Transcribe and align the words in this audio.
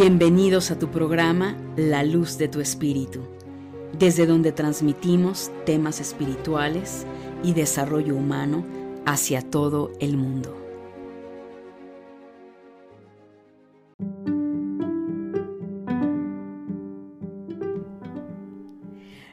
Bienvenidos 0.00 0.70
a 0.70 0.78
tu 0.78 0.92
programa 0.92 1.56
La 1.74 2.04
Luz 2.04 2.38
de 2.38 2.46
tu 2.46 2.60
Espíritu, 2.60 3.18
desde 3.98 4.26
donde 4.26 4.52
transmitimos 4.52 5.50
temas 5.66 5.98
espirituales 5.98 7.04
y 7.42 7.52
desarrollo 7.52 8.14
humano 8.14 8.64
hacia 9.06 9.42
todo 9.42 9.90
el 9.98 10.16
mundo. 10.16 10.56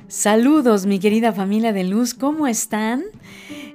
Saludos 0.08 0.88
mi 0.88 0.98
querida 0.98 1.32
familia 1.32 1.74
de 1.74 1.84
luz, 1.84 2.16
¿cómo 2.16 2.48
están? 2.48 3.04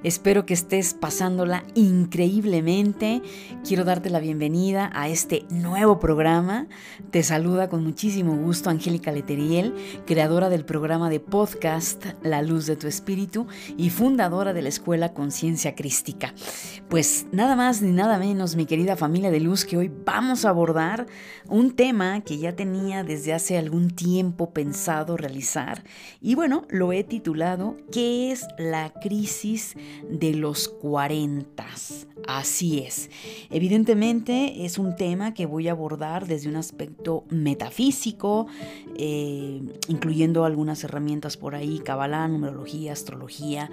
Espero 0.03 0.47
que 0.47 0.55
estés 0.55 0.95
pasándola 0.95 1.63
increíblemente. 1.75 3.21
Quiero 3.67 3.85
darte 3.85 4.09
la 4.09 4.19
bienvenida 4.19 4.91
a 4.95 5.11
este 5.11 5.45
nuevo 5.51 6.01
programa. 6.01 6.69
Te 7.11 7.23
saluda 7.23 7.69
con 7.69 7.85
muchísimo 7.85 8.35
gusto 8.35 8.71
Angélica 8.71 9.13
Leteriel, 9.13 9.75
creadora 10.07 10.49
del 10.49 10.65
programa 10.65 11.11
de 11.11 11.21
podcast 11.21 12.07
La 12.23 12.41
Luz 12.41 12.65
de 12.65 12.77
tu 12.77 12.87
Espíritu 12.87 13.47
y 13.77 13.91
fundadora 13.91 14.55
de 14.55 14.63
la 14.63 14.71
Escuela 14.71 15.13
Conciencia 15.13 15.75
Crística. 15.75 16.33
Pues 16.89 17.27
nada 17.30 17.55
más 17.55 17.83
ni 17.83 17.93
nada 17.93 18.19
menos, 18.19 18.57
mi 18.57 18.65
querida 18.65 18.97
familia 18.97 19.30
de 19.30 19.41
luz, 19.41 19.67
que 19.67 19.77
hoy 19.77 19.93
vamos 20.07 20.47
a 20.47 20.49
abordar 20.49 21.09
un 21.47 21.77
tema 21.77 22.23
que 22.23 22.39
ya 22.39 22.57
tenía 22.57 23.05
desde 23.05 23.35
hace 23.35 23.59
algún 23.59 23.91
tiempo 23.91 24.55
pensado 24.55 25.19
realizar. 25.19 25.85
Y 26.23 26.37
bueno, 26.37 26.67
lo 26.71 26.95
he 26.95 27.05
titulado 27.05 27.77
¿Qué 27.93 28.33
es 28.33 28.47
la 28.57 28.95
crisis 28.95 29.77
de 30.09 30.35
los 30.35 30.69
40. 30.69 31.66
Así 32.27 32.80
es. 32.80 33.10
Evidentemente 33.51 34.65
es 34.65 34.79
un 34.79 34.96
tema 34.96 35.35
que 35.35 35.46
voy 35.46 35.69
a 35.69 35.73
abordar 35.73 36.27
desde 36.27 36.49
un 36.49 36.57
aspecto 36.57 37.24
metafísico, 37.30 38.46
eh, 38.96 39.63
incluyendo 39.88 40.45
algunas 40.45 40.85
herramientas 40.85 41.37
por 41.37 41.55
ahí, 41.55 41.79
cabalá, 41.79 42.27
numerología, 42.29 42.93
astrología, 42.93 43.71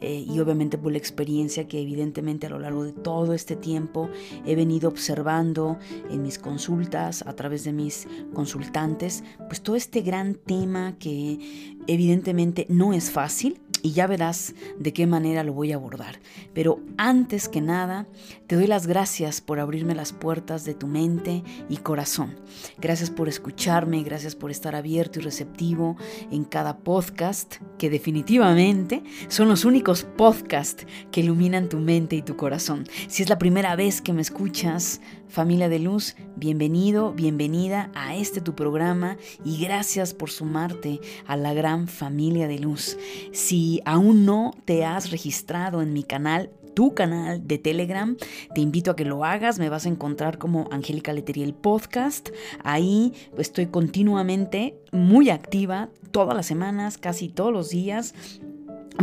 eh, 0.00 0.24
y 0.26 0.38
obviamente 0.40 0.78
por 0.78 0.92
la 0.92 0.98
experiencia 0.98 1.68
que 1.68 1.80
evidentemente 1.80 2.46
a 2.46 2.50
lo 2.50 2.58
largo 2.58 2.84
de 2.84 2.92
todo 2.92 3.34
este 3.34 3.56
tiempo 3.56 4.08
he 4.46 4.54
venido 4.54 4.88
observando 4.88 5.78
en 6.10 6.22
mis 6.22 6.38
consultas, 6.38 7.22
a 7.26 7.34
través 7.34 7.64
de 7.64 7.72
mis 7.72 8.08
consultantes, 8.34 9.24
pues 9.48 9.60
todo 9.60 9.76
este 9.76 10.00
gran 10.00 10.34
tema 10.34 10.96
que 10.98 11.76
evidentemente 11.86 12.66
no 12.68 12.92
es 12.92 13.10
fácil, 13.10 13.60
y 13.82 13.92
ya 13.92 14.06
verás 14.06 14.54
de 14.78 14.92
qué 14.92 15.06
manera 15.06 15.44
lo 15.44 15.52
voy 15.52 15.72
a 15.72 15.76
abordar. 15.76 16.20
Pero 16.52 16.80
antes 16.96 17.48
que 17.48 17.60
nada, 17.60 18.06
te 18.50 18.56
doy 18.56 18.66
las 18.66 18.88
gracias 18.88 19.40
por 19.40 19.60
abrirme 19.60 19.94
las 19.94 20.12
puertas 20.12 20.64
de 20.64 20.74
tu 20.74 20.88
mente 20.88 21.44
y 21.68 21.76
corazón. 21.76 22.34
Gracias 22.78 23.08
por 23.08 23.28
escucharme, 23.28 24.02
gracias 24.02 24.34
por 24.34 24.50
estar 24.50 24.74
abierto 24.74 25.20
y 25.20 25.22
receptivo 25.22 25.96
en 26.32 26.42
cada 26.42 26.78
podcast, 26.78 27.58
que 27.78 27.90
definitivamente 27.90 29.04
son 29.28 29.48
los 29.48 29.64
únicos 29.64 30.02
podcasts 30.02 30.84
que 31.12 31.20
iluminan 31.20 31.68
tu 31.68 31.78
mente 31.78 32.16
y 32.16 32.22
tu 32.22 32.36
corazón. 32.36 32.88
Si 33.06 33.22
es 33.22 33.28
la 33.28 33.38
primera 33.38 33.76
vez 33.76 34.02
que 34.02 34.12
me 34.12 34.20
escuchas, 34.20 35.00
familia 35.28 35.68
de 35.68 35.78
luz, 35.78 36.16
bienvenido, 36.34 37.12
bienvenida 37.12 37.92
a 37.94 38.16
este 38.16 38.40
tu 38.40 38.56
programa 38.56 39.16
y 39.44 39.62
gracias 39.62 40.12
por 40.12 40.28
sumarte 40.28 40.98
a 41.24 41.36
la 41.36 41.54
gran 41.54 41.86
familia 41.86 42.48
de 42.48 42.58
luz. 42.58 42.98
Si 43.30 43.80
aún 43.84 44.26
no 44.26 44.50
te 44.64 44.84
has 44.84 45.12
registrado 45.12 45.82
en 45.82 45.92
mi 45.92 46.02
canal, 46.02 46.50
tu 46.74 46.94
canal 46.94 47.46
de 47.46 47.58
Telegram, 47.58 48.16
te 48.54 48.60
invito 48.60 48.90
a 48.90 48.96
que 48.96 49.04
lo 49.04 49.24
hagas. 49.24 49.58
Me 49.58 49.68
vas 49.68 49.86
a 49.86 49.88
encontrar 49.88 50.38
como 50.38 50.68
Angélica 50.70 51.12
Leteriel 51.12 51.54
Podcast. 51.54 52.30
Ahí 52.64 53.12
estoy 53.36 53.66
continuamente 53.66 54.78
muy 54.92 55.30
activa, 55.30 55.90
todas 56.10 56.36
las 56.36 56.46
semanas, 56.46 56.98
casi 56.98 57.28
todos 57.28 57.52
los 57.52 57.70
días. 57.70 58.14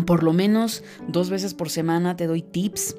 Por 0.06 0.24
lo 0.24 0.34
menos 0.34 0.84
dos 1.08 1.30
veces 1.30 1.54
por 1.54 1.70
semana 1.70 2.16
te 2.16 2.28
doy 2.28 2.42
tips 2.42 2.96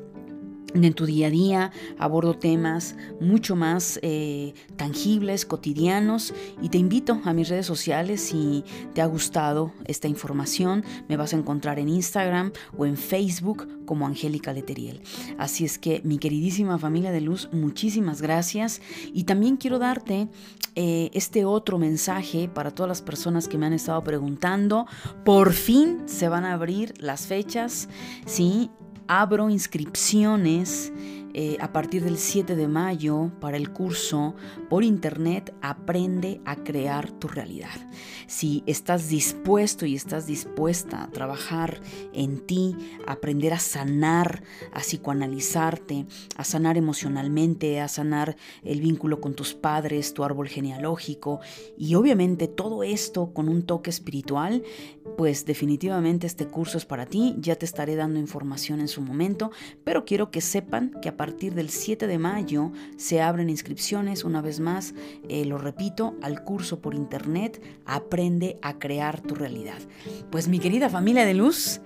en 0.74 0.92
tu 0.92 1.06
día 1.06 1.28
a 1.28 1.30
día 1.30 1.72
abordo 1.98 2.34
temas 2.34 2.96
mucho 3.20 3.56
más 3.56 3.98
eh, 4.02 4.54
tangibles, 4.76 5.46
cotidianos 5.46 6.34
y 6.60 6.68
te 6.68 6.78
invito 6.78 7.20
a 7.24 7.32
mis 7.32 7.48
redes 7.48 7.66
sociales 7.66 8.20
si 8.20 8.64
te 8.94 9.00
ha 9.00 9.06
gustado 9.06 9.72
esta 9.86 10.08
información. 10.08 10.84
Me 11.08 11.16
vas 11.16 11.32
a 11.32 11.36
encontrar 11.36 11.78
en 11.78 11.88
Instagram 11.88 12.52
o 12.76 12.86
en 12.86 12.96
Facebook 12.96 13.68
como 13.86 14.06
Angélica 14.06 14.52
Leteriel. 14.52 15.00
Así 15.38 15.64
es 15.64 15.78
que 15.78 16.02
mi 16.04 16.18
queridísima 16.18 16.78
familia 16.78 17.10
de 17.10 17.22
luz, 17.22 17.48
muchísimas 17.52 18.20
gracias 18.20 18.82
y 19.12 19.24
también 19.24 19.56
quiero 19.56 19.78
darte 19.78 20.28
eh, 20.74 21.10
este 21.14 21.44
otro 21.44 21.78
mensaje 21.78 22.48
para 22.48 22.70
todas 22.70 22.88
las 22.88 23.02
personas 23.02 23.48
que 23.48 23.58
me 23.58 23.66
han 23.66 23.72
estado 23.72 24.02
preguntando. 24.04 24.86
Por 25.24 25.52
fin 25.52 26.02
se 26.06 26.28
van 26.28 26.44
a 26.44 26.52
abrir 26.52 26.94
las 26.98 27.26
fechas, 27.26 27.88
¿sí? 28.26 28.70
Abro 29.08 29.48
inscripciones 29.48 30.92
eh, 31.34 31.56
a 31.60 31.72
partir 31.72 32.04
del 32.04 32.18
7 32.18 32.56
de 32.56 32.68
mayo 32.68 33.30
para 33.40 33.56
el 33.56 33.70
curso 33.70 34.34
por 34.68 34.82
internet 34.82 35.54
Aprende 35.60 36.40
a 36.44 36.56
crear 36.56 37.10
tu 37.10 37.28
realidad. 37.28 37.68
Si 38.26 38.62
estás 38.66 39.08
dispuesto 39.08 39.86
y 39.86 39.94
estás 39.94 40.26
dispuesta 40.26 41.04
a 41.04 41.10
trabajar 41.10 41.80
en 42.12 42.46
ti, 42.46 42.76
aprender 43.06 43.52
a 43.52 43.58
sanar, 43.58 44.42
a 44.72 44.80
psicoanalizarte, 44.80 46.06
a 46.36 46.44
sanar 46.44 46.76
emocionalmente, 46.76 47.80
a 47.80 47.88
sanar 47.88 48.36
el 48.62 48.80
vínculo 48.80 49.20
con 49.20 49.34
tus 49.34 49.54
padres, 49.54 50.14
tu 50.14 50.24
árbol 50.24 50.48
genealógico 50.48 51.40
y 51.76 51.94
obviamente 51.94 52.48
todo 52.48 52.82
esto 52.82 53.32
con 53.32 53.48
un 53.48 53.62
toque 53.62 53.90
espiritual, 53.90 54.62
pues 55.18 55.44
definitivamente 55.44 56.28
este 56.28 56.46
curso 56.46 56.78
es 56.78 56.86
para 56.86 57.04
ti. 57.04 57.34
Ya 57.40 57.56
te 57.56 57.66
estaré 57.66 57.96
dando 57.96 58.20
información 58.20 58.78
en 58.78 58.86
su 58.86 59.00
momento, 59.00 59.50
pero 59.82 60.04
quiero 60.04 60.30
que 60.30 60.40
sepan 60.40 60.92
que 61.02 61.08
a 61.08 61.16
partir 61.16 61.54
del 61.54 61.70
7 61.70 62.06
de 62.06 62.18
mayo 62.18 62.70
se 62.96 63.20
abren 63.20 63.50
inscripciones, 63.50 64.22
una 64.22 64.42
vez 64.42 64.60
más, 64.60 64.94
eh, 65.28 65.44
lo 65.44 65.58
repito, 65.58 66.14
al 66.22 66.44
curso 66.44 66.80
por 66.80 66.94
internet 66.94 67.60
Aprende 67.84 68.60
a 68.62 68.78
crear 68.78 69.20
tu 69.20 69.34
realidad. 69.34 69.80
Pues 70.30 70.46
mi 70.46 70.60
querida 70.60 70.88
familia 70.88 71.24
de 71.24 71.34
luz, 71.34 71.80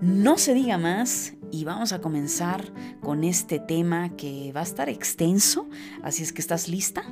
no 0.00 0.38
se 0.38 0.54
diga 0.54 0.78
más 0.78 1.34
y 1.50 1.64
vamos 1.64 1.92
a 1.92 2.00
comenzar 2.00 2.72
con 3.02 3.24
este 3.24 3.58
tema 3.58 4.16
que 4.16 4.52
va 4.56 4.60
a 4.60 4.62
estar 4.62 4.88
extenso, 4.88 5.68
así 6.02 6.22
es 6.22 6.32
que 6.32 6.40
estás 6.40 6.66
lista, 6.66 7.02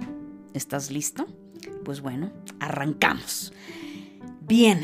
¿estás 0.54 0.90
listo? 0.90 1.26
Pues 1.84 2.00
bueno, 2.00 2.32
arrancamos. 2.58 3.52
Bien, 4.40 4.80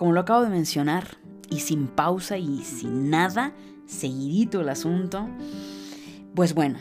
como 0.00 0.14
lo 0.14 0.20
acabo 0.20 0.40
de 0.40 0.48
mencionar, 0.48 1.18
y 1.50 1.60
sin 1.60 1.86
pausa 1.86 2.38
y 2.38 2.64
sin 2.64 3.10
nada, 3.10 3.52
seguidito 3.84 4.62
el 4.62 4.70
asunto, 4.70 5.28
pues 6.34 6.54
bueno, 6.54 6.78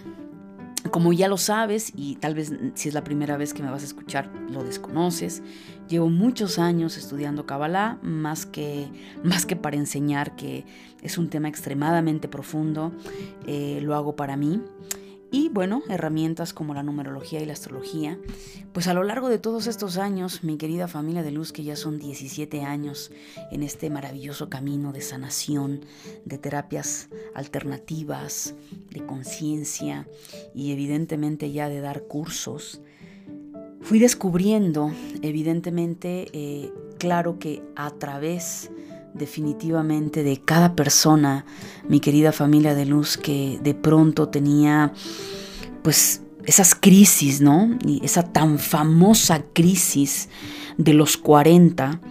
como 0.89 1.11
ya 1.11 1.27
lo 1.27 1.35
sabes 1.35 1.91
y 1.93 2.15
tal 2.15 2.33
vez 2.33 2.53
si 2.75 2.87
es 2.87 2.93
la 2.93 3.03
primera 3.03 3.35
vez 3.35 3.53
que 3.53 3.61
me 3.61 3.69
vas 3.69 3.81
a 3.81 3.87
escuchar 3.87 4.31
lo 4.49 4.63
desconoces, 4.63 5.43
llevo 5.89 6.09
muchos 6.09 6.59
años 6.59 6.95
estudiando 6.95 7.45
Kabbalah, 7.45 7.97
más 8.01 8.45
que, 8.45 8.87
más 9.21 9.45
que 9.45 9.57
para 9.57 9.75
enseñar 9.75 10.37
que 10.37 10.63
es 11.01 11.17
un 11.17 11.29
tema 11.29 11.49
extremadamente 11.49 12.29
profundo, 12.29 12.93
eh, 13.45 13.81
lo 13.83 13.95
hago 13.95 14.15
para 14.15 14.37
mí. 14.37 14.61
Y 15.31 15.49
bueno, 15.49 15.83
herramientas 15.89 16.53
como 16.53 16.73
la 16.73 16.81
numerología 16.81 17.39
y 17.41 17.45
la 17.45 17.53
astrología. 17.53 18.17
Pues 18.73 18.87
a 18.87 18.93
lo 18.93 19.03
largo 19.03 19.29
de 19.29 19.37
todos 19.37 19.67
estos 19.67 19.97
años, 19.97 20.43
mi 20.43 20.57
querida 20.57 20.87
familia 20.87 21.21
de 21.21 21.31
luz, 21.31 21.51
que 21.51 21.63
ya 21.63 21.75
son 21.75 21.99
17 21.99 22.63
años 22.63 23.11
en 23.51 23.61
este 23.61 23.89
maravilloso 23.89 24.49
camino 24.49 24.91
de 24.91 25.01
sanación, 25.01 25.85
de 26.25 26.37
terapias 26.39 27.09
alternativas, 27.35 28.55
de 28.89 29.05
conciencia 29.05 30.07
y 30.55 30.71
evidentemente 30.71 31.51
ya 31.51 31.69
de 31.69 31.81
dar 31.81 32.03
cursos, 32.03 32.81
fui 33.81 33.99
descubriendo, 33.99 34.91
evidentemente, 35.21 36.27
eh, 36.33 36.71
claro 36.97 37.39
que 37.39 37.63
a 37.75 37.91
través 37.91 38.71
definitivamente 39.13 40.23
de 40.23 40.37
cada 40.37 40.75
persona, 40.75 41.45
mi 41.87 41.99
querida 41.99 42.31
familia 42.31 42.75
de 42.75 42.85
luz, 42.85 43.17
que 43.17 43.59
de 43.63 43.73
pronto 43.73 44.29
tenía 44.29 44.93
pues 45.83 46.21
esas 46.45 46.75
crisis, 46.75 47.41
¿no? 47.41 47.77
Esa 48.01 48.23
tan 48.23 48.59
famosa 48.59 49.43
crisis 49.53 50.29
de 50.77 50.93
los 50.93 51.17
40. 51.17 52.01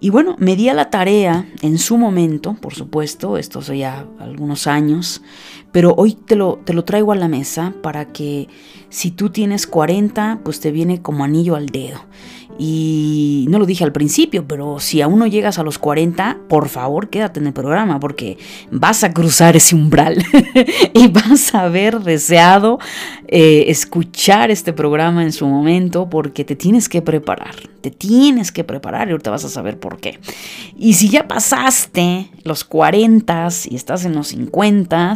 Y 0.00 0.10
bueno, 0.10 0.36
me 0.38 0.54
di 0.54 0.68
a 0.68 0.74
la 0.74 0.90
tarea 0.90 1.48
en 1.62 1.78
su 1.78 1.96
momento, 1.96 2.56
por 2.60 2.74
supuesto, 2.74 3.38
esto 3.38 3.60
hace 3.60 3.78
ya 3.78 4.06
algunos 4.18 4.66
años, 4.66 5.22
pero 5.72 5.94
hoy 5.96 6.12
te 6.12 6.36
lo, 6.36 6.60
te 6.64 6.74
lo 6.74 6.84
traigo 6.84 7.12
a 7.12 7.16
la 7.16 7.28
mesa 7.28 7.74
para 7.82 8.12
que 8.12 8.48
si 8.90 9.10
tú 9.10 9.30
tienes 9.30 9.66
40, 9.66 10.40
pues 10.44 10.60
te 10.60 10.70
viene 10.72 11.00
como 11.00 11.24
anillo 11.24 11.56
al 11.56 11.66
dedo. 11.66 12.00
Y 12.56 13.46
no 13.48 13.58
lo 13.58 13.66
dije 13.66 13.82
al 13.82 13.92
principio, 13.92 14.46
pero 14.46 14.78
si 14.78 15.02
aún 15.02 15.18
no 15.18 15.26
llegas 15.26 15.58
a 15.58 15.64
los 15.64 15.78
40, 15.78 16.38
por 16.48 16.68
favor 16.68 17.08
quédate 17.08 17.40
en 17.40 17.48
el 17.48 17.52
programa 17.52 17.98
porque 17.98 18.38
vas 18.70 19.02
a 19.02 19.12
cruzar 19.12 19.56
ese 19.56 19.74
umbral 19.74 20.24
y 20.94 21.08
vas 21.08 21.54
a 21.54 21.62
haber 21.62 22.00
deseado 22.00 22.78
eh, 23.26 23.64
escuchar 23.68 24.52
este 24.52 24.72
programa 24.72 25.24
en 25.24 25.32
su 25.32 25.46
momento 25.46 26.08
porque 26.08 26.44
te 26.44 26.54
tienes 26.54 26.88
que 26.88 27.02
preparar, 27.02 27.56
te 27.80 27.90
tienes 27.90 28.52
que 28.52 28.62
preparar 28.62 29.08
y 29.08 29.12
ahorita 29.12 29.30
vas 29.30 29.44
a 29.44 29.48
saber 29.48 29.78
por 29.78 29.98
qué. 29.98 30.20
Y 30.78 30.94
si 30.94 31.08
ya 31.08 31.26
pasaste 31.26 32.30
los 32.44 32.62
40 32.62 33.48
y 33.68 33.74
estás 33.74 34.04
en 34.04 34.14
los 34.14 34.28
50, 34.28 35.14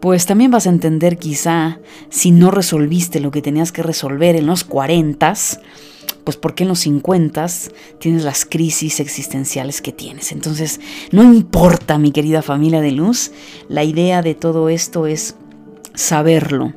pues 0.00 0.26
también 0.26 0.50
vas 0.50 0.66
a 0.66 0.70
entender 0.70 1.18
quizá 1.18 1.78
si 2.08 2.30
no 2.30 2.50
resolviste 2.50 3.20
lo 3.20 3.30
que 3.30 3.42
tenías 3.42 3.72
que 3.72 3.82
resolver 3.82 4.36
en 4.36 4.46
los 4.46 4.64
40, 4.64 5.34
pues 6.24 6.36
porque 6.36 6.64
en 6.64 6.68
los 6.68 6.80
50 6.80 7.46
tienes 7.98 8.24
las 8.24 8.44
crisis 8.44 9.00
existenciales 9.00 9.80
que 9.80 9.92
tienes. 9.92 10.32
Entonces, 10.32 10.80
no 11.12 11.22
importa, 11.22 11.98
mi 11.98 12.12
querida 12.12 12.42
familia 12.42 12.80
de 12.80 12.92
luz, 12.92 13.32
la 13.68 13.84
idea 13.84 14.22
de 14.22 14.34
todo 14.34 14.68
esto 14.68 15.06
es 15.06 15.36
saberlo. 15.94 16.72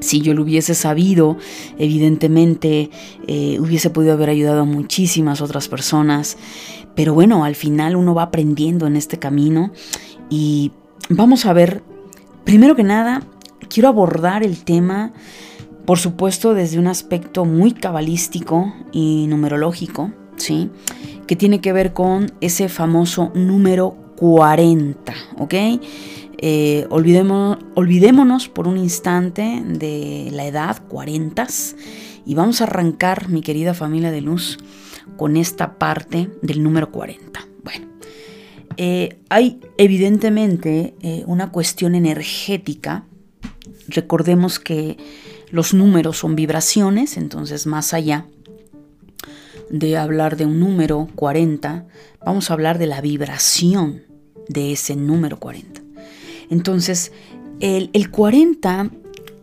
Si 0.00 0.20
yo 0.20 0.34
lo 0.34 0.42
hubiese 0.42 0.74
sabido, 0.74 1.38
evidentemente 1.78 2.90
eh, 3.26 3.58
hubiese 3.60 3.90
podido 3.90 4.14
haber 4.14 4.30
ayudado 4.30 4.62
a 4.62 4.64
muchísimas 4.64 5.40
otras 5.40 5.68
personas. 5.68 6.36
Pero 6.94 7.14
bueno, 7.14 7.44
al 7.44 7.54
final 7.54 7.96
uno 7.96 8.14
va 8.14 8.24
aprendiendo 8.24 8.86
en 8.86 8.96
este 8.96 9.18
camino 9.18 9.72
y 10.30 10.72
vamos 11.08 11.46
a 11.46 11.52
ver, 11.52 11.82
primero 12.44 12.76
que 12.76 12.82
nada, 12.82 13.22
quiero 13.68 13.88
abordar 13.88 14.42
el 14.42 14.64
tema 14.64 15.12
por 15.86 15.98
supuesto, 15.98 16.54
desde 16.54 16.78
un 16.78 16.86
aspecto 16.86 17.44
muy 17.44 17.72
cabalístico 17.72 18.74
y 18.92 19.26
numerológico, 19.28 20.12
¿sí? 20.36 20.70
Que 21.26 21.36
tiene 21.36 21.60
que 21.60 21.72
ver 21.72 21.92
con 21.92 22.32
ese 22.40 22.68
famoso 22.68 23.32
número 23.34 23.96
40, 24.16 25.14
¿ok? 25.38 25.54
Eh, 26.38 26.86
olvidémonos 26.90 28.48
por 28.48 28.68
un 28.68 28.76
instante 28.76 29.62
de 29.64 30.28
la 30.32 30.46
edad 30.46 30.82
40 30.88 31.46
y 32.26 32.34
vamos 32.34 32.60
a 32.60 32.64
arrancar, 32.64 33.28
mi 33.28 33.40
querida 33.40 33.74
familia 33.74 34.10
de 34.10 34.20
luz, 34.20 34.58
con 35.16 35.36
esta 35.36 35.78
parte 35.78 36.30
del 36.42 36.62
número 36.62 36.90
40. 36.90 37.46
Bueno, 37.62 37.86
eh, 38.76 39.20
hay 39.28 39.60
evidentemente 39.78 40.94
eh, 41.00 41.24
una 41.26 41.50
cuestión 41.50 41.94
energética. 41.94 43.06
Recordemos 43.88 44.58
que 44.58 44.96
los 45.54 45.72
números 45.72 46.18
son 46.18 46.34
vibraciones, 46.34 47.16
entonces 47.16 47.64
más 47.64 47.94
allá 47.94 48.26
de 49.70 49.96
hablar 49.96 50.36
de 50.36 50.46
un 50.46 50.58
número 50.58 51.06
40, 51.14 51.86
vamos 52.26 52.50
a 52.50 52.54
hablar 52.54 52.78
de 52.78 52.88
la 52.88 53.00
vibración 53.00 54.02
de 54.48 54.72
ese 54.72 54.96
número 54.96 55.38
40. 55.38 55.80
Entonces, 56.50 57.12
el, 57.60 58.10
40 58.10 58.90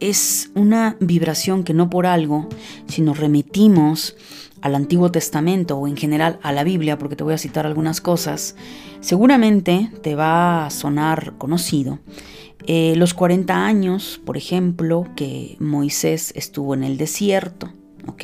es 0.02 0.52
una 0.54 0.98
vibración 1.00 1.64
que 1.64 1.74
no 1.74 1.90
por 1.90 2.06
algo, 2.06 2.50
si 2.88 3.02
nos 3.02 3.18
remitimos 3.18 4.18
al 4.62 4.76
Antiguo 4.76 5.12
Testamento 5.12 5.78
o 5.78 5.88
en 5.88 5.96
general 5.96 6.40
a 6.44 6.52
la 6.52 6.66
Biblia, 6.66 6.98
porque 6.98 7.16
te 7.16 7.24
voy 7.24 7.36
a 7.36 7.38
citar 7.38 7.66
algunas 7.66 8.02
cosas, 8.02 8.58
seguramente 9.00 9.90
te 10.04 10.16
va 10.16 10.66
a 10.66 10.72
sonar 10.72 11.36
conocido 11.38 12.00
eh, 12.68 12.94
los 12.96 13.14
40 13.14 13.66
años, 13.66 14.22
por 14.26 14.38
ejemplo, 14.38 15.08
que 15.16 15.58
Moisés 15.60 16.32
estuvo 16.36 16.74
en 16.74 16.84
el 16.84 16.98
desierto, 16.98 17.72
¿ok? 18.08 18.24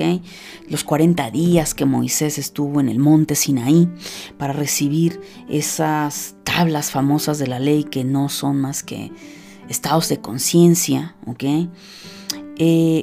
Los 0.69 0.84
40 0.84 1.31
días 1.31 1.74
que 1.74 1.86
Moisés 1.86 2.38
estuvo 2.38 2.80
en 2.80 2.89
el 2.89 3.00
monte 3.00 3.36
Sinaí 3.36 3.89
para 4.38 4.54
recibir 4.54 5.22
esas 5.50 6.36
tablas 6.44 6.92
famosas 6.92 7.39
de 7.39 7.48
la 7.48 7.60
ley 7.60 7.84
que 7.84 8.04
no 8.04 8.30
son 8.30 8.60
más 8.62 8.84
que 8.84 9.12
estados 9.69 10.10
de 10.10 10.19
conciencia, 10.19 11.16
¿ok? 11.25 11.44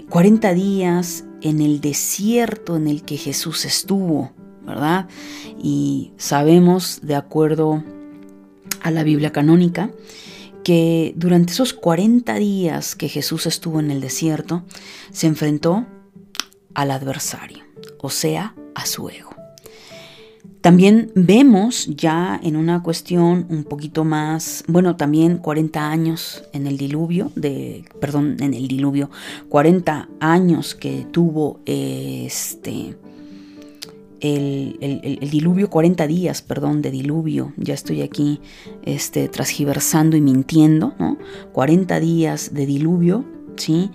40 0.09 0.51
eh, 0.51 0.55
días 0.55 1.25
en 1.43 1.61
el 1.61 1.81
desierto 1.81 2.77
en 2.77 2.87
el 2.87 3.03
que 3.03 3.17
Jesús 3.17 3.65
estuvo, 3.65 4.33
¿verdad? 4.65 5.09
Y 5.63 6.13
sabemos, 6.17 7.01
de 7.03 7.15
acuerdo 7.17 7.83
a 8.83 8.91
la 8.91 9.03
Biblia 9.03 9.31
canónica, 9.31 9.91
que 10.65 11.13
durante 11.17 11.53
esos 11.53 11.73
40 11.73 12.35
días 12.35 12.97
que 12.97 13.09
Jesús 13.09 13.47
estuvo 13.47 13.79
en 13.79 13.91
el 13.91 14.01
desierto, 14.01 14.65
se 15.13 15.27
enfrentó 15.29 15.87
al 16.75 16.91
adversario, 16.91 17.65
o 18.01 18.11
sea, 18.11 18.55
a 18.75 18.87
su 18.87 19.09
ego. 19.09 19.31
También 20.65 21.13
vemos 21.15 21.87
ya 21.95 22.41
en 22.43 22.57
una 22.57 22.83
cuestión 22.83 23.47
un 23.51 23.65
poquito 23.65 24.03
más, 24.03 24.65
bueno, 24.67 24.97
también 24.97 25.37
40 25.37 25.91
años 25.91 26.43
en 26.55 26.67
el 26.67 26.79
diluvio, 26.79 27.31
de, 27.37 27.85
perdón, 28.01 28.39
en 28.41 28.55
el 28.55 28.67
diluvio, 28.67 29.11
40 29.51 30.09
años 30.21 30.75
que 30.75 31.07
tuvo 31.13 31.61
este 31.67 32.97
el, 34.25 35.29
diluvio, 35.31 35.69
40 35.69 36.07
días, 36.07 36.41
perdón, 36.41 36.81
de 36.81 36.91
diluvio, 36.91 37.53
ya 37.57 37.75
estoy 37.75 38.03
aquí 38.03 38.41
este, 38.85 39.29
transgiversando 39.29 40.17
y 40.17 40.21
mintiendo, 40.21 40.95
¿no? 40.99 41.19
40 41.53 42.01
días 42.01 42.55
de 42.55 42.65
diluvio, 42.65 43.25
¿sí? 43.57 43.91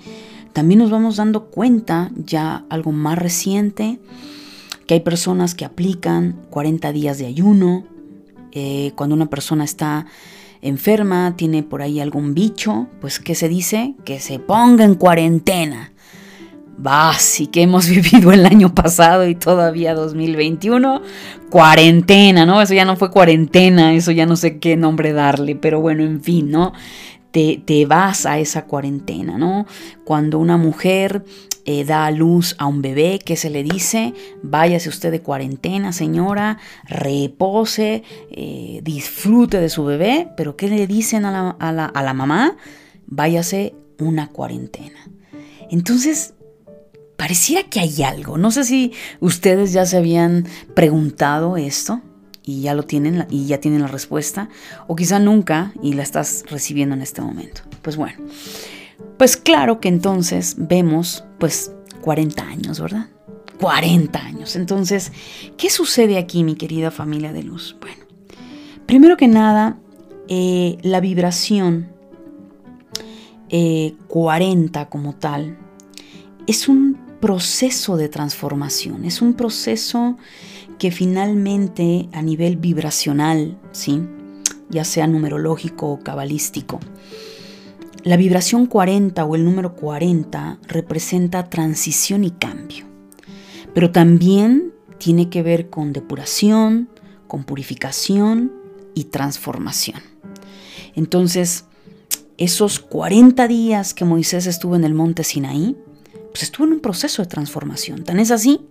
También 0.53 0.79
nos 0.79 0.91
vamos 0.91 1.17
dando 1.17 1.45
cuenta, 1.45 2.11
ya 2.15 2.65
algo 2.69 2.91
más 2.91 3.17
reciente, 3.17 3.99
que 4.85 4.95
hay 4.95 4.99
personas 4.99 5.55
que 5.55 5.65
aplican 5.65 6.39
40 6.49 6.91
días 6.91 7.17
de 7.17 7.25
ayuno, 7.25 7.85
eh, 8.51 8.91
cuando 8.95 9.15
una 9.15 9.29
persona 9.29 9.63
está 9.63 10.05
enferma, 10.61 11.35
tiene 11.37 11.63
por 11.63 11.81
ahí 11.81 11.99
algún 11.99 12.33
bicho, 12.33 12.87
pues 13.01 13.19
¿qué 13.19 13.33
se 13.33 13.49
dice? 13.49 13.95
Que 14.05 14.19
se 14.19 14.39
ponga 14.39 14.83
en 14.83 14.95
cuarentena 14.95 15.91
y 17.39 17.47
que 17.47 17.61
hemos 17.61 17.89
vivido 17.89 18.31
el 18.31 18.45
año 18.45 18.73
pasado 18.73 19.27
y 19.27 19.35
todavía 19.35 19.93
2021, 19.93 21.01
cuarentena, 21.49 22.45
¿no? 22.45 22.61
Eso 22.61 22.73
ya 22.73 22.85
no 22.85 22.95
fue 22.95 23.11
cuarentena, 23.11 23.93
eso 23.93 24.11
ya 24.11 24.25
no 24.25 24.35
sé 24.35 24.59
qué 24.59 24.77
nombre 24.77 25.11
darle, 25.11 25.55
pero 25.55 25.81
bueno, 25.81 26.03
en 26.03 26.21
fin, 26.21 26.51
¿no? 26.51 26.73
Te, 27.31 27.61
te 27.63 27.85
vas 27.85 28.25
a 28.25 28.39
esa 28.39 28.65
cuarentena, 28.65 29.37
¿no? 29.37 29.67
Cuando 30.03 30.39
una 30.39 30.57
mujer 30.57 31.23
eh, 31.65 31.83
da 31.83 32.05
a 32.05 32.11
luz 32.11 32.55
a 32.57 32.65
un 32.65 32.81
bebé, 32.81 33.19
¿qué 33.23 33.35
se 33.35 33.49
le 33.49 33.61
dice? 33.61 34.13
Váyase 34.41 34.89
usted 34.89 35.11
de 35.11 35.21
cuarentena, 35.21 35.91
señora, 35.91 36.57
repose, 36.85 38.03
eh, 38.31 38.79
disfrute 38.83 39.59
de 39.59 39.69
su 39.69 39.83
bebé, 39.83 40.29
pero 40.37 40.55
¿qué 40.55 40.69
le 40.69 40.87
dicen 40.87 41.25
a 41.25 41.31
la, 41.31 41.49
a 41.59 41.71
la, 41.71 41.85
a 41.85 42.01
la 42.01 42.13
mamá? 42.13 42.55
Váyase 43.05 43.75
una 43.99 44.29
cuarentena. 44.29 44.99
Entonces, 45.69 46.33
pareciera 47.19 47.63
que 47.63 47.81
hay 47.81 48.01
algo. 48.01 48.37
No 48.37 48.49
sé 48.49 48.63
si 48.63 48.93
ustedes 49.19 49.73
ya 49.73 49.85
se 49.85 49.97
habían 49.97 50.47
preguntado 50.73 51.57
esto 51.57 52.01
y 52.45 52.61
ya 52.61 52.73
lo 52.73 52.83
tienen 52.83 53.27
y 53.29 53.45
ya 53.45 53.59
tienen 53.59 53.81
la 53.81 53.87
respuesta 53.87 54.47
o 54.87 54.95
quizá 54.95 55.19
nunca 55.19 55.73
y 55.83 55.93
la 55.93 56.03
estás 56.03 56.45
recibiendo 56.49 56.95
en 56.95 57.01
este 57.01 57.21
momento. 57.21 57.61
Pues 57.81 57.97
bueno, 57.97 58.23
pues 59.17 59.35
claro 59.35 59.81
que 59.81 59.89
entonces 59.89 60.55
vemos 60.57 61.25
pues 61.39 61.73
40 61.99 62.41
años, 62.41 62.79
¿verdad? 62.79 63.09
40 63.59 64.17
años. 64.17 64.55
Entonces, 64.55 65.11
¿qué 65.57 65.69
sucede 65.69 66.17
aquí, 66.17 66.45
mi 66.45 66.55
querida 66.55 66.89
familia 66.89 67.33
de 67.33 67.43
luz? 67.43 67.75
Bueno, 67.81 68.05
primero 68.85 69.17
que 69.17 69.27
nada, 69.27 69.77
eh, 70.29 70.77
la 70.83 71.01
vibración 71.01 71.89
40 73.49 74.81
eh, 74.81 74.87
como 74.89 75.15
tal 75.15 75.57
es 76.47 76.69
un 76.69 77.08
proceso 77.19 77.97
de 77.97 78.09
transformación, 78.09 79.05
es 79.05 79.21
un 79.21 79.33
proceso 79.33 80.17
que 80.77 80.91
finalmente 80.91 82.09
a 82.13 82.21
nivel 82.21 82.57
vibracional, 82.57 83.57
¿sí? 83.71 84.01
ya 84.69 84.85
sea 84.85 85.07
numerológico 85.07 85.87
o 85.87 85.99
cabalístico, 85.99 86.79
la 88.03 88.15
vibración 88.15 88.65
40 88.65 89.25
o 89.25 89.35
el 89.35 89.43
número 89.43 89.75
40 89.75 90.59
representa 90.67 91.49
transición 91.49 92.23
y 92.23 92.31
cambio, 92.31 92.85
pero 93.73 93.91
también 93.91 94.73
tiene 94.97 95.29
que 95.29 95.43
ver 95.43 95.69
con 95.69 95.91
depuración, 95.91 96.89
con 97.27 97.43
purificación 97.43 98.53
y 98.93 99.05
transformación. 99.05 100.01
Entonces, 100.95 101.65
esos 102.37 102.79
40 102.79 103.47
días 103.49 103.93
que 103.93 104.05
Moisés 104.05 104.45
estuvo 104.45 104.75
en 104.75 104.85
el 104.85 104.93
monte 104.93 105.25
Sinaí, 105.25 105.75
pues 106.31 106.43
estuvo 106.43 106.67
en 106.67 106.73
un 106.73 106.79
proceso 106.79 107.21
de 107.21 107.27
transformación. 107.27 108.03
Tan 108.03 108.19
es 108.19 108.31
así 108.31 108.61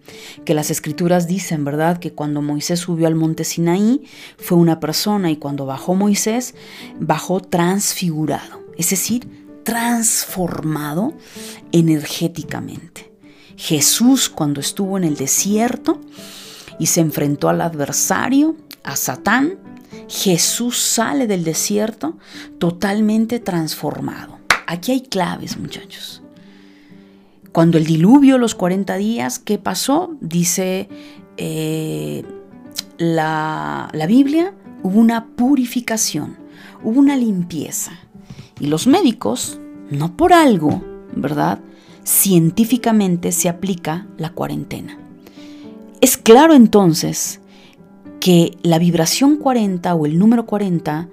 que 0.45 0.55
las 0.55 0.71
escrituras 0.71 1.27
dicen, 1.27 1.65
¿verdad?, 1.65 1.99
que 1.99 2.13
cuando 2.13 2.43
Moisés 2.43 2.81
subió 2.81 3.07
al 3.07 3.15
monte 3.15 3.45
Sinaí 3.45 4.05
fue 4.37 4.59
una 4.59 4.81
persona 4.81 5.31
y 5.31 5.37
cuando 5.37 5.67
bajó 5.67 5.95
Moisés, 5.95 6.55
bajó 7.01 7.41
transfigurado, 7.41 8.63
es 8.77 8.91
decir, 8.91 9.29
transformado 9.65 11.15
energéticamente. 11.73 13.13
Jesús 13.57 14.29
cuando 14.29 14.61
estuvo 14.61 14.97
en 14.97 15.05
el 15.05 15.17
desierto 15.17 16.01
y 16.79 16.87
se 16.87 17.01
enfrentó 17.01 17.49
al 17.49 17.61
adversario, 17.61 18.57
a 18.85 18.95
Satán, 18.95 19.59
Jesús 20.09 20.79
sale 20.79 21.27
del 21.27 21.45
desierto 21.45 22.17
totalmente 22.59 23.41
transformado. 23.41 24.39
Aquí 24.67 24.93
hay 24.93 25.01
claves, 25.03 25.59
muchachos. 25.59 26.23
Cuando 27.53 27.79
el 27.79 27.87
diluvio, 27.87 28.39
los 28.39 28.55
40 28.55 28.97
días, 28.97 29.39
¿qué 29.39 29.59
pasó? 29.59 30.17
Dice 30.21 30.89
eh, 31.37 32.25
la, 32.99 33.89
la 33.93 34.07
Biblia, 34.07 34.55
hubo 34.83 34.99
una 34.99 35.27
purificación, 35.27 36.37
hubo 36.83 36.99
una 36.99 37.17
limpieza. 37.17 37.93
Y 38.61 38.67
los 38.67 38.87
médicos, 38.87 39.61
no 39.91 40.17
por 40.17 40.33
algo, 40.33 40.83
¿verdad? 41.15 41.61
Científicamente 42.05 43.33
se 43.33 43.49
aplica 43.49 44.07
la 44.17 44.31
cuarentena. 44.31 44.99
Es 46.01 46.17
claro 46.17 46.55
entonces 46.55 47.41
que 48.21 48.57
la 48.63 48.79
vibración 48.79 49.37
40 49.37 49.95
o 49.95 50.07
el 50.07 50.19
número 50.19 50.47
40 50.47 51.09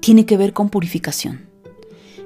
tiene 0.00 0.26
que 0.26 0.36
ver 0.36 0.52
con 0.52 0.68
purificación. 0.68 1.51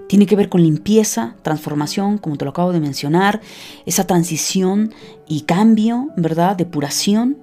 Tiene 0.08 0.26
que 0.26 0.36
ver 0.36 0.48
con 0.48 0.62
limpieza, 0.62 1.36
transformación, 1.42 2.18
como 2.18 2.36
te 2.36 2.44
lo 2.44 2.52
acabo 2.52 2.72
de 2.72 2.80
mencionar, 2.80 3.40
esa 3.86 4.06
transición 4.06 4.94
y 5.26 5.42
cambio, 5.42 6.10
¿verdad? 6.16 6.56
Depuración. 6.56 7.38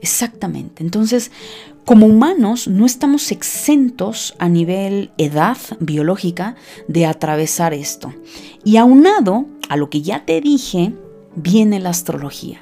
Exactamente. 0.00 0.82
Entonces, 0.82 1.30
como 1.84 2.06
humanos 2.06 2.66
no 2.68 2.84
estamos 2.84 3.30
exentos 3.30 4.34
a 4.38 4.48
nivel 4.48 5.12
edad 5.18 5.56
biológica 5.78 6.56
de 6.88 7.06
atravesar 7.06 7.74
esto. 7.74 8.12
Y 8.64 8.76
aunado 8.76 9.46
a 9.68 9.76
lo 9.76 9.88
que 9.88 10.02
ya 10.02 10.24
te 10.24 10.40
dije, 10.40 10.94
viene 11.36 11.78
la 11.78 11.90
astrología. 11.90 12.60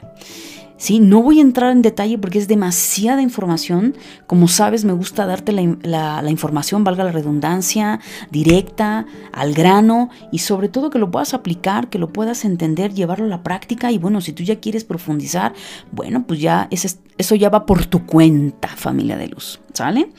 No 0.90 1.22
voy 1.22 1.38
a 1.38 1.42
entrar 1.42 1.72
en 1.72 1.82
detalle 1.82 2.18
porque 2.18 2.38
es 2.38 2.48
demasiada 2.48 3.22
información. 3.22 3.96
Como 4.26 4.48
sabes, 4.48 4.84
me 4.84 4.92
gusta 4.92 5.24
darte 5.24 5.52
la, 5.52 6.22
información, 6.28 6.84
valga 6.84 7.04
la 7.04 7.12
redundancia, 7.12 8.00
directa, 8.30 9.06
al 9.32 9.54
grano 9.54 10.10
y 10.30 10.38
sobre 10.38 10.68
todo 10.68 10.90
que 10.90 10.98
lo 10.98 11.10
puedas 11.10 11.32
aplicar, 11.32 11.88
que 11.88 11.98
lo 11.98 12.12
puedas 12.12 12.44
entender, 12.44 12.92
llevarlo 12.92 13.26
a 13.26 13.28
la 13.28 13.42
práctica 13.42 13.92
y 13.92 13.98
bueno, 13.98 14.20
si 14.20 14.32
tú 14.32 14.42
ya 14.42 14.60
quieres 14.60 14.84
profundizar, 14.84 15.54
bueno, 15.90 16.26
pues 16.26 16.40
ya 16.40 16.68
eso 16.70 17.34
ya 17.34 17.48
va 17.48 17.66
por 17.66 17.86
tu 17.86 18.04
cuenta, 18.04 18.68
familia 18.68 19.16
de 19.16 19.28
luz, 19.28 19.60
¿sale? 19.72 20.10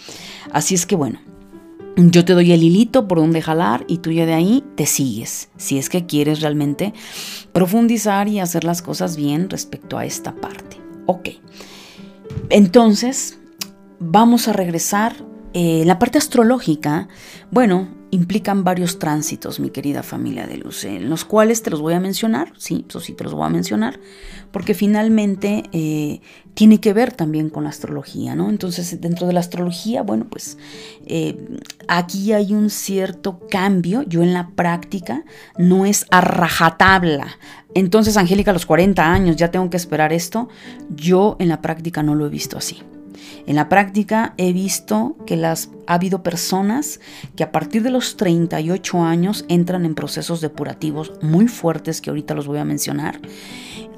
Así 0.52 0.74
es 0.76 0.86
que 0.86 0.96
bueno, 0.96 1.20
yo 1.96 2.26
te 2.26 2.34
doy 2.34 2.52
el 2.52 2.64
hilito 2.64 3.08
por 3.08 3.20
donde 3.20 3.42
jalar 3.42 3.86
y 3.88 4.00
tú 4.00 4.12
ya 4.12 4.26
de 4.26 4.34
ahí 4.34 4.64
te 4.76 4.86
sigues, 4.86 5.50
si 5.58 5.78
es 5.78 5.90
que 5.90 6.06
quieres 6.06 6.42
realmente 6.42 6.94
profundizar 7.56 8.28
y 8.28 8.42
hacer 8.42 8.66
las 8.66 8.82
cosas 8.82 9.16
bien 9.16 9.50
respecto 9.50 9.98
a 9.98 10.04
esta 10.04 10.36
parte. 10.36 10.76
Ok, 11.06 11.30
entonces 12.50 13.40
vamos 13.98 14.50
a 14.50 14.54
regresar. 14.54 15.16
Eh, 15.54 15.84
la 15.86 15.98
parte 15.98 16.18
astrológica, 16.18 17.08
bueno, 17.52 17.88
implican 18.16 18.64
varios 18.64 18.98
tránsitos, 18.98 19.60
mi 19.60 19.70
querida 19.70 20.02
familia 20.02 20.48
de 20.48 20.58
luz, 20.58 20.84
en 20.86 21.10
los 21.10 21.26
cuales 21.26 21.62
te 21.62 21.70
los 21.70 21.82
voy 21.82 21.94
a 21.94 22.00
mencionar, 22.00 22.54
sí, 22.58 22.86
eso 22.88 23.00
sí 23.00 23.14
te 23.14 23.24
los 23.24 23.34
voy 23.34 23.46
a 23.46 23.50
mencionar, 23.50 24.00
porque 24.52 24.74
finalmente 24.74 25.64
eh, 25.72 26.22
tiene 26.54 26.80
que 26.80 26.94
ver 26.94 27.12
también 27.12 27.50
con 27.50 27.66
la 27.66 27.70
astrología, 27.70 28.36
¿no? 28.36 28.50
Entonces, 28.50 29.00
dentro 29.02 29.28
de 29.28 29.34
la 29.34 29.42
astrología, 29.42 30.02
bueno, 30.02 30.26
pues 30.30 30.58
eh, 31.06 31.38
aquí 31.88 32.32
hay 32.34 32.54
un 32.54 32.70
cierto 32.70 33.40
cambio, 33.50 34.02
yo 34.04 34.24
en 34.24 34.34
la 34.34 34.50
práctica 34.56 35.24
no 35.58 35.86
es 35.86 36.06
a 36.10 36.22
rajatabla. 36.22 37.28
Entonces, 37.74 38.18
Angélica, 38.18 38.52
a 38.52 38.54
los 38.54 38.66
40 38.66 39.06
años 39.06 39.36
ya 39.36 39.52
tengo 39.52 39.70
que 39.70 39.78
esperar 39.78 40.14
esto, 40.14 40.48
yo 40.90 41.36
en 41.40 41.50
la 41.50 41.62
práctica 41.62 42.02
no 42.02 42.16
lo 42.16 42.26
he 42.26 42.30
visto 42.30 42.58
así. 42.58 42.82
En 43.46 43.56
la 43.56 43.70
práctica 43.70 44.34
he 44.38 44.54
visto 44.54 45.16
que 45.26 45.36
las, 45.36 45.70
ha 45.88 45.96
habido 45.96 46.24
personas 46.24 47.00
que 47.36 47.44
a 47.44 47.52
partir 47.52 47.84
de 47.84 47.92
los 47.92 48.18
38 48.18 49.02
años 49.02 49.46
entran 49.48 49.86
en 49.86 49.96
procesos 49.96 50.42
depurativos 50.42 51.14
muy 51.22 51.48
fuertes 51.48 52.02
que 52.02 52.10
ahorita 52.10 52.34
los 52.34 52.48
voy 52.48 52.60
a 52.60 52.66
mencionar. 52.66 53.20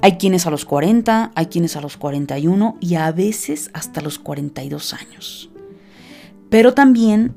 Hay 0.00 0.12
quienes 0.12 0.46
a 0.46 0.50
los 0.50 0.64
40, 0.64 1.32
hay 1.34 1.46
quienes 1.46 1.76
a 1.76 1.80
los 1.80 1.96
41 1.96 2.76
y 2.80 2.94
a 2.94 3.10
veces 3.12 3.70
hasta 3.72 4.00
los 4.00 4.18
42 4.18 4.94
años. 4.94 5.50
Pero 6.50 6.72
también, 6.72 7.34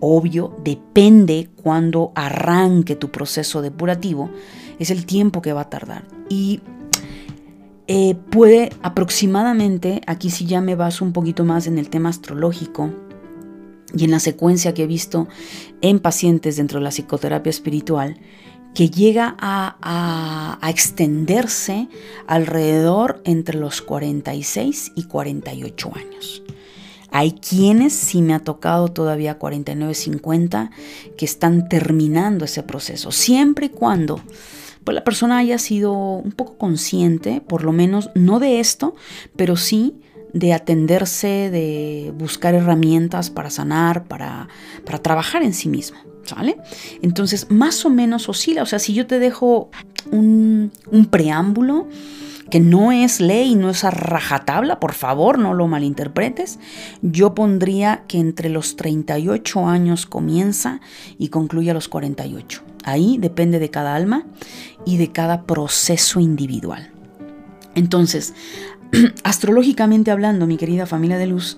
obvio, 0.00 0.56
depende 0.62 1.48
cuando 1.56 2.12
arranque 2.14 2.96
tu 2.96 3.10
proceso 3.10 3.62
depurativo, 3.62 4.30
es 4.78 4.90
el 4.90 5.06
tiempo 5.06 5.42
que 5.42 5.52
va 5.52 5.62
a 5.62 5.70
tardar. 5.70 6.04
Y 6.28 6.60
eh, 7.88 8.14
puede 8.30 8.70
aproximadamente, 8.82 10.00
aquí 10.06 10.30
si 10.30 10.46
ya 10.46 10.60
me 10.60 10.76
baso 10.76 11.04
un 11.04 11.12
poquito 11.12 11.44
más 11.44 11.66
en 11.66 11.78
el 11.78 11.88
tema 11.88 12.10
astrológico 12.10 12.90
y 13.94 14.04
en 14.04 14.12
la 14.12 14.20
secuencia 14.20 14.72
que 14.72 14.84
he 14.84 14.86
visto 14.86 15.28
en 15.80 15.98
pacientes 15.98 16.56
dentro 16.56 16.78
de 16.78 16.84
la 16.84 16.90
psicoterapia 16.90 17.50
espiritual, 17.50 18.16
que 18.74 18.88
llega 18.88 19.36
a, 19.38 20.58
a, 20.62 20.70
extenderse 20.70 21.88
alrededor 22.26 23.20
entre 23.24 23.58
los 23.58 23.82
46 23.82 24.92
y 24.96 25.04
48 25.04 25.92
años. 25.94 26.42
Hay 27.10 27.32
quienes, 27.32 27.92
si 27.92 28.22
me 28.22 28.32
ha 28.32 28.38
tocado 28.38 28.88
todavía 28.88 29.38
49, 29.38 29.92
50, 29.92 30.70
que 31.18 31.24
están 31.26 31.68
terminando 31.68 32.46
ese 32.46 32.62
proceso, 32.62 33.12
siempre 33.12 33.66
y 33.66 33.68
cuando 33.68 34.20
pues 34.84 34.94
la 34.94 35.04
persona 35.04 35.38
haya 35.38 35.58
sido 35.58 35.92
un 35.92 36.32
poco 36.32 36.56
consciente, 36.58 37.40
por 37.40 37.64
lo 37.64 37.72
menos 37.72 38.10
no 38.14 38.40
de 38.40 38.60
esto, 38.60 38.94
pero 39.36 39.56
sí 39.56 40.00
de 40.32 40.52
atenderse, 40.52 41.50
de 41.50 42.12
buscar 42.16 42.54
herramientas 42.54 43.30
para 43.30 43.50
sanar, 43.50 44.04
para, 44.04 44.48
para 44.84 44.98
trabajar 44.98 45.42
en 45.42 45.54
sí 45.54 45.68
mismo. 45.68 45.98
¿Sale? 46.24 46.56
Entonces, 47.02 47.50
más 47.50 47.84
o 47.84 47.90
menos 47.90 48.28
oscila. 48.28 48.62
O 48.62 48.66
sea, 48.66 48.78
si 48.78 48.94
yo 48.94 49.08
te 49.08 49.18
dejo 49.18 49.70
un, 50.12 50.70
un 50.88 51.06
preámbulo, 51.06 51.88
que 52.48 52.60
no 52.60 52.92
es 52.92 53.20
ley, 53.20 53.54
no 53.54 53.70
es 53.70 53.82
a 53.82 53.90
rajatabla, 53.90 54.78
por 54.78 54.92
favor, 54.92 55.38
no 55.38 55.54
lo 55.54 55.66
malinterpretes. 55.68 56.60
Yo 57.00 57.34
pondría 57.34 58.04
que 58.06 58.18
entre 58.18 58.50
los 58.50 58.76
38 58.76 59.66
años 59.66 60.06
comienza 60.06 60.80
y 61.18 61.28
concluye 61.28 61.70
a 61.70 61.74
los 61.74 61.88
48. 61.88 62.62
Ahí 62.84 63.18
depende 63.18 63.58
de 63.58 63.70
cada 63.70 63.94
alma 63.94 64.26
y 64.84 64.96
de 64.96 65.12
cada 65.12 65.42
proceso 65.42 66.20
individual. 66.20 66.90
Entonces, 67.74 68.34
astrológicamente 69.24 70.10
hablando, 70.10 70.46
mi 70.46 70.56
querida 70.56 70.86
familia 70.86 71.18
de 71.18 71.26
luz, 71.26 71.56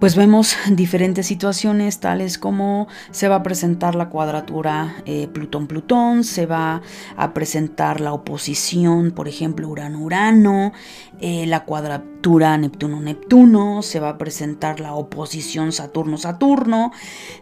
pues 0.00 0.16
vemos 0.16 0.56
diferentes 0.70 1.26
situaciones 1.26 2.00
tales 2.00 2.38
como 2.38 2.88
se 3.10 3.28
va 3.28 3.36
a 3.36 3.42
presentar 3.42 3.94
la 3.94 4.08
cuadratura 4.08 4.96
eh, 5.04 5.28
Plutón-Plutón, 5.28 6.24
se 6.24 6.46
va 6.46 6.80
a 7.16 7.34
presentar 7.34 8.00
la 8.00 8.14
oposición, 8.14 9.12
por 9.12 9.28
ejemplo, 9.28 9.68
Urano-Urano, 9.68 10.72
eh, 11.20 11.46
la 11.46 11.64
cuadratura 11.64 12.56
Neptuno-Neptuno, 12.56 13.82
se 13.82 14.00
va 14.00 14.08
a 14.08 14.18
presentar 14.18 14.80
la 14.80 14.94
oposición 14.94 15.70
Saturno-Saturno, 15.70 16.92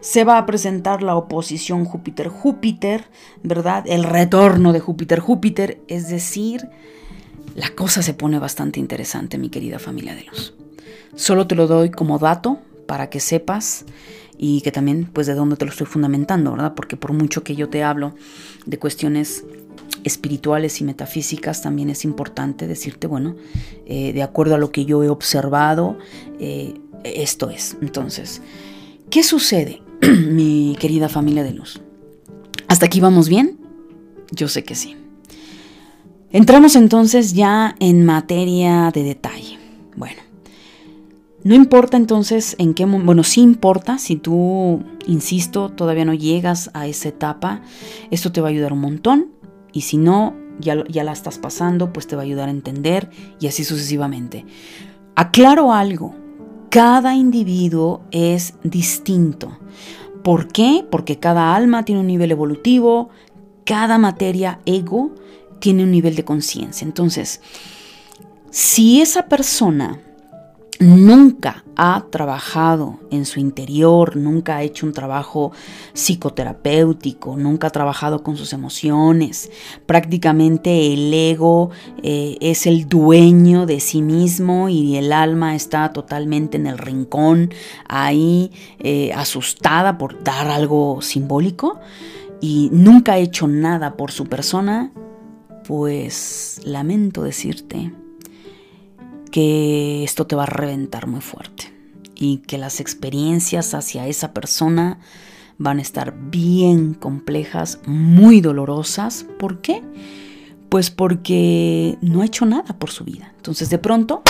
se 0.01 0.25
va 0.25 0.37
a 0.37 0.45
presentar 0.45 1.01
la 1.01 1.15
oposición 1.15 1.85
Júpiter-Júpiter, 1.85 3.05
¿verdad? 3.41 3.85
El 3.87 4.03
retorno 4.03 4.73
de 4.73 4.81
Júpiter-Júpiter, 4.81 5.81
es 5.87 6.09
decir, 6.09 6.67
la 7.55 7.69
cosa 7.69 8.03
se 8.03 8.13
pone 8.13 8.37
bastante 8.37 8.81
interesante, 8.81 9.37
mi 9.37 9.49
querida 9.49 9.79
familia 9.79 10.13
de 10.13 10.23
luz. 10.23 10.58
Solo 11.15 11.47
te 11.47 11.55
lo 11.55 11.67
doy 11.67 11.89
como 11.89 12.19
dato 12.19 12.59
para 12.85 13.09
que 13.09 13.19
sepas 13.19 13.85
y 14.37 14.61
que 14.61 14.71
también 14.71 15.09
pues 15.11 15.27
de 15.27 15.35
dónde 15.35 15.57
te 15.57 15.65
lo 15.65 15.71
estoy 15.71 15.85
fundamentando, 15.85 16.51
¿verdad? 16.51 16.73
Porque 16.75 16.95
por 16.95 17.13
mucho 17.13 17.43
que 17.43 17.55
yo 17.55 17.69
te 17.69 17.83
hablo 17.83 18.15
de 18.65 18.79
cuestiones 18.79 19.43
espirituales 20.03 20.79
y 20.81 20.83
metafísicas, 20.83 21.61
también 21.61 21.89
es 21.89 22.05
importante 22.05 22.67
decirte, 22.67 23.07
bueno, 23.07 23.35
eh, 23.85 24.13
de 24.13 24.23
acuerdo 24.23 24.55
a 24.55 24.57
lo 24.57 24.71
que 24.71 24.85
yo 24.85 25.03
he 25.03 25.09
observado, 25.09 25.97
eh, 26.39 26.73
esto 27.03 27.49
es. 27.49 27.77
Entonces, 27.81 28.41
¿qué 29.09 29.23
sucede, 29.23 29.81
mi 30.29 30.75
querida 30.79 31.09
familia 31.09 31.43
de 31.43 31.53
luz? 31.53 31.81
¿Hasta 32.67 32.85
aquí 32.85 32.99
vamos 32.99 33.29
bien? 33.29 33.57
Yo 34.31 34.47
sé 34.47 34.63
que 34.63 34.75
sí. 34.75 34.95
Entramos 36.31 36.75
entonces 36.75 37.33
ya 37.33 37.75
en 37.79 38.05
materia 38.05 38.91
de 38.93 39.03
detalle. 39.03 39.57
Bueno, 39.95 40.21
no 41.43 41.55
importa 41.55 41.95
entonces 41.95 42.55
en 42.59 42.73
qué 42.73 42.85
momento, 42.85 43.05
bueno, 43.05 43.23
sí 43.23 43.41
importa 43.41 43.97
si 43.97 44.17
tú, 44.17 44.83
insisto, 45.07 45.69
todavía 45.69 46.05
no 46.05 46.13
llegas 46.13 46.69
a 46.73 46.87
esa 46.87 47.09
etapa, 47.09 47.61
esto 48.11 48.31
te 48.31 48.41
va 48.41 48.47
a 48.47 48.51
ayudar 48.51 48.73
un 48.73 48.81
montón 48.81 49.31
y 49.71 49.81
si 49.81 49.97
no, 49.97 50.35
ya, 50.59 50.83
ya 50.89 51.03
la 51.03 51.13
estás 51.13 51.37
pasando, 51.37 51.93
pues 51.93 52.07
te 52.07 52.15
va 52.15 52.23
a 52.23 52.25
ayudar 52.25 52.49
a 52.49 52.51
entender 52.51 53.09
y 53.39 53.47
así 53.47 53.63
sucesivamente. 53.63 54.45
Aclaro 55.15 55.71
algo, 55.71 56.13
cada 56.69 57.15
individuo 57.15 58.01
es 58.11 58.55
distinto. 58.63 59.57
¿Por 60.23 60.49
qué? 60.49 60.85
Porque 60.89 61.19
cada 61.19 61.55
alma 61.55 61.85
tiene 61.85 62.01
un 62.01 62.07
nivel 62.07 62.31
evolutivo, 62.31 63.09
cada 63.63 63.97
materia 63.97 64.59
ego 64.65 65.15
tiene 65.59 65.83
un 65.83 65.91
nivel 65.91 66.15
de 66.15 66.25
conciencia. 66.25 66.85
Entonces, 66.85 67.41
si 68.49 69.01
esa 69.01 69.27
persona 69.27 70.01
nunca 70.79 71.65
ha 71.75 72.05
trabajado 72.09 72.99
en 73.11 73.25
su 73.25 73.39
interior, 73.39 74.15
nunca 74.15 74.57
ha 74.57 74.63
hecho 74.63 74.85
un 74.85 74.93
trabajo 74.93 75.51
psicoterapéutico, 75.93 77.35
nunca 77.35 77.67
ha 77.67 77.71
trabajado 77.71 78.23
con 78.23 78.37
sus 78.37 78.53
emociones. 78.53 79.51
Prácticamente 79.85 80.93
el 80.93 81.13
ego 81.13 81.69
eh, 82.01 82.37
es 82.39 82.65
el 82.65 82.87
dueño 82.87 83.65
de 83.65 83.81
sí 83.81 84.01
mismo 84.01 84.69
y 84.69 84.95
el 84.95 85.11
alma 85.11 85.55
está 85.55 85.91
totalmente 85.91 86.57
en 86.57 86.67
el 86.67 86.77
rincón, 86.77 87.53
ahí 87.87 88.51
eh, 88.79 89.11
asustada 89.13 89.97
por 89.97 90.23
dar 90.23 90.47
algo 90.47 91.01
simbólico 91.01 91.79
y 92.39 92.69
nunca 92.71 93.13
ha 93.13 93.17
hecho 93.17 93.47
nada 93.47 93.97
por 93.97 94.11
su 94.11 94.25
persona, 94.25 94.93
pues 95.65 96.61
lamento 96.63 97.21
decirte 97.23 97.91
que 99.31 100.03
esto 100.03 100.27
te 100.27 100.35
va 100.35 100.43
a 100.43 100.47
reventar 100.47 101.07
muy 101.07 101.21
fuerte 101.21 101.73
y 102.15 102.37
que 102.39 102.57
las 102.57 102.79
experiencias 102.79 103.73
hacia 103.73 104.07
esa 104.07 104.33
persona 104.33 104.99
van 105.57 105.79
a 105.79 105.81
estar 105.81 106.15
bien 106.29 106.93
complejas, 106.93 107.79
muy 107.85 108.41
dolorosas. 108.41 109.25
¿Por 109.37 109.61
qué? 109.61 109.83
Pues 110.69 110.89
porque 110.89 111.97
no 112.01 112.21
ha 112.21 112.25
hecho 112.25 112.45
nada 112.45 112.77
por 112.77 112.89
su 112.91 113.03
vida. 113.03 113.33
Entonces 113.37 113.69
de 113.69 113.77
pronto 113.77 114.21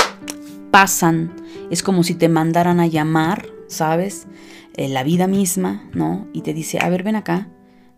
pasan, 0.72 1.34
es 1.70 1.84
como 1.84 2.03
si 2.03 2.15
te 2.15 2.29
mandaran 2.29 2.79
a 2.79 2.88
llamar, 2.88 3.48
¿sabes? 3.68 4.27
Eh, 4.75 4.88
la 4.89 5.03
vida 5.03 5.27
misma, 5.27 5.89
¿no? 5.94 6.27
Y 6.34 6.41
te 6.41 6.53
dice, 6.53 6.79
a 6.82 6.89
ver, 6.89 7.03
ven 7.03 7.15
acá, 7.15 7.50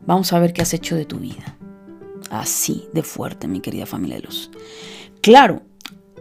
vamos 0.06 0.34
a 0.34 0.40
ver 0.40 0.54
qué 0.54 0.62
has 0.62 0.74
hecho 0.74 0.96
de 0.96 1.06
tu 1.06 1.18
vida. 1.18 1.58
Así 2.30 2.88
de 2.94 3.04
fuerte, 3.04 3.48
mi 3.48 3.60
querida 3.60 3.86
familia 3.86 4.18
de 4.18 4.24
luz. 4.24 4.52
Claro, 5.22 5.64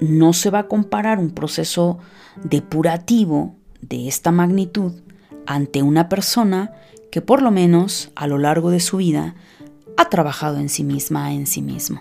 no 0.01 0.33
se 0.33 0.51
va 0.51 0.61
a 0.61 0.69
comparar 0.69 1.19
un 1.19 1.31
proceso 1.31 1.99
depurativo 2.43 3.55
de 3.81 4.09
esta 4.09 4.31
magnitud 4.31 4.93
ante 5.47 5.83
una 5.83 6.09
persona 6.09 6.73
que 7.11 7.21
por 7.21 7.43
lo 7.43 7.51
menos 7.51 8.11
a 8.15 8.27
lo 8.27 8.39
largo 8.39 8.71
de 8.71 8.81
su 8.81 8.99
vida 8.99 9.35
ha 9.97 10.09
trabajado 10.09 10.59
en 10.59 10.69
sí 10.69 10.85
misma, 10.85 11.33
en 11.33 11.47
sí 11.47 11.61
mismo, 11.61 12.01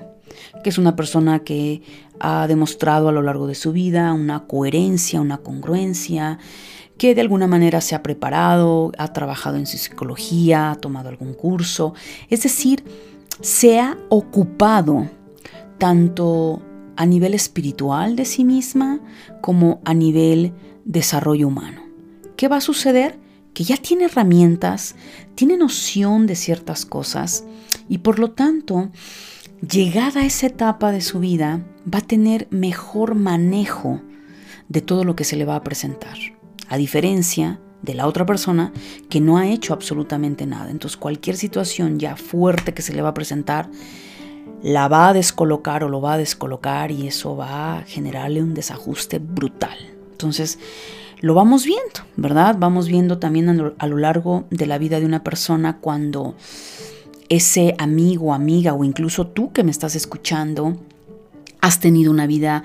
que 0.64 0.70
es 0.70 0.78
una 0.78 0.96
persona 0.96 1.40
que 1.40 1.82
ha 2.20 2.48
demostrado 2.48 3.10
a 3.10 3.12
lo 3.12 3.22
largo 3.22 3.48
de 3.48 3.56
su 3.56 3.72
vida 3.72 4.14
una 4.14 4.46
coherencia, 4.46 5.22
una 5.22 5.40
congruencia, 5.40 6.38
que 6.98 7.16
de 7.16 7.22
alguna 7.22 7.48
manera 7.48 7.82
se 7.82 7.96
ha 7.96 8.04
preparado, 8.04 8.92
ha 8.98 9.14
trabajado 9.14 9.58
en 9.58 9.66
su 9.66 9.78
psicología, 9.78 10.72
ha 10.72 10.76
tomado 10.76 11.10
algún 11.10 11.34
curso, 11.34 11.94
es 12.30 12.44
decir, 12.44 12.84
se 13.42 13.80
ha 13.80 13.98
ocupado 14.10 15.08
tanto 15.78 16.62
a 17.00 17.06
nivel 17.06 17.34
espiritual 17.34 18.18
de 18.18 18.26
sí 18.26 18.44
misma 18.44 19.00
como 19.40 19.80
a 19.86 19.94
nivel 19.94 20.52
desarrollo 20.84 21.48
humano. 21.48 21.82
¿Qué 22.36 22.50
va 22.50 22.58
a 22.58 22.62
suceder? 22.62 23.18
Que 23.54 23.64
ya 23.64 23.78
tiene 23.78 24.04
herramientas, 24.04 24.96
tiene 25.34 25.56
noción 25.56 26.28
de 26.28 26.36
ciertas 26.36 26.86
cosas 26.86 27.46
y 27.88 28.00
por 28.00 28.20
lo 28.20 28.32
tanto, 28.32 28.92
llegada 29.62 30.20
a 30.20 30.26
esa 30.26 30.48
etapa 30.48 30.92
de 30.92 31.00
su 31.00 31.22
vida, 31.22 31.66
va 31.92 32.00
a 32.00 32.06
tener 32.06 32.50
mejor 32.52 33.16
manejo 33.16 34.02
de 34.68 34.82
todo 34.82 35.06
lo 35.06 35.16
que 35.16 35.24
se 35.24 35.38
le 35.38 35.46
va 35.46 35.56
a 35.56 35.64
presentar. 35.64 36.18
A 36.68 36.76
diferencia 36.76 37.62
de 37.82 37.94
la 37.94 38.08
otra 38.08 38.26
persona 38.26 38.74
que 39.10 39.22
no 39.22 39.38
ha 39.38 39.48
hecho 39.48 39.74
absolutamente 39.74 40.46
nada. 40.46 40.70
Entonces 40.70 40.98
cualquier 40.98 41.38
situación 41.38 41.98
ya 41.98 42.18
fuerte 42.18 42.74
que 42.74 42.82
se 42.82 42.94
le 42.94 43.02
va 43.02 43.10
a 43.10 43.14
presentar, 43.14 43.70
la 44.62 44.88
va 44.88 45.10
a 45.10 45.14
descolocar 45.14 45.84
o 45.84 45.90
lo 45.90 46.02
va 46.02 46.14
a 46.14 46.18
descolocar 46.18 46.92
y 46.92 47.08
eso 47.08 47.36
va 47.36 47.78
a 47.78 47.82
generarle 47.84 48.42
un 48.42 48.54
desajuste 48.54 49.20
brutal. 49.20 49.78
Entonces, 50.12 50.60
lo 51.22 51.34
vamos 51.34 51.66
viendo, 51.66 52.02
¿verdad? 52.16 52.56
Vamos 52.58 52.88
viendo 52.88 53.20
también 53.20 53.50
a 53.78 53.88
lo, 53.88 53.98
largo 53.98 54.46
de 54.50 54.66
la 54.66 54.78
vida 54.78 55.00
de 55.00 55.06
una 55.06 55.24
persona 55.24 55.78
cuando 55.78 56.36
ese 57.28 57.76
amigo, 57.78 58.34
amiga 58.34 58.74
o 58.74 58.84
incluso 58.84 59.28
tú 59.28 59.52
que 59.52 59.64
me 59.64 59.72
estás 59.72 59.96
escuchando, 59.96 60.78
has 61.62 61.80
tenido 61.80 62.12
una 62.12 62.26
vida 62.26 62.64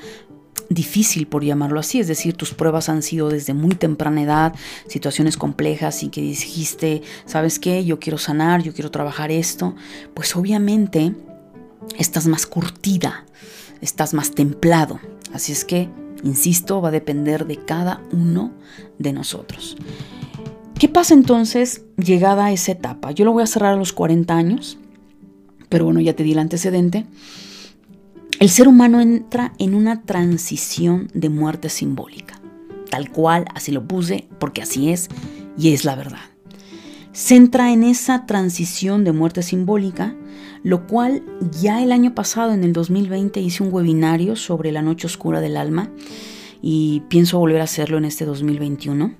difícil, 0.69 1.27
por 1.27 1.45
llamarlo 1.45 1.79
así, 1.81 2.01
es 2.01 2.07
decir, 2.07 2.35
tus 2.35 2.55
pruebas 2.55 2.89
han 2.89 3.03
sido 3.03 3.29
desde 3.29 3.55
muy 3.55 3.75
temprana 3.75 4.23
edad, 4.23 4.55
situaciones 4.89 5.37
complejas 5.37 6.03
y 6.03 6.09
que 6.09 6.23
dijiste, 6.23 7.03
¿sabes 7.27 7.59
qué? 7.59 7.85
Yo 7.85 7.99
quiero 7.99 8.19
sanar, 8.19 8.63
yo 8.63 8.73
quiero 8.73 8.91
trabajar 8.91 9.31
esto, 9.31 9.75
pues 10.15 10.35
obviamente 10.37 11.13
estás 11.99 12.27
más 12.27 12.47
curtida, 12.47 13.25
estás 13.81 14.15
más 14.15 14.33
templado. 14.33 15.01
Así 15.33 15.53
es 15.53 15.65
que, 15.65 15.89
insisto, 16.23 16.81
va 16.81 16.89
a 16.89 16.93
depender 16.93 17.47
de 17.47 17.57
cada 17.57 18.03
uno 18.13 18.53
de 18.99 19.13
nosotros. 19.13 19.77
¿Qué 20.79 20.89
pasa 20.89 21.15
entonces 21.15 21.83
llegada 21.97 22.47
a 22.47 22.53
esa 22.53 22.73
etapa? 22.73 23.13
Yo 23.13 23.25
lo 23.25 23.33
voy 23.33 23.43
a 23.43 23.47
cerrar 23.47 23.75
a 23.75 23.77
los 23.77 23.93
40 23.93 24.35
años, 24.35 24.79
pero 25.69 25.85
bueno, 25.85 26.01
ya 26.01 26.15
te 26.15 26.25
di 26.25 26.33
el 26.33 26.39
antecedente. 26.39 27.07
El 28.41 28.51
ser 28.51 28.69
humano 28.69 29.01
entra 29.01 29.53
en 29.59 29.75
una 29.75 30.03
transición 30.03 31.09
de 31.15 31.29
muerte 31.29 31.69
simbólica, 31.69 32.41
tal 32.91 33.11
cual, 33.11 33.47
así 33.55 33.73
lo 33.73 33.87
puse, 33.87 34.29
porque 34.39 34.63
así 34.63 34.91
es 34.91 35.09
y 35.57 35.73
es 35.73 35.85
la 35.85 35.95
verdad. 35.95 36.21
Se 37.13 37.37
entra 37.37 37.73
en 37.73 37.85
esa 37.85 38.27
transición 38.27 39.05
de 39.05 39.13
muerte 39.13 39.43
simbólica 39.43 40.17
lo 40.65 40.87
cual 40.87 41.23
ya 41.61 41.83
el 41.83 41.93
año 41.93 42.15
pasado, 42.15 42.53
en 42.53 42.65
el 42.65 42.73
2020, 42.73 43.39
hice 43.39 43.63
un 43.63 43.73
webinario 43.73 44.35
sobre 44.35 44.73
la 44.73 44.81
noche 44.81 45.07
oscura 45.07 45.43
del 45.43 45.59
alma 45.59 45.91
y 46.63 47.03
pienso 47.09 47.39
volver 47.39 47.61
a 47.61 47.65
hacerlo 47.65 47.99
en 47.99 48.07
este 48.07 48.25
2021. 48.25 49.15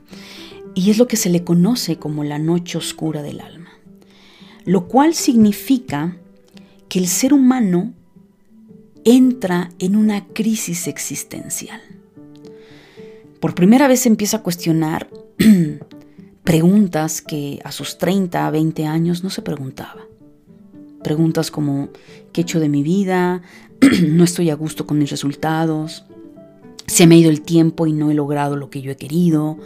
Y 0.75 0.91
es 0.91 0.97
lo 0.97 1.07
que 1.07 1.19
se 1.19 1.29
le 1.29 1.45
conoce 1.45 1.99
como 1.99 2.25
la 2.25 2.39
noche 2.39 2.79
oscura 2.79 3.23
del 3.23 3.43
alma. 3.43 3.69
Lo 4.65 4.89
cual 4.89 5.15
significa 5.15 6.17
que 6.89 6.99
el 6.99 7.09
ser 7.09 7.35
humano 7.35 7.93
entra 9.05 9.69
en 9.79 9.97
una 9.97 10.27
crisis 10.29 10.89
existencial. 10.89 11.83
Por 13.39 13.55
primera 13.55 13.87
vez 13.87 14.07
empieza 14.07 14.39
a 14.39 14.43
cuestionar 14.43 15.11
preguntas 16.43 17.21
que 17.21 17.61
a 17.65 17.71
sus 17.71 17.99
30, 17.99 18.51
20 18.51 18.87
años 18.87 19.23
no 19.23 19.29
se 19.29 19.43
preguntaba. 19.43 20.07
Preguntas 21.05 21.53
como, 21.53 21.91
¿qué 22.33 22.41
he 22.41 22.43
hecho 22.43 22.59
de 22.59 22.69
mi 22.69 22.83
vida? 22.83 23.43
no 24.09 24.25
estoy 24.25 24.51
a 24.51 24.55
gusto 24.55 24.87
con 24.87 24.99
mis 24.99 25.11
resultados. 25.11 26.05
Se 26.87 27.07
me 27.07 27.15
ha 27.15 27.19
ido 27.19 27.31
el 27.31 27.43
tiempo 27.43 27.87
y 27.87 27.93
no 27.93 28.11
he 28.11 28.15
logrado 28.15 28.57
lo 28.57 28.71
que 28.71 28.83
yo 28.83 28.91
he 28.91 28.97
querido. 28.97 29.59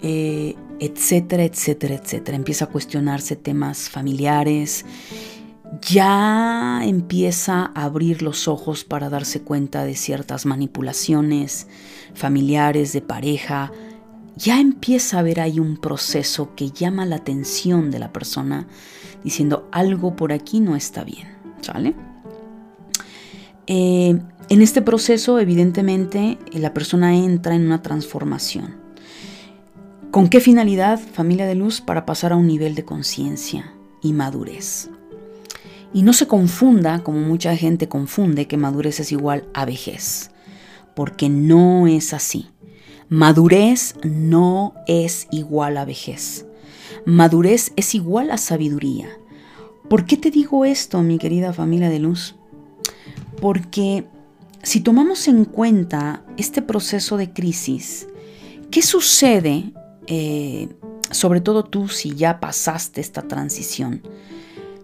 Eh, 0.00 0.54
etcétera, 0.78 1.44
etcétera, 1.44 1.96
etcétera. 1.96 2.36
Empieza 2.36 2.66
a 2.66 2.68
cuestionarse 2.68 3.34
temas 3.34 3.88
familiares. 3.88 4.84
Ya 5.82 6.80
empieza 6.84 7.72
a 7.74 7.84
abrir 7.84 8.22
los 8.22 8.48
ojos 8.48 8.84
para 8.84 9.10
darse 9.10 9.42
cuenta 9.42 9.84
de 9.84 9.96
ciertas 9.96 10.46
manipulaciones 10.46 11.66
familiares, 12.14 12.92
de 12.92 13.02
pareja, 13.02 13.72
ya 14.38 14.60
empieza 14.60 15.18
a 15.18 15.22
ver 15.22 15.40
ahí 15.40 15.58
un 15.58 15.76
proceso 15.76 16.54
que 16.54 16.70
llama 16.70 17.04
la 17.04 17.16
atención 17.16 17.90
de 17.90 17.98
la 17.98 18.12
persona 18.12 18.66
diciendo 19.24 19.68
algo 19.72 20.14
por 20.14 20.32
aquí 20.32 20.60
no 20.60 20.76
está 20.76 21.04
bien. 21.04 21.26
Eh, 23.66 24.18
en 24.48 24.62
este 24.62 24.80
proceso, 24.80 25.38
evidentemente, 25.38 26.38
la 26.52 26.72
persona 26.72 27.14
entra 27.16 27.54
en 27.54 27.66
una 27.66 27.82
transformación. 27.82 28.76
¿Con 30.10 30.28
qué 30.28 30.40
finalidad, 30.40 30.98
familia 30.98 31.46
de 31.46 31.54
luz? 31.54 31.82
Para 31.82 32.06
pasar 32.06 32.32
a 32.32 32.36
un 32.36 32.46
nivel 32.46 32.74
de 32.74 32.84
conciencia 32.84 33.74
y 34.02 34.14
madurez. 34.14 34.88
Y 35.92 36.02
no 36.02 36.12
se 36.12 36.26
confunda, 36.26 37.02
como 37.02 37.18
mucha 37.20 37.54
gente 37.56 37.88
confunde, 37.88 38.46
que 38.46 38.56
madurez 38.56 39.00
es 39.00 39.12
igual 39.12 39.48
a 39.52 39.66
vejez, 39.66 40.30
porque 40.94 41.28
no 41.28 41.86
es 41.86 42.14
así. 42.14 42.48
Madurez 43.10 43.94
no 44.04 44.74
es 44.86 45.28
igual 45.30 45.78
a 45.78 45.86
vejez. 45.86 46.44
Madurez 47.06 47.72
es 47.76 47.94
igual 47.94 48.30
a 48.30 48.36
sabiduría. 48.36 49.08
¿Por 49.88 50.04
qué 50.04 50.18
te 50.18 50.30
digo 50.30 50.66
esto, 50.66 51.00
mi 51.02 51.16
querida 51.16 51.54
familia 51.54 51.88
de 51.88 52.00
luz? 52.00 52.34
Porque 53.40 54.04
si 54.62 54.80
tomamos 54.80 55.26
en 55.26 55.46
cuenta 55.46 56.22
este 56.36 56.60
proceso 56.60 57.16
de 57.16 57.32
crisis, 57.32 58.08
¿qué 58.70 58.82
sucede, 58.82 59.72
eh, 60.06 60.68
sobre 61.10 61.40
todo 61.40 61.64
tú 61.64 61.88
si 61.88 62.14
ya 62.14 62.40
pasaste 62.40 63.00
esta 63.00 63.22
transición? 63.22 64.02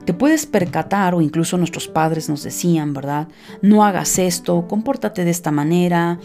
Te 0.04 0.14
puedes 0.14 0.46
percatar, 0.46 1.14
o 1.14 1.20
incluso 1.20 1.56
nuestros 1.56 1.88
padres 1.88 2.28
nos 2.28 2.42
decían, 2.42 2.92
¿verdad? 2.92 3.28
No 3.62 3.84
hagas 3.84 4.18
esto, 4.18 4.66
compórtate 4.68 5.24
de 5.24 5.30
esta 5.30 5.50
manera, 5.50 6.18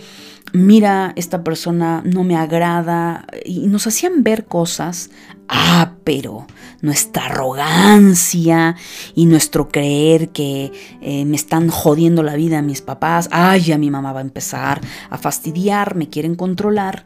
mira, 0.53 1.13
esta 1.15 1.43
persona 1.43 2.01
no 2.05 2.23
me 2.23 2.35
agrada, 2.35 3.25
y 3.45 3.67
nos 3.67 3.87
hacían 3.87 4.23
ver 4.23 4.45
cosas, 4.45 5.09
ah, 5.47 5.93
pero 6.03 6.47
nuestra 6.81 7.25
arrogancia 7.25 8.75
y 9.15 9.25
nuestro 9.25 9.69
creer 9.69 10.29
que 10.29 10.71
eh, 11.01 11.25
me 11.25 11.35
están 11.35 11.69
jodiendo 11.69 12.23
la 12.23 12.35
vida 12.35 12.59
a 12.59 12.63
mis 12.63 12.81
papás, 12.81 13.29
ay, 13.31 13.61
ya 13.61 13.77
mi 13.77 13.91
mamá 13.91 14.13
va 14.13 14.19
a 14.19 14.23
empezar 14.23 14.81
a 15.09 15.17
fastidiar, 15.17 15.95
me 15.95 16.09
quieren 16.09 16.35
controlar. 16.35 17.05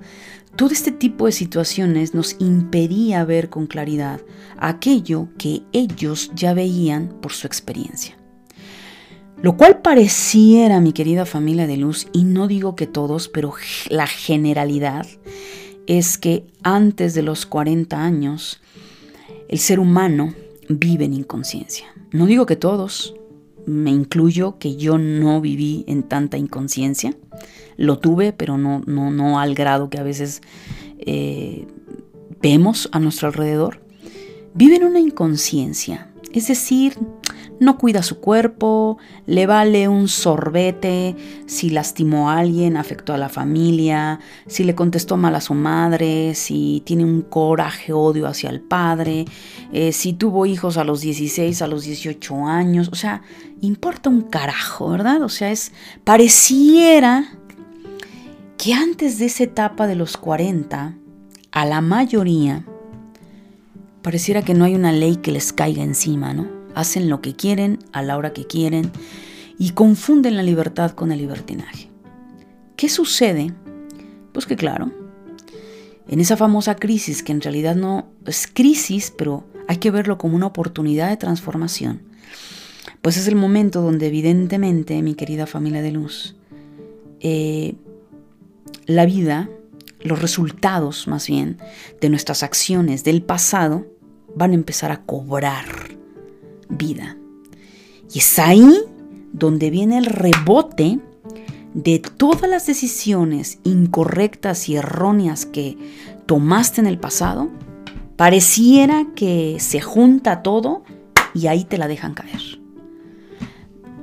Todo 0.56 0.70
este 0.70 0.92
tipo 0.92 1.26
de 1.26 1.32
situaciones 1.32 2.14
nos 2.14 2.36
impedía 2.40 3.26
ver 3.26 3.50
con 3.50 3.66
claridad 3.66 4.22
aquello 4.58 5.30
que 5.38 5.64
ellos 5.72 6.32
ya 6.36 6.54
veían 6.54 7.10
por 7.22 7.34
su 7.34 7.48
experiencia. 7.48 8.18
Lo 9.42 9.58
cual 9.58 9.82
pareciera, 9.82 10.80
mi 10.80 10.94
querida 10.94 11.26
familia 11.26 11.68
de 11.68 11.78
luz, 11.78 12.08
y 12.14 12.24
no 12.24 12.48
digo 12.48 12.76
que 12.76 12.88
todos, 12.88 13.28
pero 13.28 13.54
la 13.90 14.08
generalidad, 14.08 15.06
es 15.88 16.18
que 16.18 16.48
antes 16.64 17.14
de 17.14 17.24
los 17.24 17.46
40 17.46 18.02
años, 18.02 18.62
el 19.50 19.60
ser 19.60 19.80
humano 19.80 20.34
vive 20.70 21.06
en 21.06 21.14
inconsciencia. 21.14 21.88
No 22.12 22.26
digo 22.26 22.46
que 22.46 22.56
todos, 22.56 23.16
me 23.66 23.92
incluyo 23.92 24.58
que 24.60 24.76
yo 24.76 24.98
no 24.98 25.42
viví 25.42 25.84
en 25.88 26.04
tanta 26.04 26.38
inconsciencia. 26.38 27.16
Lo 27.78 28.00
tuve, 28.00 28.34
pero 28.34 28.58
no, 28.58 28.82
no, 28.86 29.12
no 29.12 29.40
al 29.40 29.56
grado 29.56 29.90
que 29.90 30.00
a 30.00 30.04
veces 30.04 30.42
eh, 31.00 31.68
vemos 32.42 32.90
a 32.92 33.00
nuestro 33.00 33.28
alrededor. 33.28 33.82
Vive 34.54 34.76
en 34.76 34.84
una 34.84 35.00
inconsciencia, 35.00 36.12
es 36.32 36.48
decir, 36.48 36.98
no 37.60 37.78
cuida 37.78 38.04
su 38.04 38.20
cuerpo, 38.20 38.98
le 39.26 39.46
vale 39.46 39.88
un 39.88 40.08
sorbete 40.08 41.16
si 41.46 41.70
lastimó 41.70 42.30
a 42.30 42.40
alguien, 42.40 42.78
afectó 42.78 43.14
a 43.14 43.18
la 43.18 43.30
familia, 43.30 44.20
si 44.48 44.64
le 44.64 44.76
contestó 44.76 45.18
mal 45.18 45.36
a 45.36 45.42
su 45.42 45.54
madre, 45.54 46.36
si 46.36 46.82
tiene 46.86 47.06
un 47.06 47.22
coraje, 47.22 47.94
odio 47.94 48.28
hacia 48.28 48.50
el 48.50 48.62
padre, 48.62 49.26
eh, 49.72 49.92
si 49.92 50.14
tuvo 50.14 50.46
hijos 50.46 50.78
a 50.78 50.84
los 50.84 51.02
16, 51.02 51.62
a 51.62 51.68
los 51.68 51.84
18 51.84 52.46
años, 52.48 52.90
o 52.92 52.96
sea, 52.96 53.22
importa 53.68 54.10
un 54.10 54.22
carajo, 54.22 54.90
¿verdad? 54.90 55.22
O 55.24 55.30
sea, 55.30 55.52
es 55.52 55.72
pareciera 56.04 57.30
que 58.58 58.74
antes 58.74 59.20
de 59.20 59.26
esa 59.26 59.44
etapa 59.44 59.88
de 59.88 59.96
los 59.96 60.18
40, 60.18 60.96
a 61.52 61.66
la 61.66 61.82
mayoría, 61.82 62.66
pareciera 64.02 64.42
que 64.42 64.54
no 64.54 64.66
hay 64.66 64.76
una 64.76 64.92
ley 64.92 65.18
que 65.18 65.32
les 65.32 65.54
caiga 65.54 65.84
encima, 65.84 66.34
¿no? 66.34 66.64
hacen 66.76 67.10
lo 67.10 67.22
que 67.22 67.36
quieren 67.36 67.80
a 67.92 68.02
la 68.02 68.18
hora 68.18 68.34
que 68.34 68.46
quieren 68.46 68.92
y 69.58 69.72
confunden 69.72 70.36
la 70.36 70.44
libertad 70.44 70.92
con 70.92 71.12
el 71.12 71.20
libertinaje. 71.20 71.90
¿Qué 72.76 72.90
sucede? 72.90 73.54
Pues 74.32 74.46
que 74.46 74.56
claro, 74.56 74.92
en 76.08 76.20
esa 76.20 76.38
famosa 76.38 76.76
crisis, 76.76 77.24
que 77.24 77.32
en 77.32 77.42
realidad 77.42 77.76
no 77.76 78.10
es 78.26 78.48
crisis, 78.52 79.14
pero 79.16 79.46
hay 79.68 79.78
que 79.78 79.92
verlo 79.92 80.18
como 80.18 80.36
una 80.36 80.48
oportunidad 80.48 81.10
de 81.10 81.18
transformación, 81.18 82.02
pues 83.02 83.18
es 83.18 83.28
el 83.28 83.36
momento 83.36 83.82
donde 83.82 84.08
evidentemente, 84.08 85.02
mi 85.02 85.16
querida 85.16 85.46
familia 85.46 85.82
de 85.82 85.92
luz, 85.92 86.36
eh, 87.20 87.76
la 88.86 89.06
vida, 89.06 89.50
los 90.02 90.22
resultados 90.22 91.08
más 91.08 91.28
bien 91.28 91.58
de 92.02 92.10
nuestras 92.10 92.44
acciones 92.44 93.04
del 93.04 93.22
pasado, 93.22 93.86
van 94.36 94.52
a 94.52 94.56
empezar 94.56 94.92
a 94.92 95.02
cobrar 95.02 95.66
vida. 96.70 97.18
Y 98.14 98.20
es 98.20 98.40
ahí 98.40 98.78
donde 99.32 99.70
viene 99.70 99.98
el 99.98 100.06
rebote 100.06 101.00
de 101.74 102.00
todas 102.00 102.50
las 102.50 102.68
decisiones 102.68 103.60
incorrectas 103.64 104.70
y 104.70 104.76
erróneas 104.76 105.46
que 105.46 105.78
tomaste 106.26 106.82
en 106.82 106.88
el 106.88 107.00
pasado. 107.00 107.50
Pareciera 108.16 109.08
que 109.16 109.58
se 109.60 109.82
junta 109.82 110.44
todo 110.44 110.84
y 111.34 111.48
ahí 111.48 111.64
te 111.64 111.78
la 111.78 111.88
dejan 111.88 112.14
caer. 112.14 112.63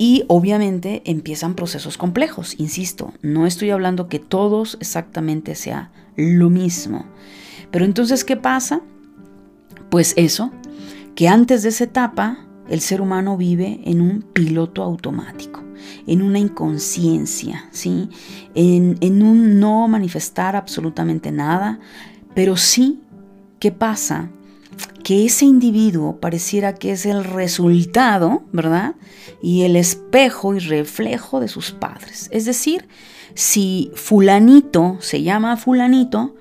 Y 0.00 0.24
obviamente 0.28 1.02
empiezan 1.04 1.54
procesos 1.54 1.98
complejos, 1.98 2.54
insisto, 2.58 3.12
no 3.20 3.46
estoy 3.46 3.68
hablando 3.68 4.08
que 4.08 4.18
todos 4.18 4.78
exactamente 4.80 5.54
sea 5.54 5.90
lo 6.16 6.48
mismo. 6.48 7.04
Pero 7.70 7.84
entonces, 7.84 8.24
¿qué 8.24 8.38
pasa? 8.38 8.80
Pues 9.90 10.14
eso, 10.16 10.52
que 11.14 11.28
antes 11.28 11.62
de 11.62 11.68
esa 11.68 11.84
etapa 11.84 12.38
el 12.70 12.80
ser 12.80 13.02
humano 13.02 13.36
vive 13.36 13.82
en 13.84 14.00
un 14.00 14.22
piloto 14.22 14.82
automático, 14.82 15.62
en 16.06 16.22
una 16.22 16.38
inconsciencia, 16.38 17.68
¿sí? 17.70 18.08
en, 18.54 18.96
en 19.02 19.22
un 19.22 19.60
no 19.60 19.86
manifestar 19.86 20.56
absolutamente 20.56 21.30
nada, 21.30 21.78
pero 22.34 22.56
sí, 22.56 23.02
¿qué 23.58 23.70
pasa? 23.70 24.30
Que 24.86 25.24
ese 25.26 25.44
individuo 25.44 26.20
pareciera 26.20 26.74
que 26.74 26.92
es 26.92 27.06
el 27.06 27.24
resultado, 27.24 28.44
¿verdad? 28.52 28.94
Y 29.42 29.62
el 29.62 29.76
espejo 29.76 30.54
y 30.54 30.58
reflejo 30.58 31.40
de 31.40 31.48
sus 31.48 31.72
padres. 31.72 32.28
Es 32.32 32.44
decir, 32.44 32.88
si 33.34 33.90
fulanito 33.94 34.98
se 35.00 35.22
llama 35.22 35.56
fulanito, 35.56 36.34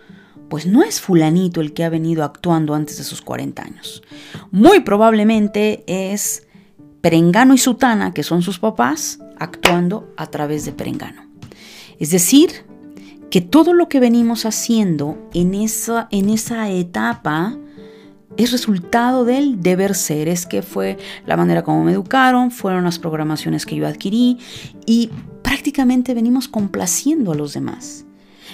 pues 0.50 0.66
no 0.66 0.84
es 0.84 1.00
fulanito 1.00 1.62
el 1.62 1.74
que 1.74 1.84
ha 1.84 1.90
venido 1.90 2.24
actuando 2.24 2.74
antes 2.74 2.98
de 2.98 3.04
sus 3.04 3.22
40 3.22 3.64
años. 3.64 4.02
Muy 4.52 4.82
probablemente 4.82 5.84
es 5.88 6.48
Perengano 7.02 7.54
y 7.54 7.58
Sutana, 7.58 8.14
que 8.14 8.24
son 8.24 8.42
sus 8.42 8.60
papás, 8.60 9.20
actuando 9.38 10.12
a 10.18 10.28
través 10.28 10.66
de 10.66 10.74
Perengano. 10.74 11.30
Es 12.00 12.12
decir, 12.12 12.66
que 13.30 13.42
todo 13.42 13.74
lo 13.74 13.90
que 13.90 14.00
venimos 14.00 14.46
haciendo 14.46 15.30
en 15.34 15.54
esa, 15.54 16.08
en 16.12 16.30
esa 16.30 16.70
etapa 16.70 17.58
es 18.38 18.52
resultado 18.52 19.26
del 19.26 19.62
deber 19.62 19.96
ser, 19.96 20.28
es 20.28 20.46
que 20.46 20.62
fue 20.62 20.98
la 21.26 21.36
manera 21.36 21.64
como 21.64 21.84
me 21.84 21.92
educaron, 21.92 22.52
fueron 22.52 22.84
las 22.84 23.00
programaciones 23.00 23.66
que 23.66 23.76
yo 23.76 23.88
adquirí 23.88 24.38
y 24.86 25.10
prácticamente 25.42 26.14
venimos 26.14 26.48
complaciendo 26.48 27.32
a 27.32 27.36
los 27.36 27.54
demás. 27.54 28.06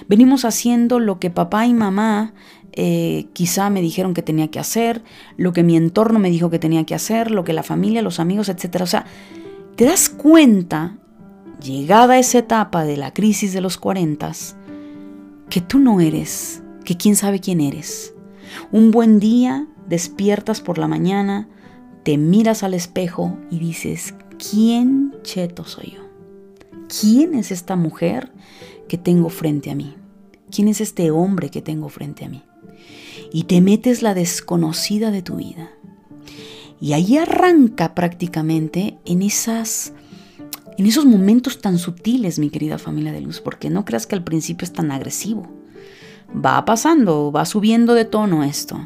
Venimos 0.07 0.45
haciendo 0.45 0.99
lo 0.99 1.19
que 1.19 1.29
papá 1.29 1.65
y 1.65 1.73
mamá 1.73 2.33
eh, 2.73 3.27
quizá 3.33 3.69
me 3.69 3.81
dijeron 3.81 4.13
que 4.13 4.21
tenía 4.21 4.49
que 4.49 4.59
hacer, 4.59 5.03
lo 5.37 5.53
que 5.53 5.63
mi 5.63 5.77
entorno 5.77 6.19
me 6.19 6.29
dijo 6.29 6.49
que 6.49 6.59
tenía 6.59 6.85
que 6.85 6.95
hacer, 6.95 7.31
lo 7.31 7.43
que 7.43 7.53
la 7.53 7.63
familia, 7.63 8.01
los 8.01 8.19
amigos, 8.19 8.49
etc. 8.49 8.81
O 8.81 8.87
sea, 8.87 9.05
te 9.75 9.85
das 9.85 10.09
cuenta, 10.09 10.97
llegada 11.63 12.15
a 12.15 12.19
esa 12.19 12.39
etapa 12.39 12.83
de 12.83 12.97
la 12.97 13.13
crisis 13.13 13.53
de 13.53 13.61
los 13.61 13.77
40, 13.77 14.31
que 15.49 15.61
tú 15.61 15.79
no 15.79 16.01
eres, 16.01 16.63
que 16.83 16.97
quién 16.97 17.15
sabe 17.15 17.39
quién 17.39 17.61
eres. 17.61 18.14
Un 18.71 18.91
buen 18.91 19.19
día 19.19 19.67
despiertas 19.87 20.61
por 20.61 20.77
la 20.77 20.87
mañana, 20.87 21.47
te 22.03 22.17
miras 22.17 22.63
al 22.63 22.73
espejo 22.73 23.37
y 23.49 23.59
dices, 23.59 24.13
¿quién 24.37 25.13
cheto 25.23 25.65
soy 25.65 25.95
yo? 25.95 26.01
¿Quién 26.87 27.33
es 27.33 27.51
esta 27.51 27.75
mujer 27.75 28.31
que 28.87 28.97
tengo 28.97 29.29
frente 29.29 29.71
a 29.71 29.75
mí? 29.75 29.95
¿Quién 30.51 30.67
es 30.67 30.81
este 30.81 31.11
hombre 31.11 31.49
que 31.49 31.61
tengo 31.61 31.89
frente 31.89 32.25
a 32.25 32.29
mí? 32.29 32.43
Y 33.33 33.43
te 33.43 33.59
metes 33.61 34.01
la 34.01 34.13
desconocida 34.13 35.11
de 35.11 35.21
tu 35.21 35.37
vida. 35.37 35.71
Y 36.79 36.93
ahí 36.93 37.17
arranca 37.17 37.95
prácticamente 37.95 38.99
en 39.05 39.21
esas 39.21 39.93
en 40.77 40.85
esos 40.85 41.05
momentos 41.05 41.61
tan 41.61 41.79
sutiles, 41.79 42.37
mi 42.37 42.49
querida 42.49 42.77
familia 42.77 43.13
de 43.13 43.21
luz, 43.21 43.39
porque 43.39 43.69
no 43.69 43.85
creas 43.85 44.07
que 44.07 44.15
al 44.15 44.23
principio 44.23 44.65
es 44.65 44.73
tan 44.73 44.91
agresivo. 44.91 45.47
Va 46.35 46.65
pasando, 46.65 47.31
va 47.31 47.45
subiendo 47.45 47.93
de 47.93 48.05
tono 48.05 48.43
esto. 48.43 48.79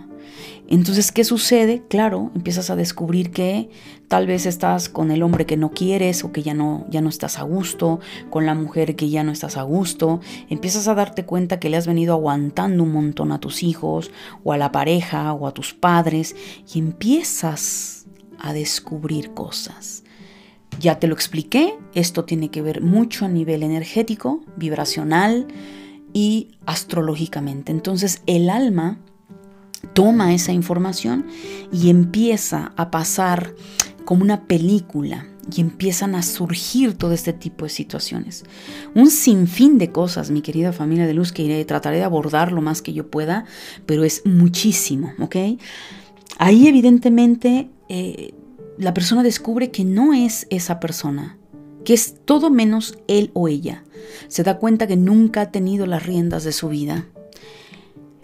Entonces, 0.71 1.11
¿qué 1.11 1.23
sucede? 1.23 1.81
Claro, 1.89 2.29
empiezas 2.35 2.69
a 2.69 2.75
descubrir 2.75 3.31
que 3.31 3.71
tal 4.07 4.27
vez 4.27 4.45
estás 4.45 4.87
con 4.87 5.09
el 5.09 5.23
hombre 5.23 5.47
que 5.47 5.57
no 5.57 5.71
quieres 5.71 6.23
o 6.23 6.31
que 6.31 6.43
ya 6.43 6.53
no, 6.53 6.85
ya 6.91 7.01
no 7.01 7.09
estás 7.09 7.39
a 7.39 7.41
gusto, 7.41 7.99
con 8.29 8.45
la 8.45 8.53
mujer 8.53 8.95
que 8.95 9.09
ya 9.09 9.23
no 9.23 9.31
estás 9.31 9.57
a 9.57 9.63
gusto. 9.63 10.19
Empiezas 10.47 10.87
a 10.87 10.93
darte 10.93 11.25
cuenta 11.25 11.59
que 11.59 11.71
le 11.71 11.77
has 11.77 11.87
venido 11.87 12.13
aguantando 12.13 12.83
un 12.83 12.91
montón 12.91 13.31
a 13.31 13.39
tus 13.39 13.63
hijos 13.63 14.11
o 14.43 14.53
a 14.53 14.57
la 14.57 14.71
pareja 14.71 15.33
o 15.33 15.47
a 15.47 15.55
tus 15.55 15.73
padres 15.73 16.35
y 16.71 16.77
empiezas 16.77 18.05
a 18.37 18.53
descubrir 18.53 19.33
cosas. 19.33 20.03
Ya 20.79 20.99
te 20.99 21.07
lo 21.07 21.15
expliqué, 21.15 21.73
esto 21.95 22.25
tiene 22.25 22.51
que 22.51 22.61
ver 22.61 22.81
mucho 22.81 23.25
a 23.25 23.27
nivel 23.27 23.63
energético, 23.63 24.43
vibracional 24.55 25.47
y 26.13 26.57
astrológicamente. 26.65 27.71
Entonces 27.71 28.21
el 28.25 28.49
alma 28.49 28.99
toma 29.93 30.33
esa 30.33 30.51
información 30.51 31.25
y 31.71 31.89
empieza 31.89 32.73
a 32.75 32.91
pasar 32.91 33.53
como 34.05 34.23
una 34.23 34.47
película 34.47 35.27
y 35.55 35.61
empiezan 35.61 36.15
a 36.15 36.21
surgir 36.21 36.93
todo 36.93 37.13
este 37.13 37.33
tipo 37.33 37.65
de 37.65 37.69
situaciones. 37.69 38.43
Un 38.93 39.09
sinfín 39.09 39.77
de 39.77 39.91
cosas, 39.91 40.31
mi 40.31 40.41
querida 40.41 40.73
familia 40.73 41.07
de 41.07 41.13
luz, 41.13 41.31
que 41.31 41.65
trataré 41.65 41.97
de 41.97 42.03
abordar 42.03 42.51
lo 42.51 42.61
más 42.61 42.81
que 42.81 42.93
yo 42.93 43.09
pueda, 43.09 43.45
pero 43.85 44.03
es 44.03 44.21
muchísimo, 44.25 45.13
¿ok? 45.19 45.35
Ahí 46.37 46.67
evidentemente 46.67 47.69
eh, 47.87 48.33
la 48.77 48.93
persona 48.93 49.23
descubre 49.23 49.71
que 49.71 49.83
no 49.83 50.13
es 50.13 50.45
esa 50.49 50.79
persona, 50.79 51.37
que 51.89 51.95
es 51.95 52.17
todo 52.23 52.51
menos 52.51 52.99
él 53.07 53.31
o 53.33 53.47
ella. 53.47 53.83
Se 54.27 54.43
da 54.43 54.59
cuenta 54.59 54.85
que 54.85 54.95
nunca 54.95 55.41
ha 55.41 55.51
tenido 55.51 55.87
las 55.87 56.05
riendas 56.05 56.43
de 56.43 56.51
su 56.51 56.69
vida. 56.69 57.07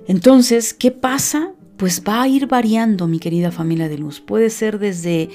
Entonces, 0.08 0.75
¿qué 0.75 0.91
pasa? 0.91 1.54
Pues 1.75 2.04
va 2.08 2.21
a 2.21 2.28
ir 2.28 2.45
variando, 2.45 3.08
mi 3.08 3.17
querida 3.17 3.51
familia 3.51 3.89
de 3.89 3.97
luz. 3.97 4.21
Puede 4.21 4.51
ser 4.51 4.78
desde 4.78 5.32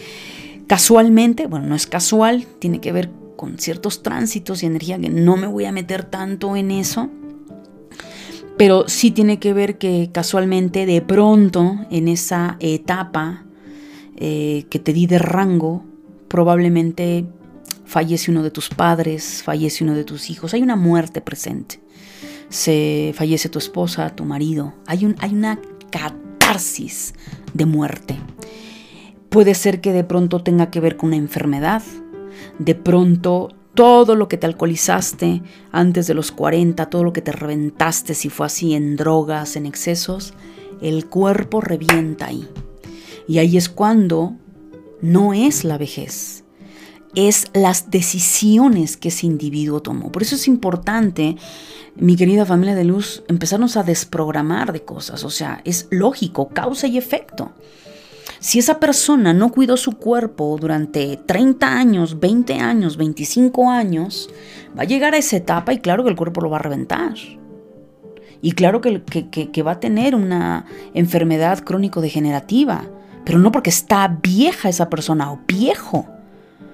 casualmente, 0.69 1.49
bueno, 1.49 1.67
no 1.67 1.75
es 1.75 1.89
casual, 1.89 2.47
tiene 2.61 2.81
que 2.81 2.93
ver 2.93 3.11
con 3.35 3.59
ciertos 3.59 4.05
tránsitos 4.05 4.63
y 4.63 4.67
energía 4.67 4.97
que 5.01 5.09
no 5.09 5.37
me 5.37 5.49
voy 5.49 5.65
a 5.65 5.73
meter 5.73 6.05
tanto 6.05 6.55
en 6.55 6.71
eso, 6.71 7.11
pero 8.57 8.85
sí 8.87 9.11
tiene 9.11 9.41
que 9.41 9.53
ver 9.53 9.77
que 9.77 10.11
casualmente 10.13 10.87
de 10.87 11.03
pronto 11.03 11.81
en 11.91 12.07
esa 12.07 12.59
etapa 12.61 13.45
eh, 14.15 14.67
que 14.71 14.79
te 14.79 14.93
di 14.93 15.09
de 15.09 15.19
rango, 15.19 15.83
probablemente 16.29 17.27
fallece 17.91 18.31
uno 18.31 18.45
de 18.45 18.53
tus 18.53 18.69
padres, 18.69 19.43
fallece 19.43 19.83
uno 19.83 19.95
de 19.95 20.05
tus 20.05 20.31
hijos, 20.31 20.55
hay 20.55 20.63
una 20.63 20.77
muerte 20.77 21.21
presente. 21.21 21.81
Se 22.49 23.13
fallece 23.17 23.49
tu 23.49 23.59
esposa, 23.59 24.15
tu 24.15 24.25
marido, 24.25 24.75
hay, 24.87 25.13
hay 25.19 25.35
una 25.35 25.59
catarsis 25.91 27.15
de 27.53 27.67
muerte. 27.67 28.17
Puede 29.29 29.57
ser 29.57 29.81
que 29.81 29.93
de 29.93 30.05
pronto 30.05 30.41
tenga 30.41 30.71
que 30.71 30.79
ver 30.79 30.97
con 30.97 31.09
una 31.09 31.17
enfermedad, 31.17 31.83
de 32.61 32.77
pronto 32.77 33.49
todo 33.75 34.15
lo 34.15 34.29
que 34.29 34.37
te 34.37 34.47
alcoholizaste 34.47 35.43
antes 35.73 36.07
de 36.07 36.15
los 36.15 36.31
40, 36.31 36.87
todo 36.91 37.03
lo 37.03 37.13
que 37.13 37.23
te 37.23 37.33
reventaste, 37.33 38.15
si 38.15 38.29
fue 38.29 38.47
así 38.47 38.75
en 38.75 38.95
drogas, 38.95 39.57
en 39.57 39.67
excesos, 39.67 40.35
el 40.81 41.07
cuerpo 41.07 41.61
revienta 41.61 42.27
ahí. 42.27 42.49
Y 43.27 43.39
ahí 43.39 43.57
es 43.57 43.69
cuando 43.69 44.37
no 45.01 45.35
es 45.35 45.65
la 45.65 45.77
vejez, 45.77 46.40
es 47.15 47.49
las 47.55 47.91
decisiones 47.91 48.97
que 48.97 49.09
ese 49.09 49.27
individuo 49.27 49.81
tomó. 49.81 50.13
Por 50.13 50.23
eso 50.23 50.37
es 50.37 50.47
importante, 50.49 51.37
mi 51.97 52.17
querida 52.17 52.47
familia 52.47 52.75
de 52.75 52.85
luz, 52.85 53.23
empezarnos 53.29 53.77
a 53.77 53.83
desprogramar 53.83 54.73
de 54.73 54.83
cosas. 54.85 55.25
O 55.25 55.31
sea, 55.31 55.61
es 55.65 55.89
lógico, 55.91 56.49
causa 56.49 56.87
y 56.87 56.99
efecto. 56.99 57.53
Si 58.39 58.59
esa 58.59 58.81
persona 58.81 59.35
no 59.35 59.51
cuidó 59.51 59.77
su 59.77 59.93
cuerpo 59.93 60.57
durante 60.59 61.17
30 61.19 61.67
años, 61.67 62.21
20 62.21 62.55
años, 62.55 62.97
25 62.97 63.71
años, 63.71 64.31
va 64.77 64.83
a 64.83 64.87
llegar 64.87 65.15
a 65.15 65.19
esa 65.19 65.37
etapa 65.37 65.73
y 65.73 65.79
claro 65.79 66.05
que 66.05 66.11
el 66.11 66.17
cuerpo 66.17 66.41
lo 66.41 66.51
va 66.51 66.57
a 66.57 66.63
reventar. 66.63 67.15
Y 68.41 68.53
claro 68.53 68.81
que, 68.81 69.03
que 69.03 69.63
va 69.63 69.73
a 69.73 69.81
tener 69.81 70.15
una 70.15 70.65
enfermedad 70.95 71.59
crónico-degenerativa 71.63 72.89
pero 73.25 73.39
no 73.39 73.53
porque 73.53 73.71
está 73.71 74.09
vieja 74.09 74.69
esa 74.69 74.91
persona 74.91 75.33
o 75.33 75.41
viejo, 75.47 76.07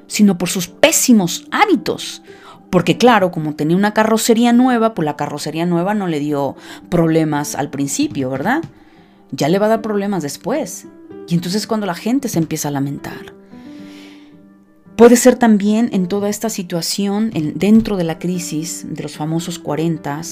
sino 0.07 0.39
por 0.39 0.49
sus 0.49 0.69
pésimos 0.69 1.47
hábitos. 1.51 2.23
Porque 2.71 2.99
claro, 2.99 3.31
como 3.31 3.55
tenía 3.55 3.77
una 3.77 3.95
carrocería 3.95 4.53
nueva, 4.53 4.95
pues 4.95 5.07
la 5.07 5.17
carrocería 5.17 5.67
nueva 5.67 5.95
no 5.95 6.09
le 6.09 6.19
dio 6.19 6.57
problemas 6.89 7.55
al 7.55 7.71
principio, 7.71 8.31
¿verdad? 8.31 8.63
Ya 9.31 9.49
le 9.49 9.59
va 9.59 9.67
a 9.67 9.71
dar 9.71 9.83
problemas 9.83 10.23
después. 10.23 10.87
Y 11.29 11.35
entonces 11.35 11.67
cuando 11.67 11.87
la 11.87 11.95
gente 11.95 12.29
se 12.29 12.39
empieza 12.39 12.69
a 12.69 12.73
lamentar. 12.73 13.35
Puede 14.97 15.17
ser 15.17 15.37
también 15.37 15.91
en 15.93 16.09
toda 16.09 16.31
esta 16.31 16.49
situación, 16.49 17.31
dentro 17.55 17.99
de 17.99 18.05
la 18.05 18.19
crisis 18.19 18.87
de 18.89 19.03
los 19.03 19.17
famosos 19.17 19.59
40, 19.59 20.23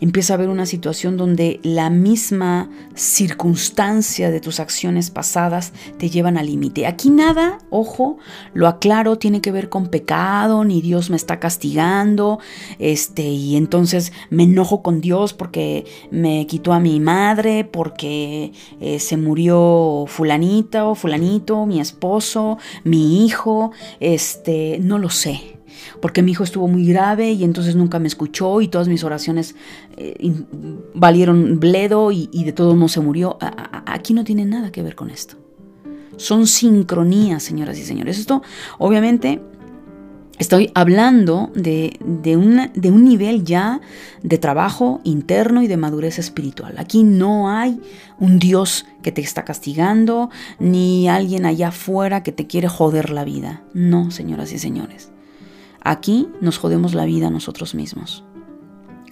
empieza 0.00 0.32
a 0.32 0.36
haber 0.36 0.48
una 0.48 0.66
situación 0.66 1.16
donde 1.16 1.60
la 1.62 1.90
misma 1.90 2.70
circunstancia 2.94 4.30
de 4.30 4.40
tus 4.40 4.60
acciones 4.60 5.10
pasadas 5.10 5.72
te 5.98 6.10
llevan 6.10 6.38
al 6.38 6.46
límite. 6.46 6.86
Aquí 6.86 7.10
nada, 7.10 7.58
ojo, 7.70 8.18
lo 8.54 8.66
aclaro, 8.66 9.18
tiene 9.18 9.40
que 9.40 9.52
ver 9.52 9.68
con 9.68 9.88
pecado, 9.88 10.64
ni 10.64 10.80
Dios 10.80 11.10
me 11.10 11.16
está 11.16 11.38
castigando, 11.38 12.38
este, 12.78 13.22
y 13.22 13.56
entonces 13.56 14.12
me 14.30 14.44
enojo 14.44 14.82
con 14.82 15.00
Dios 15.00 15.32
porque 15.32 15.84
me 16.10 16.46
quitó 16.46 16.72
a 16.72 16.80
mi 16.80 17.00
madre, 17.00 17.64
porque 17.64 18.52
eh, 18.80 18.98
se 18.98 19.16
murió 19.16 20.04
fulanita 20.06 20.86
o 20.86 20.94
fulanito, 20.94 21.66
mi 21.66 21.80
esposo, 21.80 22.58
mi 22.84 23.24
hijo, 23.24 23.72
este, 24.00 24.78
no 24.80 24.98
lo 24.98 25.10
sé 25.10 25.59
porque 26.00 26.22
mi 26.22 26.32
hijo 26.32 26.44
estuvo 26.44 26.68
muy 26.68 26.86
grave 26.86 27.32
y 27.32 27.44
entonces 27.44 27.76
nunca 27.76 27.98
me 27.98 28.08
escuchó 28.08 28.60
y 28.60 28.68
todas 28.68 28.88
mis 28.88 29.04
oraciones 29.04 29.54
eh, 29.96 30.32
valieron 30.94 31.60
bledo 31.60 32.12
y, 32.12 32.28
de 32.44 32.52
todo 32.52 32.74
no 32.74 32.88
se 32.88 33.00
murió. 33.00 33.38
aquí 33.86 34.14
no 34.14 34.24
tiene 34.24 34.44
nada 34.44 34.72
que 34.72 34.82
ver 34.82 34.94
con 34.94 35.10
esto. 35.10 35.36
Son 36.16 36.46
sincronías, 36.46 37.42
señoras 37.42 37.78
y 37.78 37.82
señores. 37.82 38.18
Esto, 38.18 38.42
obviamente, 38.78 39.40
estoy 40.38 40.70
hablando 40.74 41.50
de, 41.54 41.98
de, 42.04 42.70
de 42.74 42.90
un 42.90 43.04
nivel 43.04 43.44
ya 43.44 43.80
de 44.22 44.38
trabajo 44.38 45.00
interno 45.04 45.62
y 45.62 45.66
de 45.66 45.76
madurez 45.76 46.18
espiritual. 46.18 46.74
Aquí 46.78 47.04
no 47.04 47.50
hay 47.50 47.80
un 48.18 48.38
Dios 48.38 48.86
que 49.02 49.12
te 49.12 49.20
está 49.20 49.44
castigando, 49.44 50.30
ni 50.58 51.08
alguien 51.08 51.46
allá 51.46 51.68
afuera 51.68 52.22
que 52.22 52.32
te 52.32 52.46
quiere 52.46 52.68
joder 52.68 53.10
la 53.10 53.24
vida. 53.24 53.62
No, 53.72 54.10
señoras 54.10 54.52
y 54.52 54.58
señores. 54.58 55.10
Aquí 55.82 56.28
nos 56.40 56.58
jodemos 56.58 56.94
la 56.94 57.04
vida 57.04 57.30
nosotros 57.30 57.74
mismos. 57.74 58.24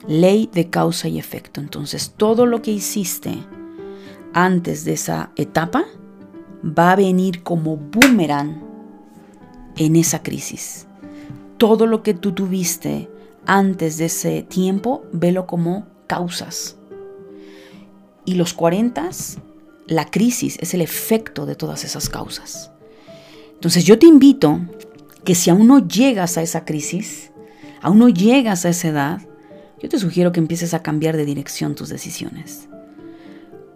Ley 0.06 0.48
de 0.52 0.70
causa 0.70 1.08
y 1.08 1.18
efecto. 1.18 1.60
Entonces, 1.60 2.14
todo 2.16 2.46
lo 2.46 2.62
que 2.62 2.70
hiciste 2.70 3.38
antes 4.32 4.84
de 4.84 4.92
esa 4.92 5.32
etapa 5.36 5.84
va 6.62 6.92
a 6.92 6.96
venir 6.96 7.42
como 7.42 7.76
boomerang 7.76 8.62
en 9.76 9.96
esa 9.96 10.22
crisis. 10.22 10.86
Todo 11.56 11.86
lo 11.86 12.02
que 12.02 12.14
tú 12.14 12.32
tuviste 12.32 13.10
antes 13.46 13.96
de 13.96 14.06
ese 14.06 14.42
tiempo, 14.42 15.04
velo 15.12 15.46
como 15.46 15.86
causas. 16.06 16.76
Y 18.24 18.34
los 18.34 18.52
40, 18.52 19.08
la 19.86 20.10
crisis 20.10 20.58
es 20.60 20.74
el 20.74 20.82
efecto 20.82 21.46
de 21.46 21.54
todas 21.54 21.84
esas 21.84 22.10
causas. 22.10 22.70
Entonces 23.54 23.84
yo 23.84 23.98
te 23.98 24.06
invito 24.06 24.60
que 25.24 25.34
si 25.34 25.50
aún 25.50 25.66
no 25.66 25.86
llegas 25.86 26.38
a 26.38 26.42
esa 26.42 26.64
crisis, 26.64 27.30
aún 27.80 27.98
no 27.98 28.08
llegas 28.08 28.64
a 28.64 28.70
esa 28.70 28.88
edad, 28.88 29.20
yo 29.80 29.88
te 29.88 29.98
sugiero 29.98 30.32
que 30.32 30.40
empieces 30.40 30.74
a 30.74 30.82
cambiar 30.82 31.16
de 31.16 31.24
dirección 31.24 31.74
tus 31.74 31.88
decisiones. 31.88 32.68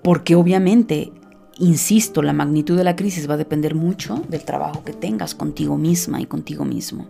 Porque 0.03 0.35
obviamente, 0.35 1.13
insisto, 1.59 2.23
la 2.23 2.33
magnitud 2.33 2.77
de 2.77 2.85
la 2.85 2.97
crisis 2.97 3.29
va 3.29 3.35
a 3.35 3.39
depender 3.39 3.75
mucho 3.75 4.23
del 4.29 4.45
trabajo 4.45 4.83
que 4.85 4.93
tengas 4.93 5.35
contigo 5.35 5.77
misma 5.77 6.21
y 6.21 6.27
contigo 6.27 6.65
mismo. 6.65 7.07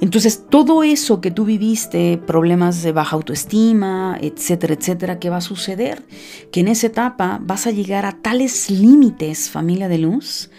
Entonces, 0.00 0.44
todo 0.50 0.82
eso 0.82 1.20
que 1.22 1.30
tú 1.30 1.46
viviste, 1.46 2.18
problemas 2.18 2.82
de 2.82 2.92
baja 2.92 3.16
autoestima, 3.16 4.18
etcétera, 4.20 4.74
etcétera, 4.74 5.18
¿qué 5.18 5.30
va 5.30 5.38
a 5.38 5.40
suceder? 5.40 6.04
Que 6.50 6.60
en 6.60 6.68
esa 6.68 6.88
etapa 6.88 7.40
vas 7.42 7.66
a 7.66 7.70
llegar 7.70 8.04
a 8.04 8.12
tales 8.12 8.70
límites, 8.70 9.48
familia 9.48 9.88
de 9.88 9.98
luz, 9.98 10.50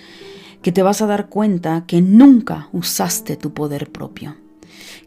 que 0.65 0.71
te 0.71 0.81
vas 0.81 1.03
a 1.03 1.05
dar 1.05 1.29
cuenta 1.29 1.83
que 1.85 2.01
nunca 2.01 2.69
usaste 2.71 3.37
tu 3.37 3.53
poder 3.53 3.91
propio, 3.91 4.35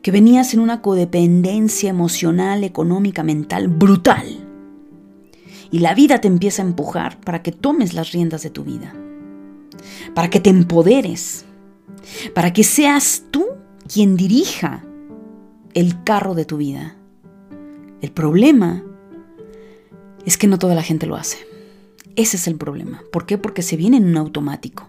que 0.02 0.12
venías 0.12 0.54
en 0.54 0.60
una 0.60 0.82
codependencia 0.82 1.90
emocional, 1.90 2.62
económica, 2.62 3.24
mental 3.24 3.66
brutal. 3.66 4.46
Y 5.72 5.80
la 5.80 5.94
vida 5.94 6.20
te 6.20 6.28
empieza 6.28 6.62
a 6.62 6.66
empujar 6.66 7.18
para 7.18 7.42
que 7.42 7.50
tomes 7.50 7.92
las 7.92 8.12
riendas 8.12 8.44
de 8.44 8.50
tu 8.50 8.62
vida, 8.62 8.94
para 10.14 10.30
que 10.30 10.38
te 10.38 10.48
empoderes, 10.48 11.44
para 12.36 12.52
que 12.52 12.62
seas 12.62 13.24
tú 13.32 13.44
quien 13.92 14.16
dirija 14.16 14.84
el 15.74 16.04
carro 16.04 16.36
de 16.36 16.44
tu 16.44 16.58
vida. 16.58 16.94
El 18.00 18.12
problema 18.12 18.84
es 20.24 20.38
que 20.38 20.46
no 20.46 20.60
toda 20.60 20.76
la 20.76 20.84
gente 20.84 21.06
lo 21.06 21.16
hace. 21.16 21.38
Ese 22.14 22.36
es 22.36 22.46
el 22.46 22.54
problema. 22.54 23.02
¿Por 23.10 23.26
qué? 23.26 23.38
Porque 23.38 23.62
se 23.62 23.76
viene 23.76 23.96
en 23.96 24.04
un 24.04 24.18
automático. 24.18 24.88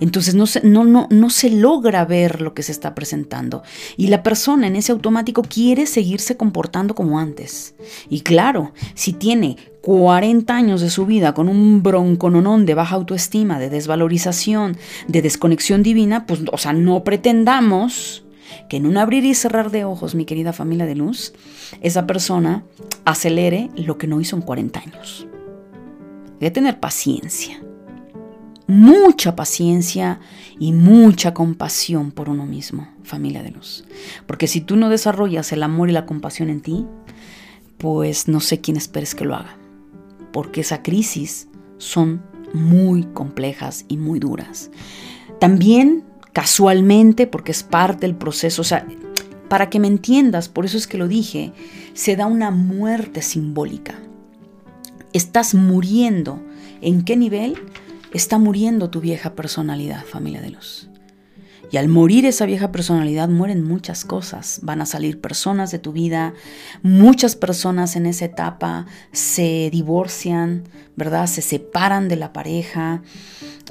Entonces 0.00 0.34
no 0.34 0.46
se, 0.46 0.60
no, 0.62 0.84
no, 0.84 1.06
no 1.10 1.30
se 1.30 1.50
logra 1.50 2.04
ver 2.04 2.40
lo 2.40 2.54
que 2.54 2.62
se 2.62 2.72
está 2.72 2.94
presentando. 2.94 3.62
Y 3.96 4.08
la 4.08 4.22
persona 4.22 4.66
en 4.66 4.76
ese 4.76 4.92
automático 4.92 5.42
quiere 5.42 5.86
seguirse 5.86 6.36
comportando 6.36 6.94
como 6.94 7.18
antes. 7.18 7.74
Y 8.08 8.20
claro, 8.20 8.72
si 8.94 9.12
tiene 9.12 9.56
40 9.82 10.54
años 10.54 10.80
de 10.80 10.90
su 10.90 11.06
vida 11.06 11.32
con 11.32 11.48
un 11.48 11.82
broncononón 11.82 12.66
de 12.66 12.74
baja 12.74 12.96
autoestima, 12.96 13.58
de 13.58 13.70
desvalorización, 13.70 14.76
de 15.08 15.22
desconexión 15.22 15.82
divina, 15.82 16.26
pues, 16.26 16.40
o 16.52 16.58
sea, 16.58 16.72
no 16.72 17.04
pretendamos 17.04 18.24
que 18.68 18.76
en 18.76 18.86
un 18.86 18.96
abrir 18.96 19.24
y 19.24 19.34
cerrar 19.34 19.70
de 19.70 19.84
ojos, 19.84 20.14
mi 20.14 20.24
querida 20.24 20.52
familia 20.52 20.86
de 20.86 20.96
luz, 20.96 21.32
esa 21.80 22.06
persona 22.06 22.64
acelere 23.04 23.70
lo 23.76 23.98
que 23.98 24.06
no 24.06 24.20
hizo 24.20 24.36
en 24.36 24.42
40 24.42 24.80
años. 24.80 25.26
Debe 26.40 26.50
tener 26.50 26.80
paciencia 26.80 27.60
mucha 28.66 29.36
paciencia 29.36 30.20
y 30.58 30.72
mucha 30.72 31.34
compasión 31.34 32.10
por 32.10 32.28
uno 32.28 32.46
mismo, 32.46 32.88
familia 33.02 33.42
de 33.42 33.50
luz. 33.50 33.84
Porque 34.26 34.46
si 34.46 34.60
tú 34.60 34.76
no 34.76 34.88
desarrollas 34.88 35.52
el 35.52 35.62
amor 35.62 35.90
y 35.90 35.92
la 35.92 36.06
compasión 36.06 36.50
en 36.50 36.60
ti, 36.60 36.86
pues 37.78 38.28
no 38.28 38.40
sé 38.40 38.60
quién 38.60 38.76
esperes 38.76 39.14
que 39.14 39.24
lo 39.24 39.34
haga. 39.34 39.56
Porque 40.32 40.62
esa 40.62 40.82
crisis 40.82 41.48
son 41.78 42.22
muy 42.52 43.04
complejas 43.04 43.84
y 43.88 43.96
muy 43.96 44.18
duras. 44.18 44.70
También 45.40 46.04
casualmente, 46.32 47.26
porque 47.26 47.52
es 47.52 47.62
parte 47.62 48.06
del 48.06 48.16
proceso, 48.16 48.62
o 48.62 48.64
sea, 48.64 48.86
para 49.48 49.70
que 49.70 49.78
me 49.78 49.88
entiendas, 49.88 50.48
por 50.48 50.64
eso 50.64 50.76
es 50.76 50.86
que 50.86 50.98
lo 50.98 51.08
dije, 51.08 51.52
se 51.94 52.16
da 52.16 52.26
una 52.26 52.50
muerte 52.50 53.22
simbólica. 53.22 53.94
Estás 55.12 55.54
muriendo. 55.54 56.42
¿En 56.82 57.04
qué 57.04 57.16
nivel? 57.16 57.56
Está 58.16 58.38
muriendo 58.38 58.88
tu 58.88 59.02
vieja 59.02 59.34
personalidad, 59.34 60.02
familia 60.06 60.40
de 60.40 60.48
luz. 60.48 60.88
Y 61.70 61.76
al 61.76 61.88
morir 61.88 62.24
esa 62.24 62.46
vieja 62.46 62.72
personalidad 62.72 63.28
mueren 63.28 63.62
muchas 63.62 64.06
cosas. 64.06 64.60
Van 64.62 64.80
a 64.80 64.86
salir 64.86 65.20
personas 65.20 65.70
de 65.70 65.78
tu 65.78 65.92
vida. 65.92 66.32
Muchas 66.82 67.36
personas 67.36 67.94
en 67.94 68.06
esa 68.06 68.24
etapa 68.24 68.86
se 69.12 69.68
divorcian, 69.70 70.64
¿verdad? 70.96 71.26
Se 71.26 71.42
separan 71.42 72.08
de 72.08 72.16
la 72.16 72.32
pareja. 72.32 73.02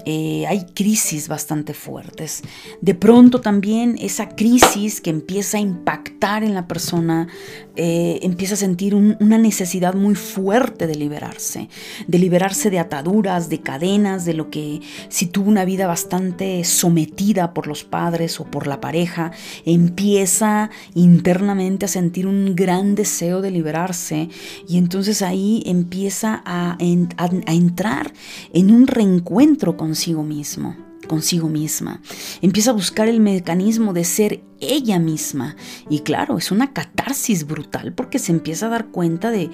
Eh, 0.06 0.46
hay 0.48 0.66
crisis 0.74 1.28
bastante 1.28 1.74
fuertes. 1.74 2.44
De 2.80 2.94
pronto 2.94 3.42
también 3.42 3.98
esa 4.00 4.30
crisis 4.30 5.02
que 5.02 5.10
empieza 5.10 5.58
a 5.58 5.62
impactar 5.62 6.44
en 6.44 6.54
la 6.54 6.68
persona, 6.68 7.28
eh, 7.76 8.20
empieza 8.22 8.54
a 8.54 8.58
sentir 8.58 8.94
una 8.94 9.38
necesidad 9.40 9.96
muy 9.96 10.14
fuerte 10.14 10.86
de 10.86 10.96
liberarse, 10.96 11.70
de 12.08 12.20
liberarse 12.20 12.70
de 12.70 12.78
ataduras, 12.78 13.50
de 13.50 13.62
cadenas, 13.62 14.26
de 14.26 14.36
lo 14.36 14.52
que 14.52 14.82
si 15.10 15.26
tuvo 15.26 15.50
una 15.50 15.66
vida 15.66 15.88
bastante 15.88 16.64
sometida 16.64 17.54
por 17.56 17.66
los 17.66 17.84
padres 17.84 18.40
o 18.40 18.46
por 18.46 18.68
la 18.68 18.80
pareja, 18.80 19.32
empieza 19.66 20.70
internamente 20.94 21.86
a 21.86 21.90
sentir 21.90 22.28
un 22.28 22.56
gran 22.56 22.94
deseo 22.94 23.42
de 23.42 23.50
liberarse 23.50 24.30
y 24.68 24.78
entonces 24.78 25.24
ahí 25.24 25.64
empieza 25.66 26.44
a, 26.46 26.78
a 26.78 27.54
entrar 27.54 28.14
en 28.54 28.70
un 28.70 28.86
reencuentro 28.86 29.76
con 29.78 29.95
consigo 29.96 30.24
mismo, 30.24 30.76
consigo 31.08 31.48
misma. 31.48 32.02
Empieza 32.42 32.72
a 32.72 32.74
buscar 32.74 33.08
el 33.08 33.22
mecanismo 33.22 33.94
de 33.94 34.04
ser 34.04 34.44
ella 34.60 35.00
misma. 35.00 35.56
Y 35.90 36.00
claro, 36.00 36.38
es 36.38 36.52
una 36.52 36.74
catarsis 36.74 37.48
brutal 37.48 37.94
porque 37.94 38.20
se 38.20 38.34
empieza 38.34 38.66
a 38.66 38.70
dar 38.70 38.88
cuenta 38.88 39.32
de 39.32 39.50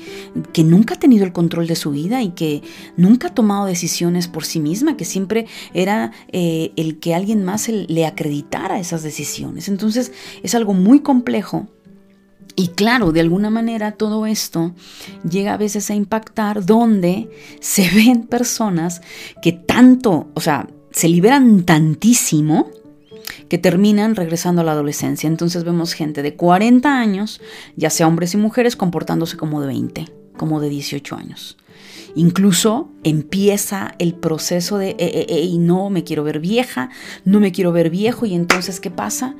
que 0.51 0.63
nunca 0.63 0.95
ha 0.95 0.99
tenido 0.99 1.25
el 1.25 1.31
control 1.31 1.67
de 1.67 1.75
su 1.75 1.91
vida 1.91 2.23
y 2.23 2.29
que 2.29 2.63
nunca 2.97 3.27
ha 3.27 3.35
tomado 3.35 3.67
decisiones 3.67 4.27
por 4.27 4.43
sí 4.43 4.59
misma, 4.59 4.97
que 4.97 5.05
siempre 5.05 5.45
era 5.75 6.11
eh, 6.29 6.71
el 6.75 6.97
que 6.97 7.13
alguien 7.13 7.43
más 7.43 7.69
le 7.69 8.07
acreditara 8.07 8.79
esas 8.79 9.03
decisiones. 9.03 9.67
Entonces 9.67 10.11
es 10.41 10.55
algo 10.55 10.73
muy 10.73 11.01
complejo 11.01 11.67
y 12.55 12.69
claro, 12.69 13.11
de 13.11 13.21
alguna 13.21 13.49
manera 13.49 13.93
todo 13.93 14.25
esto 14.25 14.73
llega 15.29 15.53
a 15.53 15.57
veces 15.57 15.89
a 15.89 15.95
impactar 15.95 16.65
donde 16.65 17.29
se 17.59 17.89
ven 17.95 18.23
personas 18.23 19.01
que 19.41 19.51
tanto, 19.51 20.29
o 20.33 20.41
sea, 20.41 20.67
se 20.91 21.07
liberan 21.07 21.63
tantísimo 21.63 22.69
que 23.47 23.57
terminan 23.57 24.15
regresando 24.15 24.61
a 24.61 24.63
la 24.63 24.73
adolescencia. 24.73 25.27
Entonces 25.27 25.63
vemos 25.63 25.93
gente 25.93 26.21
de 26.21 26.35
40 26.35 26.99
años, 26.99 27.41
ya 27.75 27.89
sea 27.89 28.07
hombres 28.07 28.33
y 28.33 28.37
mujeres, 28.37 28.75
comportándose 28.75 29.37
como 29.37 29.61
de 29.61 29.67
20, 29.67 30.05
como 30.37 30.59
de 30.59 30.69
18 30.69 31.15
años. 31.15 31.57
Incluso 32.15 32.89
empieza 33.03 33.95
el 33.99 34.13
proceso 34.15 34.77
de, 34.77 34.95
eh, 34.99 35.55
no 35.57 35.89
me 35.89 36.03
quiero 36.03 36.25
ver 36.25 36.39
vieja, 36.39 36.89
no 37.23 37.39
me 37.39 37.53
quiero 37.53 37.71
ver 37.71 37.89
viejo, 37.89 38.25
y 38.25 38.33
entonces, 38.33 38.81
¿qué 38.81 38.91
pasa? 38.91 39.35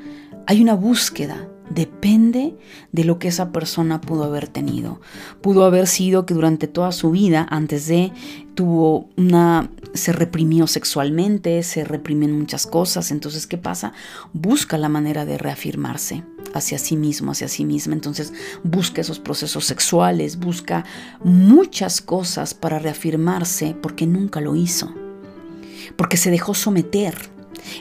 Hay 0.47 0.61
una 0.61 0.73
búsqueda 0.73 1.49
depende 1.73 2.57
de 2.91 3.03
lo 3.03 3.19
que 3.19 3.29
esa 3.29 3.51
persona 3.51 4.01
pudo 4.01 4.23
haber 4.23 4.47
tenido. 4.47 4.99
Pudo 5.41 5.63
haber 5.65 5.87
sido 5.87 6.25
que 6.25 6.33
durante 6.33 6.67
toda 6.67 6.91
su 6.91 7.11
vida, 7.11 7.47
antes 7.49 7.87
de, 7.87 8.11
tuvo 8.55 9.09
una, 9.17 9.69
se 9.93 10.11
reprimió 10.11 10.67
sexualmente, 10.67 11.63
se 11.63 11.83
reprimió 11.83 12.27
en 12.27 12.37
muchas 12.39 12.67
cosas. 12.67 13.11
Entonces, 13.11 13.47
¿qué 13.47 13.57
pasa? 13.57 13.93
Busca 14.33 14.77
la 14.77 14.89
manera 14.89 15.25
de 15.25 15.37
reafirmarse 15.37 16.23
hacia 16.53 16.77
sí 16.77 16.97
mismo, 16.97 17.31
hacia 17.31 17.47
sí 17.47 17.63
misma. 17.63 17.93
Entonces, 17.93 18.33
busca 18.63 19.01
esos 19.01 19.19
procesos 19.19 19.65
sexuales, 19.65 20.39
busca 20.39 20.83
muchas 21.23 22.01
cosas 22.01 22.53
para 22.53 22.79
reafirmarse 22.79 23.75
porque 23.81 24.05
nunca 24.05 24.41
lo 24.41 24.55
hizo. 24.55 24.93
Porque 25.95 26.17
se 26.17 26.31
dejó 26.31 26.53
someter 26.53 27.15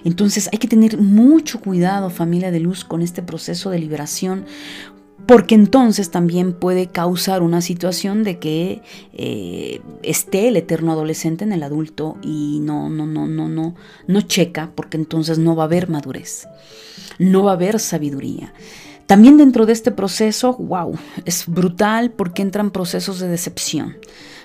entonces 0.05 0.49
hay 0.53 0.59
que 0.59 0.69
tener 0.69 0.99
mucho 0.99 1.61
cuidado, 1.61 2.11
familia 2.11 2.51
de 2.51 2.61
luz, 2.61 2.85
con 2.85 3.03
este 3.03 3.23
proceso 3.23 3.71
de 3.71 3.79
liberación, 3.79 4.45
porque 5.27 5.55
entonces 5.55 6.11
también 6.11 6.53
puede 6.53 6.89
causar 6.89 7.43
una 7.43 7.61
situación 7.61 8.25
de 8.25 8.39
que 8.39 8.83
eh, 9.13 9.81
esté 10.03 10.49
el 10.49 10.57
eterno 10.57 10.93
adolescente 10.93 11.45
en 11.45 11.53
el 11.53 11.63
adulto 11.63 12.17
y 12.23 12.59
no, 12.61 12.89
no, 12.89 13.07
no, 13.07 13.27
no, 13.27 13.49
no, 13.49 13.75
no 14.07 14.21
checa, 14.23 14.73
porque 14.75 14.97
entonces 14.97 15.39
no 15.39 15.55
va 15.55 15.65
a 15.65 15.67
haber 15.67 15.89
madurez, 15.89 16.49
no 17.19 17.45
va 17.45 17.53
a 17.53 17.55
haber 17.55 17.79
sabiduría. 17.79 18.53
También 19.07 19.37
dentro 19.37 19.67
de 19.67 19.73
este 19.73 19.91
proceso, 19.91 20.57
wow, 20.57 20.97
es 21.25 21.45
brutal 21.47 22.13
porque 22.13 22.43
entran 22.43 22.71
procesos 22.71 23.19
de 23.19 23.29
decepción 23.29 23.97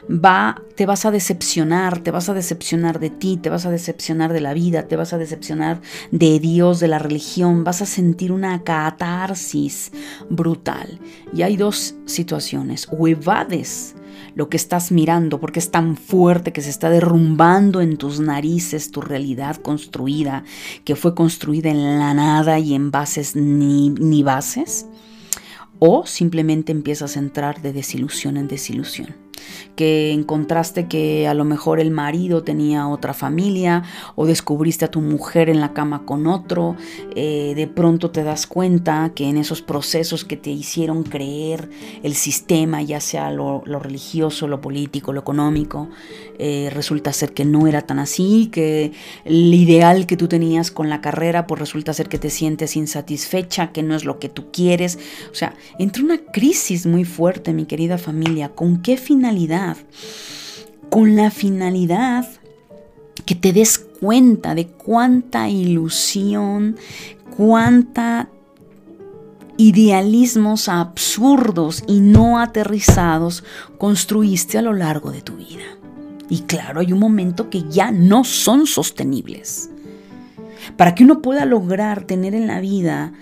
va, 0.10 0.62
te 0.76 0.86
vas 0.86 1.06
a 1.06 1.12
decepcionar, 1.12 2.00
te 2.00 2.12
vas 2.12 2.30
a 2.30 2.34
decepcionar 2.34 3.00
de 3.00 3.10
ti, 3.10 3.38
te 3.38 3.50
vas 3.50 3.66
a 3.66 3.72
decepcionar 3.72 4.34
de 4.34 4.42
la 4.42 4.54
vida, 4.54 4.88
te 4.88 4.96
vas 4.96 5.14
a 5.14 5.18
decepcionar 5.18 5.82
de 6.12 6.40
Dios, 6.40 6.80
de 6.80 6.88
la 6.88 7.00
religión, 7.00 7.64
vas 7.64 7.82
a 7.82 7.86
sentir 7.86 8.32
una 8.32 8.64
catarsis 8.64 9.92
brutal. 10.30 11.00
Y 11.34 11.42
hay 11.42 11.58
dos 11.58 11.96
situaciones, 12.06 12.88
o 12.92 13.08
evades 13.08 13.96
lo 14.36 14.50
que 14.50 14.58
estás 14.58 14.92
mirando 14.92 15.40
porque 15.40 15.60
es 15.60 15.72
tan 15.72 15.96
fuerte 15.96 16.52
que 16.52 16.62
se 16.62 16.70
está 16.70 16.90
derrumbando 16.90 17.82
en 17.82 17.98
tus 17.98 18.20
narices 18.20 18.92
tu 18.92 19.02
realidad 19.02 19.56
construida, 19.58 20.44
que 20.84 20.96
fue 20.96 21.16
construida 21.16 21.70
en 21.70 22.00
la 22.00 22.14
nada 22.14 22.60
y 22.60 22.76
en 22.76 22.92
bases 22.92 23.36
ni, 23.36 23.90
ni 23.90 24.24
bases, 24.24 24.88
o 25.80 26.06
simplemente 26.06 26.72
empiezas 26.72 27.16
a 27.16 27.20
entrar 27.20 27.62
de 27.62 27.74
desilusión 27.74 28.38
en 28.38 28.48
desilusión 28.48 29.25
que 29.76 30.12
encontraste 30.12 30.88
que 30.88 31.28
a 31.28 31.34
lo 31.34 31.46
mejor 31.46 31.80
el 31.80 31.92
marido 31.92 32.44
tenía 32.44 32.88
otra 32.88 33.14
familia 33.14 33.84
o 34.16 34.26
descubriste 34.26 34.86
a 34.86 34.92
tu 34.92 35.02
mujer 35.02 35.50
en 35.50 35.60
la 35.60 35.74
cama 35.74 36.06
con 36.06 36.28
otro, 36.28 36.76
eh, 37.16 37.54
de 37.56 37.68
pronto 37.68 38.12
te 38.12 38.24
das 38.24 38.48
cuenta 38.48 39.12
que 39.14 39.28
en 39.30 39.38
esos 39.38 39.62
procesos 39.62 40.26
que 40.26 40.38
te 40.38 40.50
hicieron 40.50 41.04
creer 41.04 41.70
el 42.04 42.16
sistema, 42.16 42.82
ya 42.82 43.00
sea 43.00 43.32
lo, 43.32 43.62
religioso, 43.66 44.48
lo 44.48 44.62
político, 44.62 45.14
lo 45.14 45.22
económico, 45.22 45.90
eh, 46.38 46.70
resulta 46.74 47.14
ser 47.14 47.34
que 47.34 47.46
no 47.46 47.68
era 47.68 47.82
tan 47.82 48.00
así, 48.00 48.50
que 48.52 48.92
el 49.24 49.54
ideal 49.54 50.06
que 50.06 50.18
tú 50.18 50.28
tenías 50.28 50.72
con 50.72 50.90
la 50.90 51.02
carrera, 51.02 51.48
pues 51.48 51.60
resulta 51.60 51.94
ser 51.94 52.10
que 52.10 52.18
te 52.18 52.30
sientes 52.30 52.76
insatisfecha, 52.76 53.72
que 53.72 53.84
no 53.84 53.96
es 53.96 54.06
lo 54.06 54.20
que 54.20 54.30
tú 54.30 54.52
quieres. 54.52 55.00
O 55.32 55.36
sea, 55.36 55.56
entra 55.80 56.04
una 56.04 56.18
crisis 56.18 56.86
muy 56.86 57.06
fuerte, 57.06 57.54
mi 57.54 57.66
querida 57.66 57.98
familia. 57.98 58.50
¿Con 58.50 58.82
qué 58.82 58.98
con 60.90 61.16
la 61.16 61.32
finalidad 61.32 62.28
que 63.26 63.36
te 63.36 63.54
des 63.54 63.78
cuenta 63.78 64.56
de 64.56 64.68
cuánta 64.68 65.50
ilusión, 65.50 66.78
cuánta 67.36 68.30
idealismos 69.58 70.68
absurdos 70.70 71.84
y 71.88 72.02
no 72.02 72.40
aterrizados 72.40 73.44
construiste 73.78 74.58
a 74.58 74.62
lo 74.62 74.74
largo 74.74 75.12
de 75.12 75.22
tu 75.22 75.38
vida. 75.38 75.64
Y 76.30 76.42
claro, 76.42 76.80
hay 76.80 76.92
un 76.92 77.00
momento 77.00 77.50
que 77.50 77.64
ya 77.70 77.92
no 77.92 78.24
son 78.24 78.68
sostenibles. 78.68 79.70
Para 80.78 80.96
que 80.96 81.04
uno 81.04 81.22
pueda 81.22 81.46
lograr 81.46 82.04
tener 82.06 82.34
en 82.34 82.48
la 82.48 82.60
vida 82.60 83.14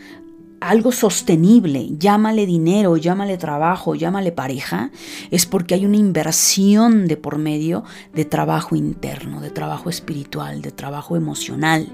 algo 0.63 0.91
sostenible, 0.91 1.89
llámale 1.97 2.45
dinero, 2.45 2.95
llámale 2.95 3.37
trabajo, 3.37 3.95
llámale 3.95 4.31
pareja, 4.31 4.91
es 5.29 5.45
porque 5.45 5.73
hay 5.73 5.85
una 5.85 5.97
inversión 5.97 7.07
de 7.07 7.17
por 7.17 7.37
medio 7.37 7.83
de 8.13 8.23
trabajo 8.23 8.75
interno, 8.75 9.41
de 9.41 9.49
trabajo 9.49 9.89
espiritual, 9.89 10.61
de 10.61 10.71
trabajo 10.71 11.17
emocional. 11.17 11.87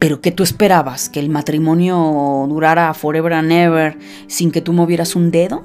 Pero 0.00 0.20
¿qué 0.20 0.32
tú 0.32 0.42
esperabas? 0.42 1.08
¿Que 1.08 1.20
el 1.20 1.30
matrimonio 1.30 2.46
durara 2.48 2.92
forever 2.94 3.34
and 3.34 3.52
ever 3.52 3.98
sin 4.26 4.50
que 4.50 4.60
tú 4.60 4.72
movieras 4.72 5.14
un 5.14 5.30
dedo? 5.30 5.62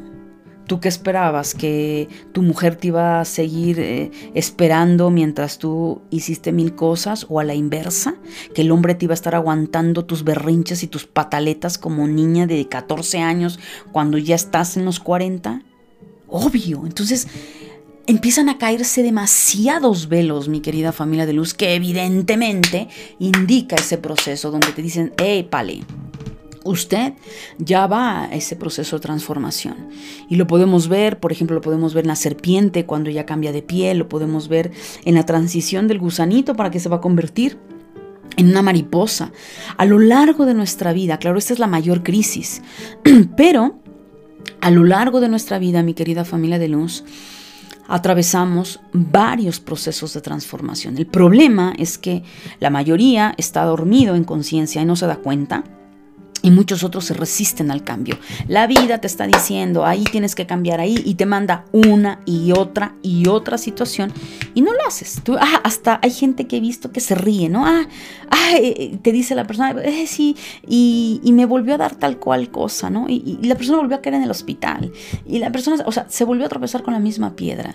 ¿Tú 0.68 0.82
qué 0.82 0.90
esperabas? 0.90 1.56
¿Que 1.56 2.10
tu 2.34 2.42
mujer 2.42 2.76
te 2.76 2.88
iba 2.88 3.22
a 3.22 3.26
seguir 3.26 3.80
eh, 3.80 4.12
esperando 4.34 5.10
mientras 5.10 5.58
tú 5.58 6.02
hiciste 6.12 6.52
mil 6.52 6.76
cosas? 6.76 7.26
¿O 7.30 7.40
a 7.40 7.46
la 7.46 7.56
inversa? 7.56 8.16
¿Que 8.54 8.62
el 8.62 8.72
hombre 8.72 8.94
te 8.94 9.06
iba 9.06 9.14
a 9.14 9.16
estar 9.16 9.34
aguantando 9.34 10.06
tus 10.06 10.26
berrinches 10.26 10.84
y 10.84 10.88
tus 10.88 11.06
pataletas 11.06 11.78
como 11.78 12.06
niña 12.08 12.48
de 12.48 12.68
14 12.68 13.20
años 13.20 13.60
cuando 13.94 14.18
ya 14.18 14.36
estás 14.36 14.76
en 14.76 14.84
los 14.84 15.00
40? 15.00 15.62
Obvio. 16.28 16.86
Entonces 16.86 17.30
empiezan 18.06 18.50
a 18.50 18.58
caerse 18.58 19.04
demasiados 19.04 20.10
velos, 20.10 20.50
mi 20.50 20.62
querida 20.62 20.92
familia 20.92 21.26
de 21.26 21.34
luz, 21.34 21.54
que 21.54 21.76
evidentemente 21.76 22.88
indica 23.20 23.76
ese 23.76 23.98
proceso 23.98 24.52
donde 24.52 24.72
te 24.72 24.82
dicen, 24.82 25.13
hey, 25.18 25.48
pale, 25.50 25.82
usted 26.70 27.13
ya 27.58 27.88
va 27.88 28.24
a 28.24 28.36
ese 28.36 28.56
proceso 28.56 28.98
de 28.98 29.02
transformación. 29.02 29.90
Y 30.30 30.36
lo 30.36 30.48
podemos 30.48 30.88
ver, 30.88 31.20
por 31.20 31.32
ejemplo, 31.32 31.56
lo 31.56 31.62
podemos 31.62 31.94
ver 31.94 32.06
en 32.06 32.10
la 32.10 32.15
serpiente 32.15 32.86
cuando 32.86 33.10
ya 33.10 33.26
cambia 33.26 33.52
de 33.52 33.62
piel, 33.62 33.98
lo 34.00 34.10
podemos 34.10 34.48
ver 34.48 34.72
en 35.06 35.15
la 35.15 35.26
transición 35.26 35.88
del 35.88 36.00
gusanito 36.00 36.56
para 36.56 36.72
que 36.72 36.80
se 36.80 36.90
va 36.90 36.98
a 36.98 37.02
convertir 37.02 37.58
en 38.38 38.50
una 38.50 38.62
mariposa. 38.62 39.32
A 39.78 39.86
lo 39.86 40.00
largo 40.00 40.46
de 40.46 40.54
nuestra 40.54 40.94
vida, 40.94 41.18
claro, 41.18 41.38
esta 41.38 41.54
es 41.54 41.60
la 41.60 41.68
mayor 41.68 42.04
crisis, 42.04 42.62
pero 43.38 43.80
a 44.62 44.72
lo 44.72 44.84
largo 44.84 45.20
de 45.20 45.30
nuestra 45.30 45.60
vida, 45.60 45.84
mi 45.84 45.94
querida 45.94 46.26
familia 46.26 46.60
de 46.60 46.68
luz, 46.68 47.04
atravesamos 47.88 48.80
varios 48.92 49.60
procesos 49.60 50.13
de 50.13 50.22
transformación. 50.22 50.98
El 50.98 51.08
problema 51.08 51.74
es 51.78 51.98
que 51.98 52.24
la 52.60 52.70
mayoría 52.70 53.34
está 53.38 53.63
dormido 53.63 54.15
en 54.15 54.24
conciencia 54.24 54.82
y 54.82 54.86
no 54.86 54.96
se 54.96 55.08
da 55.08 55.18
cuenta 55.18 55.63
y 56.48 56.52
muchos 56.52 56.85
otros 56.85 57.04
se 57.04 57.13
resisten 57.13 57.71
al 57.71 57.83
cambio. 57.83 58.17
La 58.48 58.67
vida 58.67 59.00
te 59.00 59.08
está 59.08 59.27
diciendo, 59.27 59.85
ahí 59.85 60.06
tienes 60.06 60.33
que 60.33 60.45
cambiar 60.45 60.79
ahí 60.79 61.02
y 61.04 61.15
te 61.15 61.25
manda 61.25 61.65
una 61.73 62.21
y 62.23 62.54
otra 62.54 62.95
y 63.02 63.27
otra 63.27 63.58
situación 63.58 64.13
y 64.54 64.62
no 64.62 64.71
lo 64.71 64.87
haces. 64.87 65.19
Tú, 65.25 65.35
ah, 65.37 65.60
hasta 65.65 66.00
hay 66.02 66.12
gente 66.12 66.48
que 66.48 66.58
he 66.58 66.60
visto 66.62 66.93
que 66.93 67.02
se 67.02 67.15
ríe, 67.15 67.50
¿no? 67.50 67.65
Ah, 67.65 67.85
ah 68.29 68.52
eh, 68.58 68.98
te 69.02 69.12
dice 69.12 69.35
la 69.35 69.45
persona, 69.45 69.71
eh, 69.83 70.08
sí, 70.08 70.37
y, 70.65 71.19
me 71.33 71.45
volvió 71.45 71.73
a 71.73 71.77
dar 71.77 71.95
tal 71.95 72.17
cual 72.17 72.50
cosa, 72.50 72.89
¿no? 72.89 73.08
Y, 73.10 73.37
y, 73.41 73.45
la 73.45 73.56
persona 73.56 73.79
volvió 73.79 73.98
a 73.98 74.02
caer 74.02 74.15
en 74.15 74.23
el 74.23 74.31
hospital 74.31 74.93
y 75.25 75.39
la 75.39 75.52
persona, 75.52 75.83
o 75.85 75.91
sea, 75.91 76.06
se 76.08 76.23
volvió 76.23 76.45
a 76.45 76.50
tropezar 76.50 76.81
con 76.81 76.93
la 76.93 77.00
misma 77.00 77.35
piedra. 77.35 77.73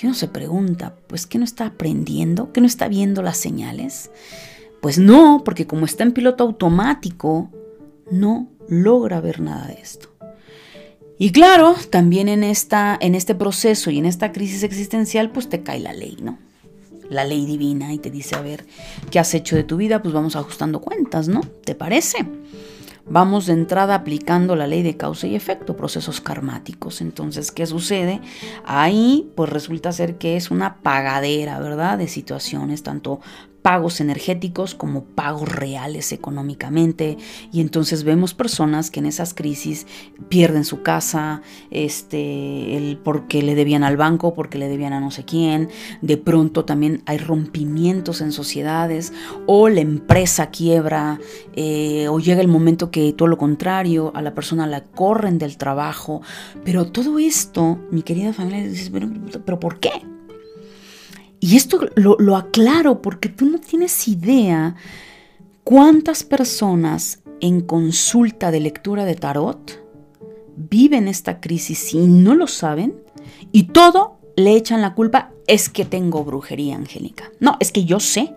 Y 0.00 0.06
uno 0.06 0.14
se 0.14 0.28
pregunta, 0.28 0.94
pues, 1.08 1.26
¿qué 1.26 1.38
no 1.38 1.44
está 1.44 1.66
aprendiendo? 1.66 2.52
¿Qué 2.52 2.60
no 2.60 2.68
está 2.68 2.86
viendo 2.86 3.22
las 3.22 3.38
señales? 3.38 4.10
Pues 4.80 4.98
no, 4.98 5.42
porque 5.44 5.66
como 5.66 5.84
está 5.84 6.04
en 6.04 6.12
piloto 6.12 6.44
automático, 6.44 7.50
no 8.12 8.48
logra 8.68 9.20
ver 9.20 9.40
nada 9.40 9.66
de 9.66 9.80
esto. 9.80 10.08
Y 11.18 11.30
claro, 11.30 11.74
también 11.90 12.28
en, 12.28 12.44
esta, 12.44 12.96
en 13.00 13.14
este 13.14 13.34
proceso 13.34 13.90
y 13.90 13.98
en 13.98 14.06
esta 14.06 14.32
crisis 14.32 14.62
existencial, 14.62 15.30
pues 15.30 15.48
te 15.48 15.62
cae 15.62 15.80
la 15.80 15.92
ley, 15.92 16.18
¿no? 16.20 16.38
La 17.08 17.24
ley 17.24 17.46
divina 17.46 17.92
y 17.92 17.98
te 17.98 18.10
dice, 18.10 18.36
a 18.36 18.40
ver, 18.40 18.66
¿qué 19.10 19.18
has 19.18 19.34
hecho 19.34 19.56
de 19.56 19.64
tu 19.64 19.76
vida? 19.76 20.02
Pues 20.02 20.14
vamos 20.14 20.36
ajustando 20.36 20.80
cuentas, 20.80 21.28
¿no? 21.28 21.40
¿Te 21.64 21.74
parece? 21.74 22.26
Vamos 23.08 23.46
de 23.46 23.52
entrada 23.54 23.94
aplicando 23.94 24.56
la 24.56 24.66
ley 24.66 24.82
de 24.82 24.96
causa 24.96 25.26
y 25.26 25.34
efecto, 25.34 25.76
procesos 25.76 26.20
karmáticos. 26.20 27.00
Entonces, 27.00 27.50
¿qué 27.50 27.66
sucede? 27.66 28.20
Ahí, 28.64 29.30
pues 29.34 29.50
resulta 29.50 29.92
ser 29.92 30.18
que 30.18 30.36
es 30.36 30.50
una 30.50 30.76
pagadera, 30.82 31.58
¿verdad? 31.60 31.98
De 31.98 32.08
situaciones, 32.08 32.82
tanto 32.82 33.20
pagos 33.62 34.00
energéticos 34.00 34.74
como 34.74 35.04
pagos 35.04 35.48
reales 35.48 36.12
económicamente 36.12 37.16
y 37.52 37.60
entonces 37.60 38.02
vemos 38.04 38.34
personas 38.34 38.90
que 38.90 39.00
en 39.00 39.06
esas 39.06 39.34
crisis 39.34 39.86
pierden 40.28 40.64
su 40.64 40.82
casa, 40.82 41.42
este, 41.70 42.76
el 42.76 42.98
porque 42.98 43.42
le 43.42 43.54
debían 43.54 43.84
al 43.84 43.96
banco, 43.96 44.34
porque 44.34 44.58
le 44.58 44.68
debían 44.68 44.92
a 44.92 45.00
no 45.00 45.10
sé 45.10 45.24
quién, 45.24 45.68
de 46.00 46.16
pronto 46.16 46.64
también 46.64 47.02
hay 47.06 47.18
rompimientos 47.18 48.20
en 48.20 48.32
sociedades 48.32 49.12
o 49.46 49.68
la 49.68 49.80
empresa 49.80 50.50
quiebra 50.50 51.20
eh, 51.54 52.08
o 52.08 52.18
llega 52.18 52.40
el 52.40 52.48
momento 52.48 52.90
que 52.90 53.12
todo 53.12 53.28
lo 53.28 53.38
contrario, 53.38 54.12
a 54.14 54.22
la 54.22 54.34
persona 54.34 54.66
la 54.66 54.84
corren 54.84 55.38
del 55.38 55.56
trabajo, 55.56 56.20
pero 56.64 56.86
todo 56.86 57.18
esto, 57.18 57.78
mi 57.90 58.02
querida 58.02 58.32
familia, 58.32 58.64
dices, 58.64 58.90
pero, 58.90 59.08
pero 59.44 59.60
¿por 59.60 59.78
qué? 59.78 59.90
Y 61.44 61.56
esto 61.56 61.80
lo, 61.96 62.36
aclaro 62.36 63.02
porque 63.02 63.28
tú 63.28 63.46
no 63.46 63.58
tienes 63.58 64.06
idea 64.06 64.76
cuántas 65.64 66.22
personas 66.22 67.18
en 67.40 67.62
consulta 67.62 68.52
de 68.52 68.60
lectura 68.60 69.04
de 69.04 69.16
tarot 69.16 69.82
viven 70.56 71.08
esta 71.08 71.40
crisis 71.40 71.94
y 71.94 72.06
no 72.06 72.36
lo 72.36 72.46
saben 72.46 72.94
y 73.50 73.64
todo 73.64 74.18
le 74.36 74.54
echan 74.54 74.82
la 74.82 74.94
culpa 74.94 75.32
es 75.48 75.68
que 75.68 75.84
tengo 75.84 76.22
brujería 76.22 76.76
angélica. 76.76 77.32
No, 77.40 77.56
es 77.58 77.72
que 77.72 77.84
yo 77.84 77.98
sé. 77.98 78.32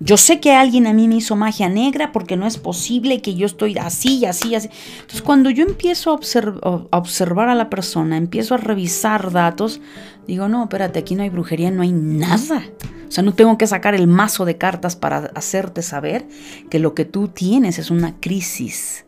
Yo 0.00 0.16
sé 0.16 0.40
que 0.40 0.50
alguien 0.50 0.88
a 0.88 0.92
mí 0.92 1.06
me 1.06 1.14
hizo 1.14 1.36
magia 1.36 1.68
negra 1.68 2.10
porque 2.10 2.36
no 2.36 2.48
es 2.48 2.58
posible 2.58 3.22
que 3.22 3.36
yo 3.36 3.46
estoy 3.46 3.78
así 3.78 4.18
y 4.18 4.24
así, 4.24 4.56
así. 4.56 4.68
Entonces, 4.94 5.22
cuando 5.22 5.48
yo 5.48 5.64
empiezo 5.64 6.10
a, 6.10 6.16
a, 6.16 6.98
observar 6.98 7.48
a 7.48 7.54
la 7.54 7.70
persona, 7.70 8.16
empiezo 8.16 8.54
a 8.54 8.56
revisar 8.56 9.30
datos, 9.30 9.80
digo, 10.26 10.48
no, 10.48 10.64
espérate, 10.64 10.98
aquí 10.98 11.14
no 11.14 11.22
hay 11.22 11.30
brujería, 11.30 11.70
no 11.70 11.82
hay 11.82 11.92
nada. 11.92 12.64
O 13.08 13.10
sea, 13.10 13.22
no 13.22 13.34
tengo 13.34 13.58
que 13.58 13.66
sacar 13.66 13.94
el 13.94 14.06
mazo 14.06 14.44
de 14.44 14.56
cartas 14.56 14.96
para 14.96 15.30
hacerte 15.34 15.82
saber 15.82 16.26
que 16.70 16.78
lo 16.78 16.94
que 16.94 17.04
tú 17.04 17.28
tienes 17.28 17.78
es 17.78 17.90
una 17.90 18.18
crisis 18.20 19.04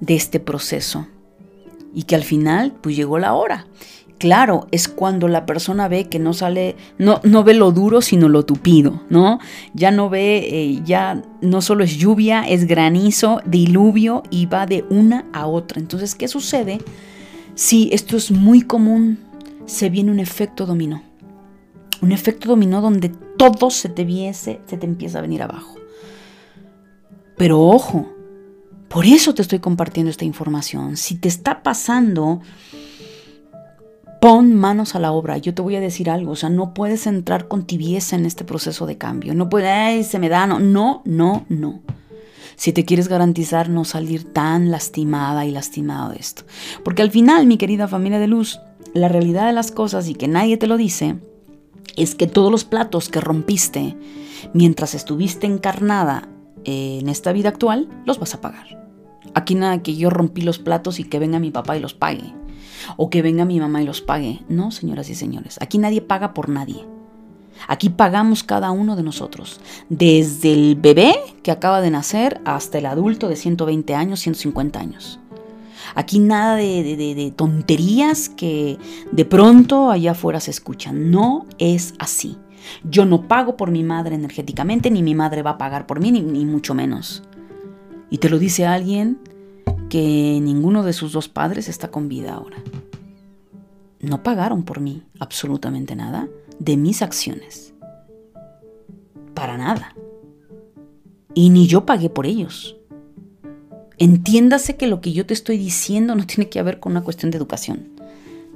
de 0.00 0.16
este 0.16 0.40
proceso. 0.40 1.06
Y 1.94 2.04
que 2.04 2.14
al 2.14 2.24
final, 2.24 2.72
pues 2.80 2.96
llegó 2.96 3.18
la 3.18 3.34
hora. 3.34 3.66
Claro, 4.18 4.66
es 4.70 4.86
cuando 4.86 5.28
la 5.28 5.46
persona 5.46 5.88
ve 5.88 6.08
que 6.08 6.18
no 6.18 6.34
sale, 6.34 6.76
no, 6.98 7.20
no 7.24 7.42
ve 7.42 7.54
lo 7.54 7.72
duro, 7.72 8.02
sino 8.02 8.28
lo 8.28 8.44
tupido, 8.44 9.02
¿no? 9.08 9.38
Ya 9.72 9.90
no 9.90 10.10
ve, 10.10 10.46
eh, 10.50 10.82
ya 10.84 11.22
no 11.40 11.62
solo 11.62 11.84
es 11.84 11.96
lluvia, 11.96 12.42
es 12.42 12.66
granizo, 12.66 13.40
diluvio 13.46 14.22
y 14.28 14.44
va 14.44 14.66
de 14.66 14.84
una 14.90 15.24
a 15.32 15.46
otra. 15.46 15.80
Entonces, 15.80 16.14
¿qué 16.14 16.28
sucede? 16.28 16.80
Si 17.54 17.88
esto 17.92 18.16
es 18.16 18.30
muy 18.30 18.60
común, 18.60 19.18
se 19.70 19.88
viene 19.90 20.10
un 20.10 20.20
efecto 20.20 20.66
dominó. 20.66 21.02
Un 22.02 22.12
efecto 22.12 22.48
dominó 22.48 22.80
donde 22.80 23.08
todo 23.08 23.70
se 23.70 23.88
te 23.88 24.04
viese, 24.04 24.60
se 24.66 24.76
te 24.76 24.86
empieza 24.86 25.18
a 25.18 25.22
venir 25.22 25.42
abajo. 25.42 25.76
Pero 27.36 27.60
ojo, 27.60 28.06
por 28.88 29.06
eso 29.06 29.34
te 29.34 29.42
estoy 29.42 29.60
compartiendo 29.60 30.10
esta 30.10 30.24
información. 30.24 30.96
Si 30.96 31.14
te 31.16 31.28
está 31.28 31.62
pasando 31.62 32.40
Pon 34.20 34.54
manos 34.54 34.94
a 34.94 34.98
la 34.98 35.12
obra. 35.12 35.38
Yo 35.38 35.54
te 35.54 35.62
voy 35.62 35.76
a 35.76 35.80
decir 35.80 36.10
algo, 36.10 36.32
o 36.32 36.36
sea, 36.36 36.50
no 36.50 36.74
puedes 36.74 37.06
entrar 37.06 37.48
con 37.48 37.64
tibieza 37.64 38.16
en 38.16 38.26
este 38.26 38.44
proceso 38.44 38.84
de 38.84 38.98
cambio. 38.98 39.34
No 39.34 39.48
puedes, 39.48 39.70
ay, 39.70 40.04
se 40.04 40.18
me 40.18 40.28
da, 40.28 40.46
no, 40.46 40.60
no, 40.60 41.00
no, 41.06 41.46
no. 41.48 41.80
Si 42.54 42.74
te 42.74 42.84
quieres 42.84 43.08
garantizar 43.08 43.70
no 43.70 43.86
salir 43.86 44.30
tan 44.30 44.70
lastimada 44.70 45.46
y 45.46 45.50
lastimado 45.52 46.10
de 46.10 46.18
esto. 46.18 46.42
Porque 46.84 47.00
al 47.00 47.10
final, 47.10 47.46
mi 47.46 47.56
querida 47.56 47.88
familia 47.88 48.18
de 48.18 48.26
luz, 48.26 48.60
la 48.94 49.08
realidad 49.08 49.46
de 49.46 49.52
las 49.52 49.72
cosas 49.72 50.08
y 50.08 50.14
que 50.14 50.28
nadie 50.28 50.56
te 50.56 50.66
lo 50.66 50.76
dice, 50.76 51.16
es 51.96 52.14
que 52.14 52.26
todos 52.26 52.50
los 52.50 52.64
platos 52.64 53.08
que 53.08 53.20
rompiste 53.20 53.96
mientras 54.54 54.94
estuviste 54.94 55.46
encarnada 55.46 56.28
en 56.64 57.08
esta 57.08 57.32
vida 57.32 57.48
actual, 57.48 57.88
los 58.04 58.18
vas 58.18 58.34
a 58.34 58.40
pagar. 58.40 58.80
Aquí 59.34 59.54
nada 59.54 59.82
que 59.82 59.96
yo 59.96 60.10
rompí 60.10 60.42
los 60.42 60.58
platos 60.58 60.98
y 60.98 61.04
que 61.04 61.18
venga 61.18 61.38
mi 61.38 61.50
papá 61.50 61.76
y 61.76 61.80
los 61.80 61.94
pague 61.94 62.34
o 62.96 63.10
que 63.10 63.22
venga 63.22 63.44
mi 63.44 63.60
mamá 63.60 63.82
y 63.82 63.86
los 63.86 64.00
pague. 64.00 64.40
No, 64.48 64.70
señoras 64.70 65.08
y 65.10 65.14
señores, 65.14 65.58
aquí 65.60 65.78
nadie 65.78 66.00
paga 66.00 66.34
por 66.34 66.48
nadie. 66.48 66.86
Aquí 67.68 67.90
pagamos 67.90 68.42
cada 68.42 68.70
uno 68.70 68.96
de 68.96 69.02
nosotros, 69.02 69.60
desde 69.90 70.52
el 70.52 70.76
bebé 70.76 71.14
que 71.42 71.50
acaba 71.50 71.82
de 71.82 71.90
nacer 71.90 72.40
hasta 72.46 72.78
el 72.78 72.86
adulto 72.86 73.28
de 73.28 73.36
120 73.36 73.94
años, 73.94 74.20
150 74.20 74.80
años. 74.80 75.19
Aquí 75.94 76.18
nada 76.18 76.56
de, 76.56 76.96
de, 76.96 77.32
tonterías 77.34 78.28
que 78.28 78.78
de 79.12 79.24
pronto 79.24 79.90
allá 79.90 80.12
afuera 80.12 80.40
se 80.40 80.50
escuchan. 80.50 81.10
No 81.10 81.46
es 81.58 81.94
así. 81.98 82.36
Yo 82.84 83.04
no 83.04 83.26
pago 83.26 83.56
por 83.56 83.70
mi 83.70 83.82
madre 83.82 84.14
energéticamente, 84.14 84.90
ni 84.90 85.02
mi 85.02 85.14
madre 85.14 85.42
va 85.42 85.50
a 85.50 85.58
pagar 85.58 85.86
por 85.86 86.00
mí, 86.00 86.12
ni 86.12 86.44
mucho 86.44 86.74
menos. 86.74 87.22
Y 88.10 88.18
te 88.18 88.28
lo 88.28 88.38
dice 88.38 88.66
alguien 88.66 89.18
que 89.88 90.38
ninguno 90.42 90.82
de 90.82 90.92
sus 90.92 91.12
dos 91.12 91.28
padres 91.28 91.68
está 91.68 91.90
con 91.90 92.08
vida 92.08 92.34
ahora. 92.34 92.62
No 94.00 94.22
pagaron 94.22 94.64
por 94.64 94.80
mí 94.80 95.02
absolutamente 95.18 95.94
nada 95.94 96.28
de 96.58 96.76
mis 96.76 97.02
acciones. 97.02 97.74
Para 99.34 99.58
nada. 99.58 99.94
Y 101.34 101.50
ni 101.50 101.66
yo 101.66 101.86
pagué 101.86 102.10
por 102.10 102.26
ellos. 102.26 102.76
Entiéndase 104.00 104.76
que 104.76 104.86
lo 104.86 105.02
que 105.02 105.12
yo 105.12 105.26
te 105.26 105.34
estoy 105.34 105.58
diciendo 105.58 106.14
no 106.14 106.26
tiene 106.26 106.48
que 106.48 106.62
ver 106.62 106.80
con 106.80 106.92
una 106.92 107.02
cuestión 107.02 107.30
de 107.30 107.36
educación. 107.36 107.86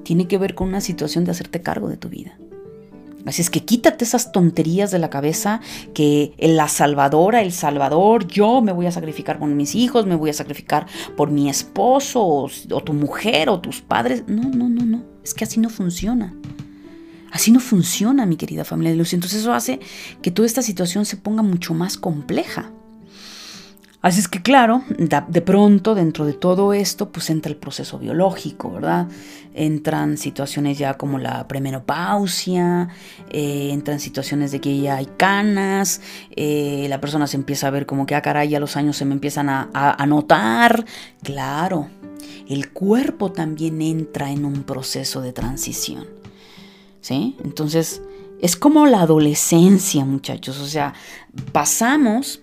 Tiene 0.02 0.26
que 0.26 0.38
ver 0.38 0.54
con 0.54 0.68
una 0.68 0.80
situación 0.80 1.26
de 1.26 1.32
hacerte 1.32 1.60
cargo 1.60 1.90
de 1.90 1.98
tu 1.98 2.08
vida. 2.08 2.38
Así 3.26 3.42
es 3.42 3.50
que 3.50 3.62
quítate 3.62 4.06
esas 4.06 4.32
tonterías 4.32 4.90
de 4.90 4.98
la 4.98 5.10
cabeza 5.10 5.60
que 5.92 6.32
la 6.38 6.68
salvadora, 6.68 7.42
el 7.42 7.52
salvador, 7.52 8.26
yo 8.26 8.62
me 8.62 8.72
voy 8.72 8.86
a 8.86 8.90
sacrificar 8.90 9.38
por 9.38 9.48
mis 9.48 9.74
hijos, 9.74 10.06
me 10.06 10.14
voy 10.14 10.30
a 10.30 10.34
sacrificar 10.34 10.86
por 11.14 11.30
mi 11.30 11.50
esposo 11.50 12.24
o, 12.24 12.48
tu 12.80 12.94
mujer 12.94 13.50
o 13.50 13.60
tus 13.60 13.82
padres. 13.82 14.24
No, 14.26 14.44
no, 14.44 14.70
no, 14.70 14.86
no. 14.86 15.04
Es 15.22 15.34
que 15.34 15.44
así 15.44 15.60
no 15.60 15.68
funciona. 15.68 16.34
Así 17.30 17.50
no 17.50 17.60
funciona, 17.60 18.24
mi 18.24 18.36
querida 18.36 18.64
familia 18.64 18.92
de 18.92 18.96
luz. 18.96 19.12
Entonces 19.12 19.40
eso 19.40 19.52
hace 19.52 19.80
que 20.22 20.30
toda 20.30 20.46
esta 20.46 20.62
situación 20.62 21.04
se 21.04 21.18
ponga 21.18 21.42
mucho 21.42 21.74
más 21.74 21.98
compleja. 21.98 22.72
Así 24.04 24.20
es 24.20 24.28
que 24.28 24.42
claro, 24.42 24.82
de 24.88 25.40
pronto 25.40 25.94
dentro 25.94 26.26
de 26.26 26.34
todo 26.34 26.74
esto 26.74 27.10
pues 27.10 27.30
entra 27.30 27.50
el 27.50 27.56
proceso 27.56 27.98
biológico, 27.98 28.70
¿verdad? 28.70 29.08
Entran 29.54 30.18
situaciones 30.18 30.76
ya 30.76 30.98
como 30.98 31.18
la 31.18 31.48
premenopausia, 31.48 32.90
eh, 33.30 33.70
entran 33.72 34.00
situaciones 34.00 34.52
de 34.52 34.60
que 34.60 34.78
ya 34.78 34.96
hay 34.96 35.06
canas, 35.06 36.02
eh, 36.36 36.84
la 36.90 37.00
persona 37.00 37.26
se 37.26 37.38
empieza 37.38 37.68
a 37.68 37.70
ver 37.70 37.86
como 37.86 38.04
que, 38.04 38.14
ah, 38.14 38.20
caray, 38.20 38.50
ya 38.50 38.60
los 38.60 38.76
años 38.76 38.98
se 38.98 39.06
me 39.06 39.14
empiezan 39.14 39.48
a, 39.48 39.70
a 39.72 40.04
notar. 40.04 40.84
Claro, 41.22 41.88
el 42.46 42.72
cuerpo 42.72 43.32
también 43.32 43.80
entra 43.80 44.30
en 44.30 44.44
un 44.44 44.64
proceso 44.64 45.22
de 45.22 45.32
transición, 45.32 46.04
¿sí? 47.00 47.38
Entonces, 47.42 48.02
es 48.42 48.56
como 48.56 48.86
la 48.86 49.00
adolescencia, 49.00 50.04
muchachos, 50.04 50.60
o 50.60 50.66
sea, 50.66 50.92
pasamos 51.52 52.42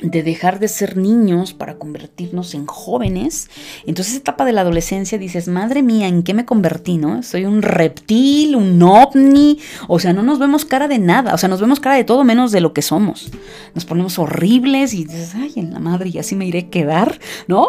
de 0.00 0.22
dejar 0.22 0.60
de 0.60 0.68
ser 0.68 0.96
niños 0.96 1.52
para 1.52 1.76
convertirnos 1.76 2.54
en 2.54 2.66
jóvenes. 2.66 3.50
Entonces, 3.84 4.14
esa 4.14 4.20
etapa 4.20 4.44
de 4.44 4.52
la 4.52 4.60
adolescencia 4.60 5.18
dices, 5.18 5.48
madre 5.48 5.82
mía, 5.82 6.06
¿en 6.06 6.22
qué 6.22 6.34
me 6.34 6.44
convertí? 6.44 6.98
¿No? 6.98 7.22
Soy 7.22 7.44
un 7.44 7.62
reptil, 7.62 8.54
un 8.54 8.80
ovni. 8.82 9.58
O 9.88 9.98
sea, 9.98 10.12
no 10.12 10.22
nos 10.22 10.38
vemos 10.38 10.64
cara 10.64 10.86
de 10.86 10.98
nada. 10.98 11.34
O 11.34 11.38
sea, 11.38 11.48
nos 11.48 11.60
vemos 11.60 11.80
cara 11.80 11.96
de 11.96 12.04
todo 12.04 12.22
menos 12.22 12.52
de 12.52 12.60
lo 12.60 12.72
que 12.72 12.82
somos. 12.82 13.30
Nos 13.74 13.84
ponemos 13.84 14.18
horribles 14.18 14.94
y 14.94 15.04
dices, 15.04 15.34
ay, 15.34 15.52
en 15.56 15.72
la 15.72 15.80
madre, 15.80 16.10
y 16.10 16.18
así 16.18 16.36
me 16.36 16.46
iré 16.46 16.60
a 16.60 16.70
quedar, 16.70 17.18
¿no? 17.48 17.68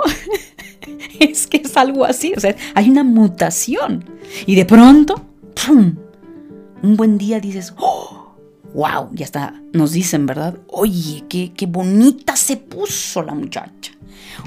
es 1.20 1.48
que 1.48 1.58
es 1.58 1.76
algo 1.78 2.06
así. 2.06 2.34
O 2.38 2.40
sea, 2.40 2.56
hay 2.76 2.90
una 2.90 3.04
mutación. 3.04 4.06
Y 4.46 4.56
de 4.56 4.66
pronto, 4.66 5.26
¡pum! 5.66 5.96
Un 6.84 6.96
buen 6.96 7.18
día 7.18 7.40
dices, 7.40 7.74
¡oh! 7.78 8.19
Wow, 8.74 9.10
ya 9.14 9.26
está, 9.26 9.54
nos 9.74 9.92
dicen, 9.92 10.26
¿verdad? 10.26 10.58
Oye, 10.68 11.24
qué, 11.30 11.54
qué 11.54 11.66
bonita 11.66 12.36
se 12.36 12.58
puso 12.58 13.22
la 13.22 13.34
muchacha. 13.34 13.92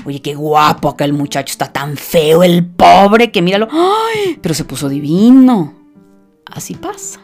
Oye, 0.04 0.20
qué 0.20 0.34
guapo 0.34 0.88
aquel 0.88 1.12
muchacho, 1.12 1.52
está 1.52 1.72
tan 1.72 1.96
feo 1.96 2.42
el 2.42 2.64
pobre 2.66 3.30
que 3.30 3.42
míralo. 3.42 3.68
¡Ay! 3.70 4.38
Pero 4.40 4.54
se 4.54 4.64
puso 4.64 4.88
divino. 4.88 5.74
Así 6.46 6.74
pasa. 6.74 7.20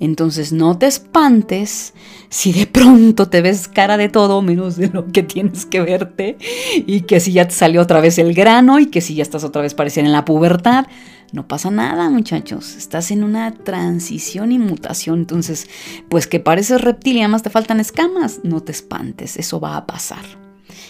Entonces 0.00 0.52
no 0.52 0.78
te 0.78 0.86
espantes 0.86 1.94
si 2.28 2.52
de 2.52 2.66
pronto 2.66 3.28
te 3.28 3.42
ves 3.42 3.68
cara 3.68 3.96
de 3.96 4.08
todo 4.08 4.42
menos 4.42 4.76
de 4.76 4.88
lo 4.88 5.12
que 5.12 5.22
tienes 5.22 5.66
que 5.66 5.80
verte 5.80 6.38
y 6.86 7.02
que 7.02 7.20
si 7.20 7.32
ya 7.32 7.46
te 7.46 7.54
salió 7.54 7.82
otra 7.82 8.00
vez 8.00 8.18
el 8.18 8.34
grano 8.34 8.78
y 8.78 8.86
que 8.86 9.00
si 9.00 9.14
ya 9.14 9.22
estás 9.22 9.44
otra 9.44 9.62
vez 9.62 9.74
pareciendo 9.74 10.08
en 10.08 10.12
la 10.12 10.24
pubertad. 10.24 10.86
No 11.32 11.48
pasa 11.48 11.70
nada, 11.70 12.10
muchachos. 12.10 12.76
Estás 12.76 13.10
en 13.10 13.24
una 13.24 13.52
transición 13.52 14.52
y 14.52 14.58
mutación. 14.58 15.20
Entonces, 15.20 15.66
pues 16.10 16.26
que 16.26 16.40
pareces 16.40 16.82
reptil 16.82 17.16
y 17.16 17.20
además 17.20 17.42
te 17.42 17.48
faltan 17.48 17.80
escamas. 17.80 18.40
No 18.42 18.60
te 18.60 18.72
espantes, 18.72 19.38
eso 19.38 19.58
va 19.58 19.78
a 19.78 19.86
pasar. 19.86 20.24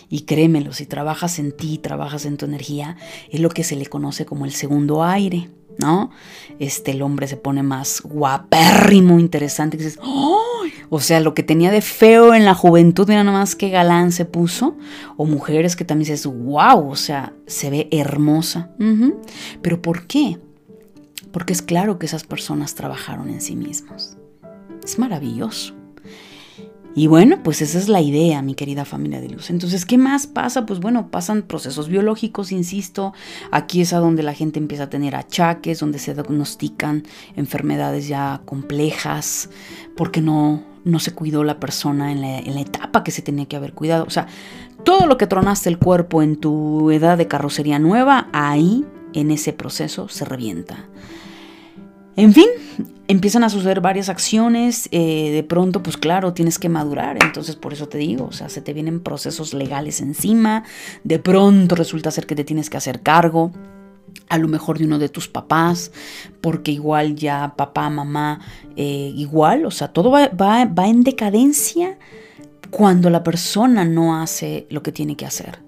Y 0.09 0.22
créemelo, 0.22 0.72
si 0.72 0.85
trabajas 0.85 1.39
en 1.39 1.57
ti, 1.57 1.78
trabajas 1.78 2.26
en 2.26 2.37
tu 2.37 2.45
energía, 2.45 2.97
es 3.30 3.41
lo 3.41 3.49
que 3.49 3.64
se 3.64 3.76
le 3.76 3.87
conoce 3.87 4.26
como 4.26 4.45
el 4.45 4.53
segundo 4.53 5.05
aire. 5.05 5.49
¿No? 5.79 6.11
Este, 6.59 6.93
el 6.93 7.03
hombre 7.03 7.27
se 7.27 7.37
pone 7.37 7.62
más 7.62 8.03
guapérrimo, 8.03 9.18
interesante, 9.18 9.77
dices, 9.77 9.99
o 10.03 11.01
sea, 11.01 11.20
lo 11.20 11.35
que 11.35 11.43
tenía 11.43 11.70
de 11.70 11.81
feo 11.81 12.35
en 12.35 12.45
la 12.45 12.55
juventud, 12.55 13.09
mira 13.09 13.25
nomás 13.25 13.55
qué 13.55 13.70
galán 13.70 14.12
se 14.12 14.25
puso, 14.25 14.77
o 15.16 15.25
mujeres 15.25 15.77
que 15.77 15.85
también 15.85 16.11
dices, 16.11 16.27
wow, 16.27 16.91
o 16.91 16.97
sea, 16.97 17.33
se 17.47 17.70
ve 17.70 17.89
hermosa. 17.91 18.70
Pero 19.62 19.81
¿por 19.81 20.07
qué? 20.07 20.39
Porque 21.33 21.53
es 21.53 21.62
claro 21.62 21.99
que 21.99 22.07
esas 22.07 22.25
personas 22.25 22.75
trabajaron 22.75 23.31
en 23.31 23.41
sí 23.41 23.57
mismos. 23.57 24.16
Es 24.85 24.99
maravilloso. 24.99 25.82
Y 26.95 27.07
bueno, 27.07 27.43
pues 27.43 27.62
esa 27.62 27.78
es 27.78 27.88
la 27.88 28.03
idea, 28.03 28.43
mi 28.43 28.55
querida 28.55 28.84
familia 28.84 29.20
de 29.20 29.30
luz. 29.30 29.49
Entonces, 29.49 29.86
¿qué 29.86 29.97
más 29.97 30.26
pasa? 30.26 30.66
Pues 30.66 30.78
bueno, 30.78 31.11
pasan 31.11 31.43
procesos 31.43 31.88
biológicos, 31.88 32.53
insisto. 32.53 33.14
Aquí 33.51 33.80
es 33.80 33.95
a 33.95 33.99
donde 33.99 34.22
la 34.22 34.34
gente 34.34 34.59
empieza 34.59 34.84
a 34.84 34.90
tener 34.90 35.16
achaques, 35.16 35.80
donde 35.80 35.99
se 35.99 36.12
diagnostican 36.12 37.05
enfermedades 37.34 38.09
ya 38.09 38.43
complejas, 38.45 39.49
porque 39.97 40.20
no, 40.20 40.62
no 40.84 40.99
se 40.99 41.14
cuidó 41.14 41.45
la 41.45 41.59
persona 41.61 42.12
en 42.12 42.20
la, 42.20 42.38
en 42.38 42.55
la 42.55 42.61
etapa 42.61 43.03
que 43.05 43.11
se 43.11 43.22
tenía 43.22 43.47
que 43.47 43.57
haber 43.57 43.72
cuidado. 43.72 44.05
O 44.07 44.11
sea, 44.11 44.26
todo 44.84 45.07
lo 45.07 45.16
que 45.16 45.26
tronaste 45.26 45.70
el 45.70 45.78
cuerpo 45.78 46.22
en 46.22 46.36
tu 46.36 46.90
edad 46.90 47.16
de 47.16 47.26
carrocería 47.26 47.78
nueva, 47.78 48.28
ahí, 48.32 48.84
en 49.14 49.30
ese 49.30 49.55
proceso, 49.55 50.09
se 50.09 50.26
revienta. 50.26 50.86
En 52.16 52.34
fin, 52.34 52.46
empiezan 53.08 53.42
a 53.44 53.48
suceder 53.48 53.80
varias 53.80 54.08
acciones, 54.08 54.88
eh, 54.92 55.30
de 55.32 55.42
pronto, 55.42 55.82
pues 55.82 55.96
claro, 55.96 56.34
tienes 56.34 56.58
que 56.58 56.68
madurar, 56.68 57.16
entonces 57.22 57.56
por 57.56 57.72
eso 57.72 57.88
te 57.88 57.98
digo, 57.98 58.26
o 58.26 58.32
sea, 58.32 58.48
se 58.48 58.60
te 58.60 58.72
vienen 58.72 59.00
procesos 59.00 59.54
legales 59.54 60.00
encima, 60.00 60.64
de 61.04 61.18
pronto 61.18 61.74
resulta 61.74 62.10
ser 62.10 62.26
que 62.26 62.34
te 62.34 62.44
tienes 62.44 62.68
que 62.68 62.76
hacer 62.76 63.00
cargo 63.00 63.52
a 64.28 64.38
lo 64.38 64.46
mejor 64.48 64.78
de 64.78 64.84
uno 64.84 64.98
de 64.98 65.08
tus 65.08 65.28
papás, 65.28 65.90
porque 66.40 66.70
igual 66.70 67.14
ya 67.16 67.54
papá, 67.56 67.88
mamá, 67.88 68.40
eh, 68.76 69.12
igual, 69.14 69.64
o 69.64 69.70
sea, 69.70 69.88
todo 69.88 70.10
va, 70.10 70.28
va 70.28 70.88
en 70.88 71.02
decadencia 71.02 71.98
cuando 72.70 73.10
la 73.10 73.22
persona 73.22 73.84
no 73.84 74.20
hace 74.20 74.66
lo 74.70 74.82
que 74.82 74.92
tiene 74.92 75.16
que 75.16 75.26
hacer. 75.26 75.61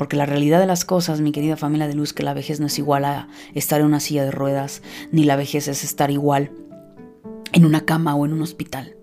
Porque 0.00 0.16
la 0.16 0.24
realidad 0.24 0.60
de 0.60 0.66
las 0.66 0.86
cosas, 0.86 1.20
mi 1.20 1.30
querida 1.30 1.58
familia 1.58 1.86
de 1.86 1.92
luz, 1.92 2.14
que 2.14 2.22
la 2.22 2.32
vejez 2.32 2.58
no 2.58 2.68
es 2.68 2.78
igual 2.78 3.04
a 3.04 3.28
estar 3.52 3.82
en 3.82 3.86
una 3.86 4.00
silla 4.00 4.24
de 4.24 4.30
ruedas, 4.30 4.80
ni 5.12 5.24
la 5.24 5.36
vejez 5.36 5.68
es 5.68 5.84
estar 5.84 6.10
igual 6.10 6.52
en 7.52 7.66
una 7.66 7.84
cama 7.84 8.14
o 8.14 8.24
en 8.24 8.32
un 8.32 8.40
hospital. 8.40 8.96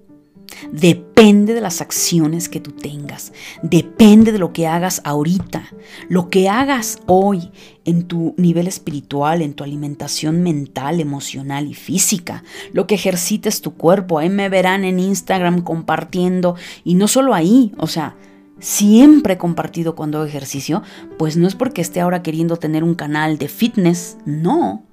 Depende 0.71 1.53
de 1.53 1.61
las 1.61 1.81
acciones 1.81 2.49
que 2.49 2.59
tú 2.59 2.71
tengas, 2.71 3.31
depende 3.61 4.31
de 4.31 4.39
lo 4.39 4.53
que 4.53 4.65
hagas 4.65 5.01
ahorita, 5.03 5.69
lo 6.09 6.31
que 6.31 6.49
hagas 6.49 6.97
hoy 7.05 7.51
en 7.85 8.05
tu 8.07 8.33
nivel 8.35 8.65
espiritual, 8.65 9.43
en 9.43 9.53
tu 9.53 9.63
alimentación 9.63 10.41
mental, 10.41 10.99
emocional 10.99 11.67
y 11.67 11.75
física, 11.75 12.43
lo 12.73 12.87
que 12.87 12.95
ejercites 12.95 13.61
tu 13.61 13.75
cuerpo. 13.75 14.17
Ahí 14.17 14.29
me 14.29 14.49
verán 14.49 14.83
en 14.83 14.97
Instagram 14.97 15.61
compartiendo 15.61 16.55
y 16.83 16.95
no 16.95 17.07
solo 17.07 17.35
ahí, 17.35 17.71
o 17.77 17.85
sea, 17.85 18.15
siempre 18.60 19.34
he 19.34 19.38
compartido 19.38 19.95
cuando 19.95 20.18
hago 20.18 20.28
ejercicio, 20.28 20.84
pues 21.18 21.38
no 21.38 21.47
es 21.47 21.55
porque 21.55 21.82
esté 21.82 22.01
ahora 22.01 22.24
queriendo 22.24 22.58
tener 22.58 22.84
un 22.84 22.95
canal 22.95 23.38
de 23.38 23.47
fitness, 23.47 24.18
no, 24.26 24.84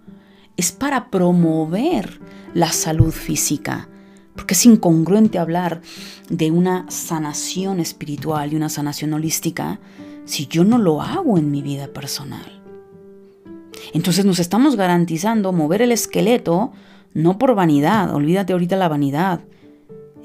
es 0.57 0.73
para 0.73 1.11
promover 1.11 2.21
la 2.55 2.73
salud 2.73 3.13
física. 3.13 3.89
Porque 4.35 4.55
es 4.55 4.67
incongruente 4.67 5.39
hablar 5.39 5.81
de 6.29 6.51
una 6.51 6.87
sanación 6.91 7.79
espiritual 7.79 8.53
y 8.53 8.57
una 8.57 8.69
sanación 8.69 9.13
holística 9.13 9.79
si 10.25 10.47
yo 10.47 10.65
no 10.65 10.79
lo 10.79 11.03
hago 11.03 11.39
en 11.39 11.51
mi 11.51 11.63
vida 11.63 11.87
personal. 11.89 12.63
Entonces 13.93 14.25
nos 14.25 14.41
estamos 14.41 14.75
garantizando 14.75 15.53
mover 15.53 15.83
el 15.83 15.93
esqueleto 15.93 16.73
no 17.13 17.39
por 17.39 17.55
vanidad, 17.55 18.13
olvídate 18.13 18.53
ahorita 18.53 18.77
la 18.77 18.89
vanidad, 18.89 19.41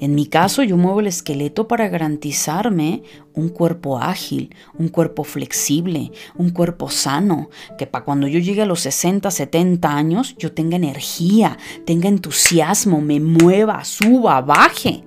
en 0.00 0.14
mi 0.14 0.24
caso, 0.24 0.62
yo 0.62 0.78
muevo 0.78 1.00
el 1.00 1.08
esqueleto 1.08 1.68
para 1.68 1.90
garantizarme 1.90 3.02
un 3.34 3.50
cuerpo 3.50 3.98
ágil, 3.98 4.54
un 4.78 4.88
cuerpo 4.88 5.24
flexible, 5.24 6.10
un 6.36 6.50
cuerpo 6.50 6.88
sano, 6.88 7.50
que 7.76 7.86
para 7.86 8.06
cuando 8.06 8.26
yo 8.26 8.38
llegue 8.38 8.62
a 8.62 8.66
los 8.66 8.80
60, 8.80 9.30
70 9.30 9.94
años, 9.94 10.36
yo 10.38 10.52
tenga 10.52 10.76
energía, 10.76 11.58
tenga 11.84 12.08
entusiasmo, 12.08 13.02
me 13.02 13.20
mueva, 13.20 13.84
suba, 13.84 14.40
baje. 14.40 15.04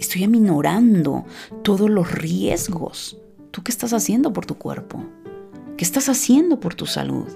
Estoy 0.00 0.24
aminorando 0.24 1.24
todos 1.62 1.88
los 1.88 2.10
riesgos. 2.10 3.16
¿Tú 3.52 3.62
qué 3.62 3.70
estás 3.70 3.92
haciendo 3.92 4.32
por 4.32 4.46
tu 4.46 4.56
cuerpo? 4.56 5.00
¿Qué 5.76 5.84
estás 5.84 6.08
haciendo 6.08 6.58
por 6.58 6.74
tu 6.74 6.86
salud? 6.86 7.28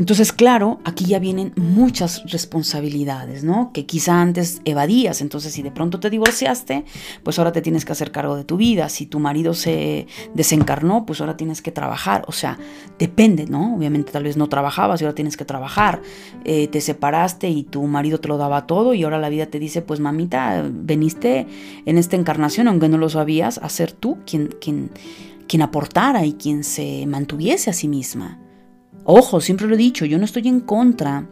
Entonces, 0.00 0.32
claro, 0.32 0.80
aquí 0.86 1.04
ya 1.04 1.18
vienen 1.18 1.52
muchas 1.56 2.22
responsabilidades, 2.24 3.44
¿no? 3.44 3.70
Que 3.74 3.84
quizá 3.84 4.22
antes 4.22 4.62
evadías. 4.64 5.20
Entonces, 5.20 5.52
si 5.52 5.60
de 5.60 5.70
pronto 5.70 6.00
te 6.00 6.08
divorciaste, 6.08 6.86
pues 7.22 7.38
ahora 7.38 7.52
te 7.52 7.60
tienes 7.60 7.84
que 7.84 7.92
hacer 7.92 8.10
cargo 8.10 8.34
de 8.34 8.44
tu 8.44 8.56
vida. 8.56 8.88
Si 8.88 9.04
tu 9.04 9.20
marido 9.20 9.52
se 9.52 10.06
desencarnó, 10.32 11.04
pues 11.04 11.20
ahora 11.20 11.36
tienes 11.36 11.60
que 11.60 11.70
trabajar. 11.70 12.24
O 12.28 12.32
sea, 12.32 12.58
depende, 12.98 13.44
¿no? 13.44 13.76
Obviamente 13.76 14.10
tal 14.10 14.22
vez 14.22 14.38
no 14.38 14.48
trabajabas 14.48 15.02
y 15.02 15.04
ahora 15.04 15.14
tienes 15.14 15.36
que 15.36 15.44
trabajar. 15.44 16.00
Eh, 16.46 16.68
te 16.68 16.80
separaste 16.80 17.50
y 17.50 17.64
tu 17.64 17.82
marido 17.82 18.20
te 18.20 18.28
lo 18.28 18.38
daba 18.38 18.66
todo 18.66 18.94
y 18.94 19.04
ahora 19.04 19.18
la 19.18 19.28
vida 19.28 19.48
te 19.48 19.58
dice, 19.58 19.82
pues 19.82 20.00
mamita, 20.00 20.66
veniste 20.66 21.46
en 21.84 21.98
esta 21.98 22.16
encarnación, 22.16 22.68
aunque 22.68 22.88
no 22.88 22.96
lo 22.96 23.10
sabías, 23.10 23.58
a 23.58 23.68
ser 23.68 23.92
tú 23.92 24.16
quien, 24.24 24.48
quien, 24.62 24.92
quien 25.46 25.60
aportara 25.60 26.24
y 26.24 26.32
quien 26.32 26.64
se 26.64 27.04
mantuviese 27.06 27.68
a 27.68 27.74
sí 27.74 27.86
misma. 27.86 28.38
Ojo, 29.04 29.40
siempre 29.40 29.66
lo 29.66 29.74
he 29.74 29.78
dicho, 29.78 30.04
yo 30.04 30.18
no 30.18 30.24
estoy 30.24 30.46
en 30.48 30.60
contra 30.60 31.26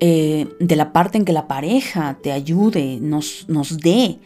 eh, 0.00 0.48
de 0.60 0.76
la 0.76 0.92
parte 0.92 1.18
en 1.18 1.24
que 1.24 1.32
la 1.32 1.48
pareja 1.48 2.18
te 2.22 2.32
ayude, 2.32 2.98
nos, 3.00 3.48
nos 3.48 3.78
dé, 3.78 4.18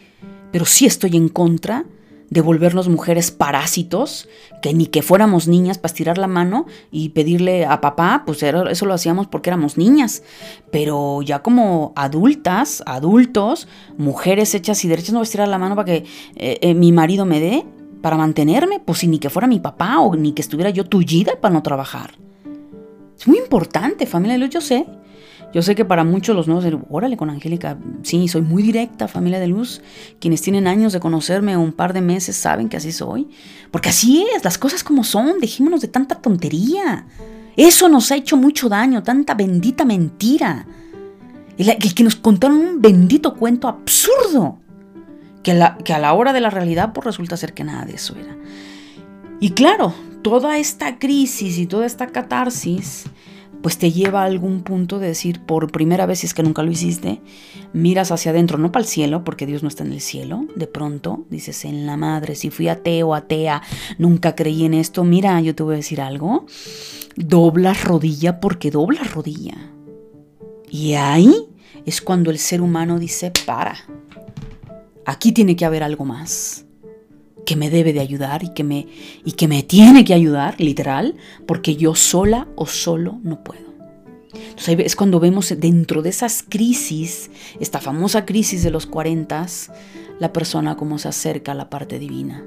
pero 0.51 0.65
sí 0.65 0.85
estoy 0.85 1.15
en 1.17 1.29
contra 1.29 1.85
de 2.29 2.41
volvernos 2.41 2.89
mujeres 2.89 3.29
parásitos, 3.31 4.27
que 4.61 4.73
ni 4.73 4.87
que 4.87 5.03
fuéramos 5.03 5.47
niñas 5.47 5.77
para 5.77 5.91
estirar 5.91 6.17
la 6.17 6.27
mano 6.27 6.65
y 6.91 7.09
pedirle 7.09 7.65
a 7.65 7.79
papá, 7.79 8.23
pues 8.25 8.41
eso 8.41 8.85
lo 8.85 8.93
hacíamos 8.93 9.27
porque 9.27 9.51
éramos 9.51 9.77
niñas, 9.77 10.23
pero 10.71 11.21
ya 11.21 11.43
como 11.43 11.93
adultas, 11.95 12.81
adultos, 12.87 13.67
mujeres 13.97 14.55
hechas 14.55 14.83
y 14.83 14.87
derechas, 14.87 15.11
no 15.11 15.19
voy 15.19 15.23
a 15.23 15.29
estirar 15.29 15.47
la 15.47 15.59
mano 15.59 15.75
para 15.75 15.85
que 15.85 16.05
eh, 16.35 16.57
eh, 16.61 16.73
mi 16.73 16.91
marido 16.91 17.25
me 17.25 17.39
dé, 17.39 17.65
para 18.03 18.17
mantenerme, 18.17 18.81
pues 18.81 18.99
si 18.99 19.07
ni 19.07 19.17
que 19.17 19.29
fuera 19.29 19.47
mi 19.47 19.61
papá 19.61 19.99
o 19.99 20.13
ni 20.17 20.33
que 20.33 20.41
estuviera 20.41 20.69
yo 20.69 20.83
tullida 20.83 21.39
para 21.39 21.53
no 21.53 21.63
trabajar. 21.63 22.11
Es 23.17 23.25
muy 23.29 23.37
importante, 23.37 24.05
familia 24.05 24.33
de 24.33 24.39
luz, 24.39 24.49
yo 24.49 24.59
sé. 24.59 24.85
Yo 25.53 25.61
sé 25.61 25.73
que 25.73 25.85
para 25.85 26.03
muchos 26.03 26.35
los 26.35 26.49
nuevos, 26.49 26.65
órale 26.89 27.15
con 27.15 27.29
Angélica, 27.29 27.77
sí, 28.01 28.27
soy 28.27 28.41
muy 28.41 28.61
directa, 28.61 29.07
familia 29.07 29.39
de 29.39 29.47
luz. 29.47 29.81
Quienes 30.19 30.41
tienen 30.41 30.67
años 30.67 30.91
de 30.91 30.99
conocerme, 30.99 31.55
un 31.55 31.71
par 31.71 31.93
de 31.93 32.01
meses, 32.01 32.35
saben 32.35 32.67
que 32.67 32.75
así 32.75 32.91
soy. 32.91 33.29
Porque 33.71 33.87
así 33.87 34.25
es, 34.35 34.43
las 34.43 34.57
cosas 34.57 34.83
como 34.83 35.05
son, 35.05 35.39
dejémonos 35.39 35.79
de 35.79 35.87
tanta 35.87 36.15
tontería. 36.15 37.07
Eso 37.55 37.87
nos 37.87 38.11
ha 38.11 38.17
hecho 38.17 38.35
mucho 38.35 38.67
daño, 38.67 39.01
tanta 39.01 39.33
bendita 39.33 39.85
mentira. 39.85 40.67
El, 41.57 41.93
que 41.93 42.03
nos 42.03 42.17
contaron 42.17 42.57
un 42.57 42.81
bendito 42.81 43.33
cuento 43.35 43.69
absurdo 43.69 44.59
que, 45.43 45.51
a 45.51 45.99
la 45.99 46.13
hora 46.13 46.33
de 46.33 46.41
la 46.41 46.49
realidad 46.49 46.93
pues 46.93 47.05
resulta 47.05 47.37
ser 47.37 47.53
que 47.53 47.63
nada 47.63 47.85
de 47.85 47.93
eso 47.93 48.15
era. 48.15 48.35
Y 49.39 49.51
claro, 49.51 49.93
toda 50.23 50.57
esta 50.57 50.97
crisis 50.97 51.57
y 51.57 51.67
toda 51.67 51.85
esta 51.85 52.07
catarsis 52.07 53.05
pues 53.61 53.77
te 53.77 53.93
lleva 53.93 54.23
a 54.23 54.25
algún 54.25 54.61
punto 54.61 54.99
de 54.99 55.07
decir, 55.07 55.39
por 55.39 55.71
primera 55.71 56.05
vez, 56.05 56.19
si 56.19 56.27
es 56.27 56.33
que 56.33 56.43
nunca 56.43 56.63
lo 56.63 56.71
hiciste, 56.71 57.21
miras 57.71 58.11
hacia 58.11 58.31
adentro, 58.31 58.57
no 58.57 58.73
para 58.73 58.83
el 58.83 58.89
cielo, 58.89 59.23
porque 59.23 59.45
Dios 59.45 59.63
no 59.63 59.69
está 59.69 59.85
en 59.85 59.93
el 59.93 60.01
cielo, 60.01 60.45
de 60.55 60.67
pronto 60.67 61.25
dices, 61.29 61.63
en 61.63 61.85
la 61.85 61.95
madre, 61.95 62.35
si 62.35 62.49
fui 62.49 62.67
ateo, 62.67 63.15
atea, 63.15 63.61
nunca 63.97 64.35
creí 64.35 64.65
en 64.65 64.73
esto, 64.73 65.05
mira, 65.05 65.39
yo 65.39 65.55
te 65.55 65.63
voy 65.63 65.75
a 65.75 65.77
decir 65.77 66.01
algo, 66.01 66.45
doblas 67.15 67.85
rodilla 67.85 68.41
porque 68.41 68.69
doblas 68.69 69.13
rodilla. 69.13 69.55
Y 70.69 70.95
ahí 70.95 71.33
es 71.85 72.01
cuando 72.01 72.31
el 72.31 72.39
ser 72.39 72.61
humano 72.61 72.99
dice, 72.99 73.31
para, 73.45 73.77
aquí 75.05 75.31
tiene 75.31 75.55
que 75.55 75.65
haber 75.65 75.83
algo 75.83 76.05
más 76.05 76.65
que 77.45 77.55
me 77.55 77.69
debe 77.69 77.93
de 77.93 77.99
ayudar 77.99 78.43
y 78.43 78.53
que 78.53 78.63
me 78.63 78.87
y 79.25 79.33
que 79.33 79.47
me 79.47 79.63
tiene 79.63 80.05
que 80.05 80.13
ayudar, 80.13 80.59
literal, 80.59 81.15
porque 81.45 81.75
yo 81.75 81.95
sola 81.95 82.47
o 82.55 82.65
solo 82.65 83.19
no 83.23 83.43
puedo. 83.43 83.73
Entonces 84.33 84.79
es 84.79 84.95
cuando 84.95 85.19
vemos 85.19 85.53
dentro 85.57 86.01
de 86.01 86.09
esas 86.09 86.43
crisis, 86.47 87.29
esta 87.59 87.79
famosa 87.79 88.25
crisis 88.25 88.63
de 88.63 88.71
los 88.71 88.85
40, 88.85 89.45
la 90.19 90.33
persona 90.33 90.75
como 90.75 90.97
se 90.97 91.07
acerca 91.07 91.51
a 91.51 91.55
la 91.55 91.69
parte 91.69 91.99
divina. 91.99 92.43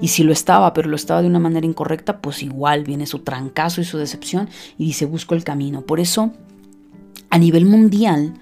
Y 0.00 0.08
si 0.08 0.24
lo 0.24 0.32
estaba, 0.32 0.72
pero 0.72 0.88
lo 0.88 0.96
estaba 0.96 1.22
de 1.22 1.28
una 1.28 1.38
manera 1.38 1.66
incorrecta, 1.66 2.20
pues 2.20 2.42
igual 2.42 2.84
viene 2.84 3.06
su 3.06 3.20
trancazo 3.20 3.80
y 3.80 3.84
su 3.84 3.98
decepción 3.98 4.48
y 4.76 4.86
dice, 4.86 5.04
busco 5.04 5.34
el 5.34 5.44
camino. 5.44 5.82
Por 5.82 6.00
eso, 6.00 6.32
a 7.30 7.38
nivel 7.38 7.66
mundial, 7.66 8.34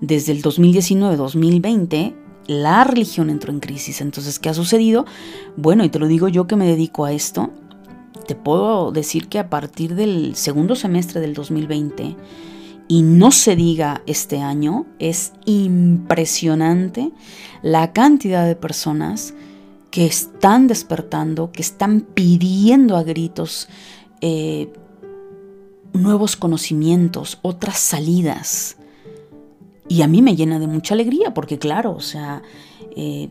desde 0.00 0.32
el 0.32 0.42
2019-2020, 0.42 2.14
la 2.46 2.84
religión 2.84 3.30
entró 3.30 3.52
en 3.52 3.60
crisis. 3.60 4.00
Entonces, 4.00 4.38
¿qué 4.38 4.48
ha 4.48 4.54
sucedido? 4.54 5.04
Bueno, 5.56 5.84
y 5.84 5.88
te 5.88 5.98
lo 5.98 6.06
digo 6.06 6.28
yo 6.28 6.46
que 6.46 6.56
me 6.56 6.66
dedico 6.66 7.04
a 7.04 7.12
esto, 7.12 7.50
te 8.26 8.34
puedo 8.34 8.92
decir 8.92 9.28
que 9.28 9.38
a 9.38 9.50
partir 9.50 9.94
del 9.94 10.34
segundo 10.36 10.76
semestre 10.76 11.20
del 11.20 11.34
2020, 11.34 12.16
y 12.86 13.02
no 13.02 13.30
se 13.30 13.56
diga 13.56 14.02
este 14.06 14.40
año, 14.40 14.86
es 14.98 15.32
impresionante 15.46 17.12
la 17.62 17.92
cantidad 17.92 18.46
de 18.46 18.56
personas 18.56 19.34
que 19.90 20.06
están 20.06 20.66
despertando, 20.66 21.50
que 21.50 21.62
están 21.62 22.00
pidiendo 22.00 22.96
a 22.96 23.02
gritos 23.02 23.68
eh, 24.20 24.72
nuevos 25.92 26.36
conocimientos, 26.36 27.38
otras 27.42 27.78
salidas. 27.78 28.76
Y 29.88 30.02
a 30.02 30.08
mí 30.08 30.22
me 30.22 30.36
llena 30.36 30.58
de 30.58 30.66
mucha 30.66 30.94
alegría, 30.94 31.34
porque 31.34 31.58
claro, 31.58 31.92
o 31.92 32.00
sea, 32.00 32.42
eh, 32.96 33.28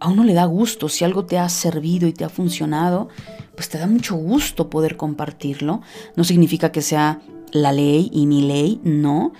a 0.00 0.08
uno 0.08 0.24
le 0.24 0.34
da 0.34 0.44
gusto, 0.46 0.88
si 0.88 1.04
algo 1.04 1.24
te 1.26 1.38
ha 1.38 1.48
servido 1.48 2.08
y 2.08 2.12
te 2.12 2.24
ha 2.24 2.28
funcionado, 2.28 3.08
pues 3.54 3.68
te 3.68 3.78
da 3.78 3.86
mucho 3.86 4.16
gusto 4.16 4.68
poder 4.68 4.96
compartirlo. 4.96 5.80
No 6.16 6.24
significa 6.24 6.72
que 6.72 6.82
sea 6.82 7.20
la 7.52 7.72
ley 7.72 8.10
y 8.12 8.26
mi 8.26 8.42
ley, 8.42 8.80
no, 8.82 9.32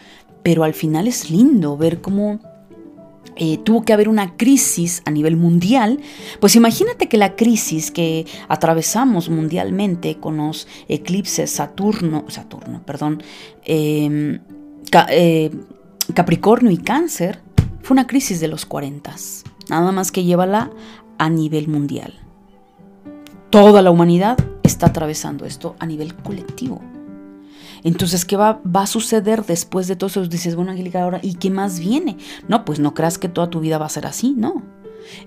pero 0.43 0.65
al 0.65 0.75
final 0.75 1.09
es 1.09 1.31
lindo 1.31 1.77
ver 1.77 2.01
cómo 2.01 2.41
eh, 3.35 3.59
tuvo 3.59 3.83
que 3.83 3.93
haber 3.93 4.09
una 4.09 4.37
crisis 4.37 5.03
a 5.07 5.11
nivel 5.11 5.37
mundial, 5.37 6.01
pues 6.39 6.55
imagínate 6.55 7.09
que 7.09 7.17
la 7.17 7.35
crisis 7.35 7.91
que 7.91 8.27
atravesamos 8.47 9.31
mundialmente 9.31 10.17
con 10.19 10.37
los 10.37 10.69
eclipses 10.89 11.51
Saturno, 11.51 12.27
Saturno, 12.29 12.83
perdón, 12.85 13.23
eh, 13.65 14.39
eh 15.09 15.51
Capricornio 16.15 16.71
y 16.71 16.79
Cáncer 16.79 17.41
fue 17.83 17.95
una 17.95 18.07
crisis 18.07 18.41
de 18.41 18.49
los 18.49 18.67
40, 18.67 19.15
nada 19.69 19.93
más 19.93 20.13
que 20.13 20.25
llévala 20.25 20.71
a 21.19 21.31
nivel 21.31 21.69
mundial. 21.69 22.15
Toda 23.51 23.83
la 23.83 23.91
humanidad 23.91 24.39
está 24.63 24.87
atravesando 24.87 25.45
esto 25.45 25.77
a 25.79 25.87
nivel 25.87 26.15
colectivo. 26.15 26.81
Entonces, 27.85 28.25
¿qué 28.25 28.37
va, 28.37 28.61
a 28.75 28.87
suceder 28.87 29.45
después 29.45 29.89
de 29.89 29.97
todo 29.97 30.09
eso? 30.09 30.27
Dices, 30.27 30.55
bueno, 30.55 30.71
Angélica, 30.71 31.03
ahora, 31.03 31.19
¿y 31.23 31.35
qué 31.35 31.51
más 31.51 31.81
viene? 31.81 32.17
No, 32.47 32.65
pues 32.65 32.79
no 32.79 32.95
creas 32.95 33.19
que 33.19 33.29
toda 33.29 33.51
tu 33.51 33.61
vida 33.61 33.79
va 33.79 33.87
a 33.87 33.91
ser 33.91 34.07
así, 34.07 34.35
no. 34.37 34.63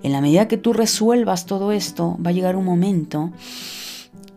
En 0.03 0.13
la 0.13 0.21
medida 0.21 0.47
que 0.47 0.57
tú 0.57 0.71
resuelvas 0.71 1.45
todo 1.45 1.71
esto, 1.73 2.17
va 2.25 2.29
a 2.29 2.33
llegar 2.33 2.55
un 2.55 2.65
momento 2.65 3.31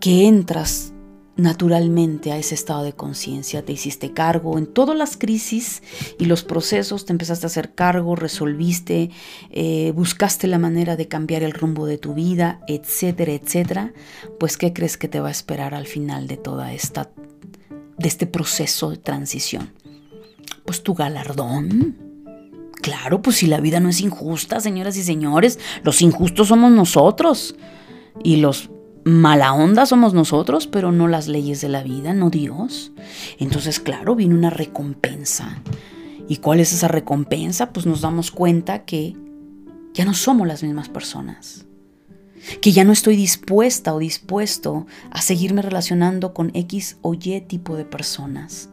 que 0.00 0.26
entras 0.26 0.92
naturalmente 1.38 2.32
a 2.32 2.36
ese 2.36 2.56
estado 2.56 2.82
de 2.82 2.92
conciencia, 2.92 3.64
te 3.64 3.72
hiciste 3.72 4.12
cargo 4.12 4.58
en 4.58 4.66
todas 4.66 4.96
las 4.96 5.16
crisis 5.16 5.82
y 6.18 6.24
los 6.24 6.42
procesos, 6.42 7.06
te 7.06 7.12
empezaste 7.12 7.46
a 7.46 7.48
hacer 7.48 7.74
cargo, 7.74 8.16
resolviste, 8.16 9.10
eh, 9.50 9.92
buscaste 9.94 10.48
la 10.48 10.58
manera 10.58 10.96
de 10.96 11.06
cambiar 11.06 11.44
el 11.44 11.52
rumbo 11.52 11.86
de 11.86 11.96
tu 11.96 12.12
vida, 12.12 12.60
etcétera, 12.66 13.32
etcétera, 13.32 13.92
pues 14.40 14.56
¿qué 14.56 14.72
crees 14.72 14.98
que 14.98 15.06
te 15.06 15.20
va 15.20 15.28
a 15.28 15.30
esperar 15.30 15.74
al 15.74 15.86
final 15.86 16.26
de 16.26 16.36
toda 16.36 16.72
esta, 16.72 17.10
de 17.96 18.08
este 18.08 18.26
proceso 18.26 18.90
de 18.90 18.96
transición? 18.96 19.72
Pues 20.64 20.82
tu 20.82 20.94
galardón. 20.94 21.96
Claro, 22.82 23.22
pues 23.22 23.36
si 23.36 23.46
la 23.46 23.60
vida 23.60 23.78
no 23.78 23.90
es 23.90 24.00
injusta, 24.00 24.60
señoras 24.60 24.96
y 24.96 25.04
señores, 25.04 25.60
los 25.84 26.02
injustos 26.02 26.48
somos 26.48 26.72
nosotros. 26.72 27.54
Y 28.24 28.36
los 28.36 28.70
mala 29.08 29.54
onda 29.54 29.86
somos 29.86 30.14
nosotros, 30.14 30.66
pero 30.66 30.92
no 30.92 31.08
las 31.08 31.28
leyes 31.28 31.60
de 31.60 31.68
la 31.68 31.82
vida, 31.82 32.12
no 32.12 32.30
Dios. 32.30 32.92
Entonces, 33.38 33.80
claro, 33.80 34.14
viene 34.14 34.34
una 34.34 34.50
recompensa. 34.50 35.62
¿Y 36.28 36.36
cuál 36.36 36.60
es 36.60 36.72
esa 36.72 36.88
recompensa? 36.88 37.72
Pues 37.72 37.86
nos 37.86 38.02
damos 38.02 38.30
cuenta 38.30 38.84
que 38.84 39.16
ya 39.94 40.04
no 40.04 40.14
somos 40.14 40.46
las 40.46 40.62
mismas 40.62 40.88
personas. 40.88 41.64
Que 42.60 42.72
ya 42.72 42.84
no 42.84 42.92
estoy 42.92 43.16
dispuesta 43.16 43.94
o 43.94 43.98
dispuesto 43.98 44.86
a 45.10 45.22
seguirme 45.22 45.62
relacionando 45.62 46.34
con 46.34 46.50
X 46.54 46.98
o 47.02 47.14
Y 47.14 47.40
tipo 47.40 47.76
de 47.76 47.84
personas. 47.84 48.68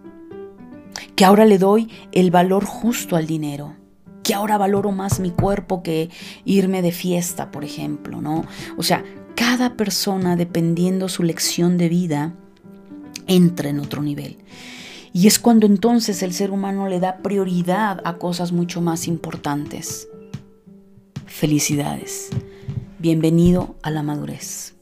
Que 1.16 1.26
ahora 1.26 1.46
le 1.46 1.58
doy 1.58 1.90
el 2.12 2.30
valor 2.30 2.66
justo 2.66 3.16
al 3.16 3.26
dinero 3.26 3.76
que 4.26 4.34
ahora 4.34 4.58
valoro 4.58 4.92
más 4.92 5.20
mi 5.20 5.30
cuerpo 5.30 5.84
que 5.84 6.10
irme 6.46 6.82
de 6.82 6.92
fiesta, 6.92 7.52
por 7.52 7.64
ejemplo, 7.64 8.22
¿no? 8.22 8.44
O 8.76 8.82
sea, 8.82 9.04
cada 9.36 9.76
persona, 9.76 10.36
dependiendo 10.36 11.10
su 11.10 11.24
lección 11.24 11.78
de 11.78 11.90
vida, 11.90 12.34
entra 13.28 13.70
en 13.70 13.80
otro 13.80 14.02
nivel. 14.02 14.38
Y 15.14 15.28
es 15.28 15.40
cuando 15.40 15.66
entonces 15.66 16.24
el 16.24 16.34
ser 16.34 16.52
humano 16.52 16.88
le 16.88 17.00
da 17.00 17.18
prioridad 17.18 18.02
a 18.04 18.18
cosas 18.18 18.52
mucho 18.52 18.82
más 18.82 19.08
importantes. 19.08 20.08
Felicidades. 21.26 22.30
Bienvenido 23.00 23.76
a 23.82 23.92
la 23.92 24.04
madurez. 24.04 24.76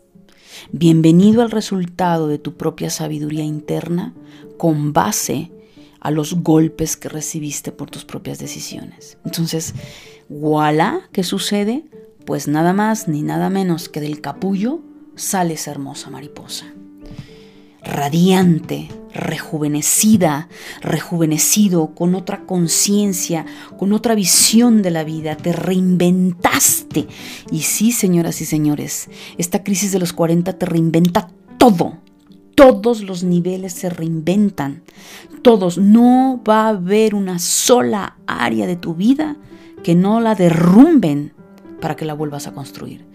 Bienvenido 0.71 1.41
al 1.41 1.51
resultado 1.51 2.27
de 2.27 2.37
tu 2.37 2.55
propia 2.55 2.89
sabiduría 2.89 3.43
interna 3.43 4.13
con 4.57 4.93
base 4.93 5.51
a 5.99 6.11
los 6.11 6.35
golpes 6.35 6.97
que 6.97 7.09
recibiste 7.09 7.71
por 7.71 7.89
tus 7.89 8.05
propias 8.05 8.39
decisiones. 8.39 9.17
Entonces, 9.25 9.73
voilà, 10.29 11.01
¿qué 11.11 11.23
sucede? 11.23 11.85
Pues 12.25 12.47
nada 12.47 12.73
más 12.73 13.07
ni 13.07 13.21
nada 13.21 13.49
menos 13.49 13.89
que 13.89 14.01
del 14.01 14.21
capullo 14.21 14.81
sale 15.15 15.53
esa 15.55 15.71
hermosa 15.71 16.09
mariposa. 16.09 16.65
Radiante, 17.81 18.89
rejuvenecida, 19.13 20.47
rejuvenecido, 20.81 21.93
con 21.93 22.15
otra 22.15 22.45
conciencia, 22.45 23.45
con 23.77 23.91
otra 23.91 24.15
visión 24.15 24.81
de 24.81 24.91
la 24.91 25.03
vida, 25.03 25.35
te 25.35 25.51
reinventaste. 25.51 27.07
Y 27.51 27.61
sí, 27.61 27.91
señoras 27.91 28.41
y 28.41 28.45
señores, 28.45 29.09
esta 29.37 29.63
crisis 29.63 29.91
de 29.91 29.99
los 29.99 30.13
40 30.13 30.53
te 30.53 30.65
reinventa 30.65 31.29
todo. 31.57 31.97
Todos 32.55 33.01
los 33.01 33.23
niveles 33.23 33.73
se 33.73 33.89
reinventan. 33.89 34.83
Todos. 35.41 35.77
No 35.77 36.41
va 36.47 36.65
a 36.65 36.69
haber 36.69 37.15
una 37.15 37.39
sola 37.39 38.17
área 38.27 38.65
de 38.65 38.75
tu 38.75 38.93
vida 38.95 39.35
que 39.83 39.95
no 39.95 40.21
la 40.21 40.35
derrumben 40.35 41.33
para 41.83 41.97
que 41.97 42.05
la 42.05 42.13
vuelvas 42.13 42.47
a 42.47 42.53
construir. 42.53 43.05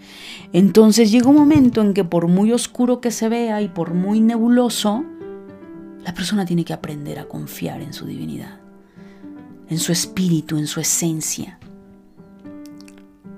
Entonces 0.53 1.09
llega 1.09 1.27
un 1.27 1.35
momento 1.35 1.81
en 1.81 1.95
que 1.95 2.03
por 2.03 2.27
muy 2.27 2.51
oscuro 2.51 3.01
que 3.01 3.09
se 3.09 3.27
vea 3.27 3.63
y 3.63 3.67
por 3.67 3.95
muy 3.95 4.19
nebuloso, 4.19 5.03
la 6.05 6.13
persona 6.13 6.45
tiene 6.45 6.63
que 6.63 6.73
aprender 6.73 7.17
a 7.17 7.25
confiar 7.27 7.81
en 7.81 7.93
su 7.93 8.05
divinidad, 8.05 8.59
en 9.69 9.79
su 9.79 9.91
espíritu, 9.91 10.59
en 10.59 10.67
su 10.67 10.79
esencia. 10.79 11.57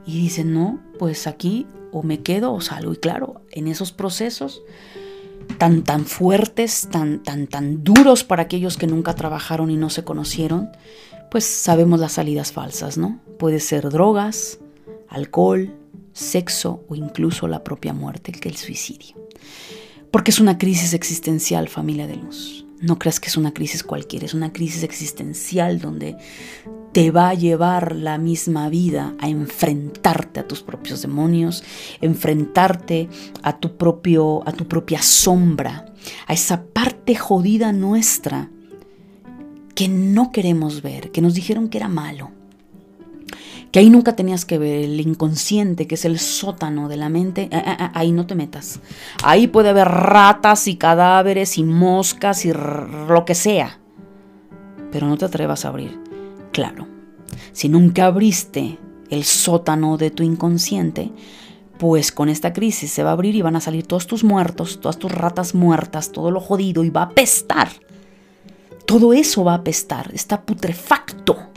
Y 0.06 0.20
dice, 0.20 0.44
no, 0.44 0.82
pues 1.00 1.28
aquí 1.28 1.66
o 1.94 2.04
me 2.04 2.20
quedo 2.20 2.52
o 2.52 2.60
salgo. 2.60 2.92
Y 2.92 2.98
claro, 2.98 3.46
en 3.52 3.70
esos 3.70 3.94
procesos 3.94 4.62
tan, 5.58 5.84
tan 5.84 6.04
fuertes, 6.04 6.90
tan, 6.92 7.24
tan, 7.24 7.48
tan 7.48 7.86
duros 7.86 8.26
para 8.26 8.44
aquellos 8.44 8.76
que 8.76 8.88
nunca 8.88 9.16
trabajaron 9.16 9.72
y 9.72 9.78
no 9.78 9.90
se 9.90 10.04
conocieron, 10.04 10.72
pues 11.30 11.46
sabemos 11.46 12.02
las 12.02 12.12
salidas 12.12 12.52
falsas, 12.52 12.98
¿no? 12.98 13.22
Puede 13.40 13.62
ser 13.62 13.90
drogas, 13.90 14.60
alcohol, 15.12 15.74
sexo 16.14 16.84
o 16.90 16.96
incluso 16.96 17.48
la 17.48 17.64
propia 17.64 17.94
muerte, 17.94 18.32
que 18.32 18.50
el 18.50 18.58
suicidio. 18.58 19.16
Porque 20.10 20.32
es 20.32 20.40
una 20.40 20.58
crisis 20.58 20.94
existencial, 20.94 21.70
familia 21.70 22.08
de 22.08 22.16
luz. 22.16 22.66
No 22.80 22.98
creas 22.98 23.20
que 23.20 23.28
es 23.28 23.38
una 23.38 23.54
crisis 23.54 23.84
cualquiera, 23.84 24.26
es 24.26 24.34
una 24.34 24.52
crisis 24.52 24.84
existencial 24.84 25.80
donde 25.80 26.18
te 26.94 27.12
va 27.12 27.30
a 27.30 27.34
llevar 27.34 27.96
la 27.96 28.18
misma 28.18 28.70
vida 28.70 29.14
a 29.20 29.30
enfrentarte 29.30 30.40
a 30.40 30.48
tus 30.48 30.64
propios 30.64 31.02
demonios, 31.02 31.64
enfrentarte 32.02 33.08
a 33.44 33.58
tu 33.60 33.78
propio 33.78 34.46
a 34.48 34.52
tu 34.52 34.68
propia 34.68 35.02
sombra, 35.02 35.94
a 36.26 36.34
esa 36.34 36.64
parte 36.64 37.16
jodida 37.16 37.72
nuestra 37.72 38.50
que 39.76 39.88
no 39.88 40.32
queremos 40.32 40.82
ver, 40.82 41.12
que 41.12 41.22
nos 41.22 41.36
dijeron 41.36 41.70
que 41.70 41.78
era 41.78 41.88
malo 41.88 42.32
que 43.72 43.80
ahí 43.80 43.90
nunca 43.90 44.16
tenías 44.16 44.44
que 44.44 44.58
ver 44.58 44.84
el 44.84 45.00
inconsciente, 45.00 45.88
que 45.88 45.96
es 45.96 46.04
el 46.04 46.20
sótano 46.20 46.90
de 46.90 46.98
la 46.98 47.10
mente, 47.10 47.44
eh, 47.44 47.50
eh, 47.54 47.78
eh, 47.80 47.90
ahí 47.94 48.12
no 48.12 48.28
te 48.28 48.36
metas. 48.36 48.82
Ahí 49.24 49.48
puede 49.48 49.70
haber 49.70 49.88
ratas 49.88 50.68
y 50.68 50.76
cadáveres 50.76 51.58
y 51.58 51.64
moscas 51.64 52.46
y 52.46 52.52
lo 52.52 53.24
que 53.26 53.34
sea, 53.34 53.80
pero 54.92 55.08
no 55.08 55.18
te 55.18 55.26
atrevas 55.26 55.64
a 55.64 55.70
abrir. 55.70 55.98
Claro, 56.52 56.86
si 57.54 57.70
nunca 57.70 58.08
abriste 58.08 58.78
el 59.10 59.24
sótano 59.24 59.98
de 59.98 60.12
tu 60.12 60.24
inconsciente, 60.24 61.12
pues 61.80 62.12
con 62.12 62.28
esta 62.28 62.52
crisis 62.52 62.92
se 62.92 63.04
va 63.04 63.12
a 63.12 63.14
abrir 63.14 63.36
y 63.36 63.42
van 63.42 63.56
a 63.56 63.62
salir 63.62 63.88
todos 63.88 64.06
tus 64.06 64.26
muertos, 64.26 64.82
todas 64.82 65.00
tus 65.00 65.12
ratas 65.12 65.56
muertas, 65.56 66.12
todo 66.12 66.30
lo 66.30 66.42
jodido 66.42 66.84
y 66.84 66.90
va 66.90 67.04
a 67.04 67.06
apestar. 67.06 67.70
Todo 68.86 69.14
eso 69.14 69.46
va 69.46 69.54
a 69.54 69.58
apestar, 69.58 70.12
está 70.14 70.42
putrefacto 70.42 71.51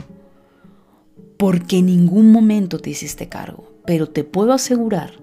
porque 1.37 1.79
en 1.79 1.87
ningún 1.87 2.31
momento 2.31 2.79
te 2.79 2.89
hiciste 2.89 3.29
cargo. 3.29 3.71
Pero 3.85 4.07
te 4.07 4.23
puedo 4.23 4.53
asegurar 4.53 5.13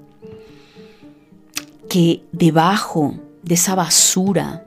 que 1.89 2.23
debajo 2.33 3.15
de 3.43 3.55
esa 3.55 3.75
basura, 3.75 4.67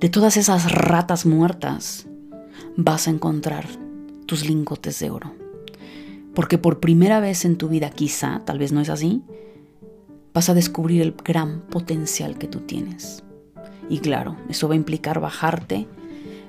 de 0.00 0.08
todas 0.08 0.36
esas 0.36 0.70
ratas 0.70 1.26
muertas, 1.26 2.06
vas 2.76 3.08
a 3.08 3.10
encontrar 3.10 3.66
tus 4.26 4.46
lingotes 4.46 4.98
de 5.00 5.10
oro. 5.10 5.34
Porque 6.34 6.58
por 6.58 6.78
primera 6.78 7.20
vez 7.20 7.44
en 7.44 7.56
tu 7.56 7.68
vida, 7.68 7.90
quizá, 7.90 8.42
tal 8.44 8.58
vez 8.58 8.70
no 8.70 8.80
es 8.80 8.90
así, 8.90 9.22
vas 10.34 10.48
a 10.48 10.54
descubrir 10.54 11.02
el 11.02 11.14
gran 11.24 11.62
potencial 11.62 12.38
que 12.38 12.46
tú 12.46 12.60
tienes. 12.60 13.24
Y 13.88 13.98
claro, 13.98 14.36
eso 14.48 14.68
va 14.68 14.74
a 14.74 14.76
implicar 14.76 15.18
bajarte 15.18 15.88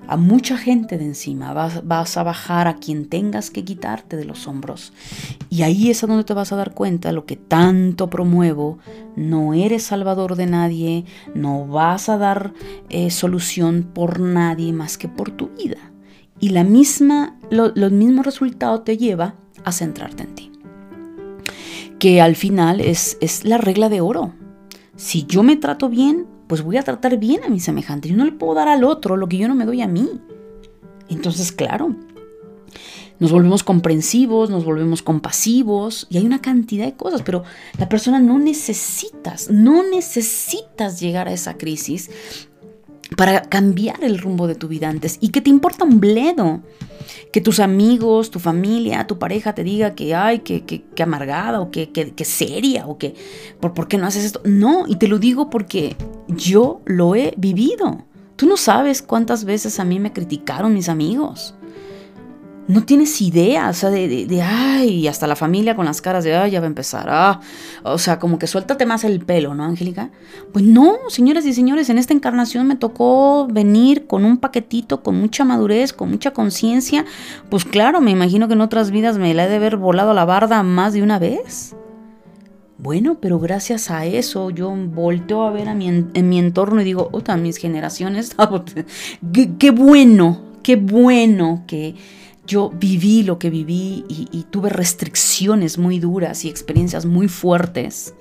a 0.09 0.17
mucha 0.17 0.57
gente 0.57 0.97
de 0.97 1.05
encima, 1.05 1.53
vas, 1.53 2.17
a 2.17 2.23
bajar 2.23 2.67
a 2.67 2.77
quien 2.77 3.05
tengas 3.05 3.51
que 3.51 3.63
quitarte 3.63 4.17
de 4.17 4.25
los 4.25 4.47
hombros. 4.47 4.91
Y 5.51 5.61
ahí 5.61 5.91
es 5.91 6.03
a 6.03 6.07
donde 6.07 6.23
te 6.23 6.33
vas 6.33 6.51
a 6.51 6.55
dar 6.55 6.73
cuenta 6.73 7.11
lo 7.11 7.27
que 7.27 7.35
tanto 7.35 8.09
promuevo, 8.09 8.79
no 9.15 9.53
eres 9.53 9.83
salvador 9.83 10.35
de 10.35 10.47
nadie, 10.47 11.05
no 11.35 11.67
vas 11.67 12.09
a 12.09 12.17
dar 12.17 12.53
eh, 12.89 13.11
solución 13.11 13.87
por 13.93 14.19
nadie 14.19 14.73
más 14.73 14.97
que 14.97 15.07
por 15.07 15.29
tu 15.29 15.49
vida. 15.49 15.77
Y 16.39 16.49
la 16.49 16.63
misma, 16.63 17.37
lo, 17.51 17.71
mismo 17.91 18.23
resultado 18.23 18.81
te 18.81 18.97
lleva 18.97 19.35
a 19.63 19.71
centrarte 19.71 20.23
en 20.23 20.33
ti. 20.33 20.51
Que 21.99 22.19
al 22.19 22.35
final 22.35 22.81
es, 22.81 23.15
es 23.21 23.45
la 23.45 23.59
regla 23.59 23.89
de 23.89 24.01
oro. 24.01 24.33
Si 24.95 25.27
yo 25.27 25.43
me 25.43 25.55
trato 25.55 25.87
bien, 25.87 26.25
pues 26.49 26.63
voy 26.63 26.77
a 26.77 26.81
tratar 26.81 27.19
bien 27.19 27.43
a 27.43 27.47
mi 27.47 27.59
semejante. 27.59 28.09
Yo 28.09 28.17
no 28.17 28.25
le 28.25 28.31
puedo 28.31 28.55
dar 28.55 28.67
al 28.67 28.83
otro 28.83 29.15
lo 29.15 29.29
que 29.29 29.37
yo 29.37 29.47
no 29.47 29.53
me 29.53 29.65
doy 29.65 29.83
a 29.83 29.87
mí. 29.87 30.09
Entonces, 31.07 31.51
claro, 31.51 31.95
nos 33.19 33.31
volvemos 33.31 33.61
comprensivos, 33.61 34.49
nos 34.49 34.65
volvemos 34.65 35.03
compasivos 35.03 36.07
y 36.09 36.17
hay 36.17 36.25
una 36.25 36.41
cantidad 36.41 36.87
de 36.87 36.95
cosas, 36.95 37.21
pero 37.21 37.43
la 37.77 37.87
persona 37.87 38.19
no 38.19 38.39
necesitas, 38.39 39.51
no 39.51 39.87
necesitas 39.87 40.99
llegar 40.99 41.27
a 41.27 41.33
esa 41.33 41.55
crisis 41.55 42.09
para 43.15 43.41
cambiar 43.41 44.03
el 44.03 44.19
rumbo 44.19 44.47
de 44.47 44.55
tu 44.55 44.67
vida 44.67 44.89
antes 44.89 45.17
y 45.21 45.29
que 45.29 45.41
te 45.41 45.49
importa 45.49 45.83
un 45.85 45.99
bledo 45.99 46.61
que 47.31 47.41
tus 47.41 47.59
amigos, 47.59 48.31
tu 48.31 48.39
familia, 48.39 49.05
tu 49.07 49.19
pareja 49.19 49.53
te 49.53 49.63
diga 49.63 49.93
que, 49.93 50.15
ay, 50.15 50.39
que, 50.39 50.63
que, 50.63 51.03
amargada 51.03 51.61
o 51.61 51.71
que, 51.71 51.91
que, 51.91 52.25
seria 52.25 52.87
o 52.87 52.97
que, 52.97 53.15
¿por, 53.59 53.73
¿por 53.73 53.87
qué 53.87 53.97
no 53.97 54.07
haces 54.07 54.25
esto? 54.25 54.41
No, 54.45 54.85
y 54.87 54.95
te 54.95 55.07
lo 55.07 55.19
digo 55.19 55.49
porque 55.49 55.95
yo 56.27 56.81
lo 56.85 57.15
he 57.15 57.33
vivido. 57.37 58.05
Tú 58.35 58.47
no 58.47 58.57
sabes 58.57 59.01
cuántas 59.01 59.43
veces 59.43 59.79
a 59.79 59.85
mí 59.85 59.99
me 59.99 60.13
criticaron 60.13 60.73
mis 60.73 60.89
amigos 60.89 61.55
no 62.69 62.83
tienes 62.83 63.19
idea, 63.19 63.67
o 63.67 63.73
sea, 63.73 63.89
de, 63.89 64.27
de, 64.27 64.41
ay, 64.43 65.07
hasta 65.07 65.25
la 65.25 65.35
familia 65.35 65.75
con 65.75 65.85
las 65.85 66.01
caras 66.01 66.23
de, 66.23 66.35
ay, 66.35 66.51
ya 66.51 66.59
va 66.59 66.67
a 66.67 66.67
empezar, 66.67 67.07
ah, 67.09 67.39
o 67.81 67.97
sea, 67.97 68.19
como 68.19 68.37
que 68.37 68.45
suéltate 68.45 68.85
más 68.85 69.03
el 69.03 69.21
pelo, 69.25 69.55
¿no, 69.55 69.63
Angélica? 69.63 70.11
Pues 70.53 70.63
no, 70.63 70.97
señoras 71.07 71.47
y 71.47 71.53
señores, 71.53 71.89
en 71.89 71.97
esta 71.97 72.13
encarnación 72.13 72.67
me 72.67 72.75
tocó 72.75 73.47
venir 73.47 74.05
con 74.05 74.23
un 74.23 74.37
paquetito, 74.37 75.01
con 75.01 75.19
mucha 75.19 75.43
madurez, 75.45 75.93
con 75.93 76.11
mucha 76.11 76.29
conciencia, 76.31 77.05
pues 77.49 77.65
claro, 77.65 78.01
me 78.01 78.11
imagino 78.11 78.47
que 78.47 78.53
en 78.53 78.61
otras 78.61 78.91
vidas 78.91 79.17
me 79.17 79.33
la 79.33 79.45
he 79.45 79.49
de 79.49 79.55
haber 79.55 79.75
volado 79.75 80.13
la 80.13 80.25
barda 80.25 80.61
más 80.61 80.93
de 80.93 81.01
una 81.01 81.17
vez. 81.17 81.75
Bueno, 82.77 83.17
pero 83.19 83.39
gracias 83.39 83.89
a 83.89 84.05
eso 84.05 84.51
yo 84.51 84.69
volteo 84.69 85.41
a 85.41 85.49
ver 85.49 85.69
a 85.69 85.73
mi, 85.73 85.87
en 85.87 86.29
mi 86.29 86.37
entorno 86.37 86.81
y 86.81 86.83
digo, 86.83 87.09
otra, 87.13 87.35
mis 87.35 87.57
generaciones, 87.57 88.35
qué, 89.33 89.57
qué 89.57 89.71
bueno, 89.71 90.43
qué 90.61 90.75
bueno 90.75 91.63
que 91.65 91.95
yo 92.49 92.71
viví 92.71 93.21
lo 93.21 93.37
que 93.37 93.51
viví 93.51 94.03
y, 94.09 94.43
tuve 94.49 94.71
restricciones 94.71 95.77
muy 95.77 95.99
duras 95.99 96.45
y 96.45 96.49
experiencias 96.49 97.05
muy 97.05 97.27
fuertes 97.27 98.15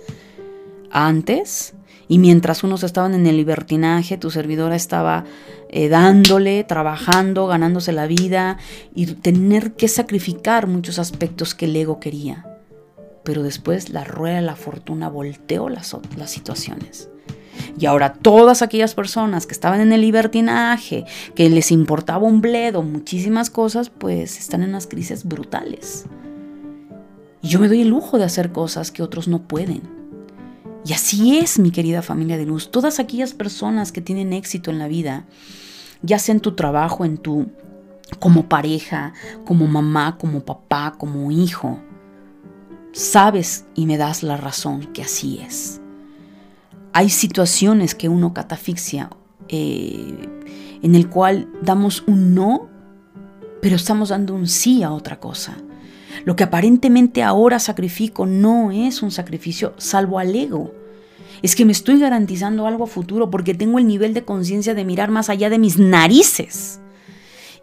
antes. 0.91 1.72
Y 2.09 2.18
mientras 2.18 2.62
unos 2.62 2.83
estaban 2.83 3.14
en 3.14 3.26
el 3.26 3.39
libertinaje, 3.39 4.18
tu 4.18 4.31
servidora 4.31 4.76
estaba 4.76 5.24
eh, 5.70 5.89
dándole, 5.89 6.62
trabajando, 6.64 7.47
ganándose 7.47 7.93
la 7.93 8.07
vida 8.07 8.59
y 8.95 9.07
tener 9.07 9.72
que 9.72 9.89
sacrificar 9.89 10.66
muchos 10.66 10.99
aspectos 10.99 11.55
que 11.55 11.64
el 11.64 11.76
ego 11.76 11.99
quería. 11.99 12.47
Pero 13.24 13.43
después 13.43 13.89
la 13.89 14.05
rueda 14.05 14.37
de 14.37 14.43
la 14.43 14.57
fortuna 14.57 15.09
volteó 15.09 15.70
las, 15.70 15.97
las 16.18 16.31
situaciones. 16.31 17.09
Y 17.79 17.87
ahora 17.87 18.13
todas 18.13 18.63
aquellas 18.63 18.95
personas 18.95 19.47
que 19.47 19.53
estaban 19.53 19.81
en 19.81 19.93
el 19.93 20.01
libertinaje, 20.01 21.05
que 21.35 21.49
les 21.51 21.71
importaba 21.71 22.27
un 22.27 22.41
bledo, 22.41 22.83
muchísimas 22.83 23.51
cosas, 23.51 23.91
pues 23.91 24.39
están 24.39 24.63
en 24.63 24.71
unas 24.71 24.87
crisis 24.87 25.25
brutales. 25.25 26.07
Y 27.43 27.49
yo 27.49 27.61
me 27.61 27.69
doy 27.69 27.83
el 27.83 27.89
lujo 27.89 28.19
de 28.19 28.25
hacer 28.25 28.53
cosas 28.53 28.91
que 28.91 29.03
otros 29.03 29.29
no 29.29 29.43
pueden. 29.43 29.83
Y 30.85 30.93
así 30.93 31.39
es, 31.39 31.59
mi 31.59 31.71
querida 31.71 32.03
familia 32.03 32.37
de 32.37 32.47
luz. 32.47 32.71
Todas 32.71 32.99
aquellas 32.99 33.35
personas 33.35 33.93
que 33.93 34.01
tienen 34.01 34.33
éxito 34.33 34.71
en 34.71 34.79
la 34.79 34.89
vida, 34.89 35.27
ya 36.03 36.19
sea 36.19 36.35
en 36.35 36.41
tu 36.41 36.55
trabajo, 36.55 37.05
en 37.05 37.19
tu 37.19 37.49
como 38.19 38.49
pareja, 38.49 39.13
como 39.45 39.67
mamá, 39.67 40.17
como 40.19 40.45
papá, 40.45 40.95
como 40.97 41.31
hijo, 41.31 41.79
sabes 42.93 43.67
y 43.75 43.87
me 43.87 43.99
das 43.99 44.23
la 44.23 44.39
razón 44.39 44.93
que 44.95 45.03
así 45.03 45.41
es 45.45 45.81
hay 46.93 47.09
situaciones 47.11 47.95
que 47.95 48.09
uno 48.09 48.34
catafixia, 48.34 49.11
eh, 49.49 50.28
en 50.82 50.95
el 50.95 51.09
cual 51.09 51.49
damos 51.62 52.05
un 52.07 52.34
no, 52.34 52.68
pero 53.61 53.76
estamos 53.76 54.11
dando 54.11 54.34
un 54.34 54.47
sí 54.47 54.82
a 54.82 54.93
otra 54.93 55.20
cosa. 55.20 55.57
Lo 56.24 56.36
que 56.36 56.45
aparentemente 56.45 57.22
ahora 57.22 57.59
sacrifico 57.59 58.26
no 58.26 58.70
es 58.70 59.03
un 59.03 59.11
sacrificio 59.11 59.74
salvo 59.78 60.18
al 60.18 60.34
ego. 60.34 60.74
Es 61.43 61.55
que 61.55 61.64
me 61.64 61.72
estoy 61.72 62.01
garantizando 62.01 62.66
algo 62.66 62.84
a 62.84 62.89
futuro 62.89 63.30
porque 63.30 63.55
tengo 63.55 63.78
el 63.78 63.86
nivel 63.86 64.14
de 64.14 64.24
conciencia 64.24 64.74
de 64.74 64.84
mirar 64.84 65.11
más 65.11 65.28
allá 65.30 65.51
de 65.51 65.59
mis 65.59 65.78
narices. 65.78 66.80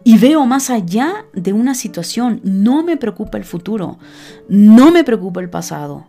Y 0.02 0.18
veo 0.18 0.46
más 0.46 0.70
allá 0.70 1.26
de 1.34 1.52
una 1.52 1.74
situación. 1.74 2.40
No 2.44 2.82
me 2.82 2.96
preocupa 2.96 3.38
el 3.38 3.44
futuro. 3.44 3.98
No 4.48 4.90
me 4.92 5.04
preocupa 5.04 5.40
el 5.40 5.50
pasado 5.50 6.06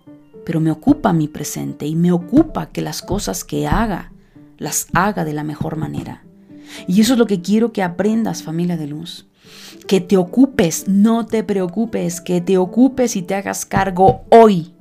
pero 0.48 0.62
me 0.62 0.72
ocupa 0.72 1.12
mi 1.12 1.28
presente 1.28 1.88
y 1.88 1.98
me 1.98 2.14
ocupa 2.14 2.70
que 2.70 2.82
las 2.82 3.02
cosas 3.02 3.44
que 3.44 3.68
haga 3.68 4.14
las 4.58 4.88
haga 4.94 5.26
de 5.26 5.34
la 5.34 5.44
mejor 5.44 5.76
manera. 5.76 6.24
Y 6.88 7.02
eso 7.02 7.14
es 7.14 7.20
lo 7.20 7.28
que 7.28 7.42
quiero 7.42 7.74
que 7.74 7.84
aprendas, 7.84 8.44
familia 8.44 8.78
de 8.78 8.88
luz. 8.88 9.28
Que 9.90 10.00
te 10.00 10.16
ocupes, 10.16 10.88
no 10.88 11.26
te 11.26 11.44
preocupes, 11.44 12.22
que 12.22 12.40
te 12.40 12.58
ocupes 12.58 13.18
y 13.18 13.24
te 13.24 13.36
hagas 13.36 13.66
cargo 13.66 14.22
hoy. 14.32 14.74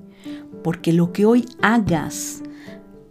Porque 0.62 0.93
lo 0.93 1.12
que 1.12 1.27
hoy 1.27 1.47
hagas 1.62 2.45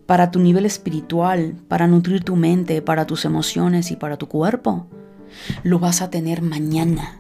para 0.06 0.32
tu 0.32 0.40
nivel 0.40 0.66
espiritual, 0.66 1.56
para 1.68 1.88
nutrir 1.88 2.24
tu 2.24 2.38
mente, 2.38 2.82
para 2.82 3.06
tus 3.06 3.26
emociones 3.26 3.92
y 3.92 3.98
para 3.98 4.16
tu 4.16 4.30
cuerpo, 4.30 4.88
lo 5.64 5.78
vas 5.80 6.02
a 6.02 6.10
tener 6.10 6.42
mañana. 6.42 7.20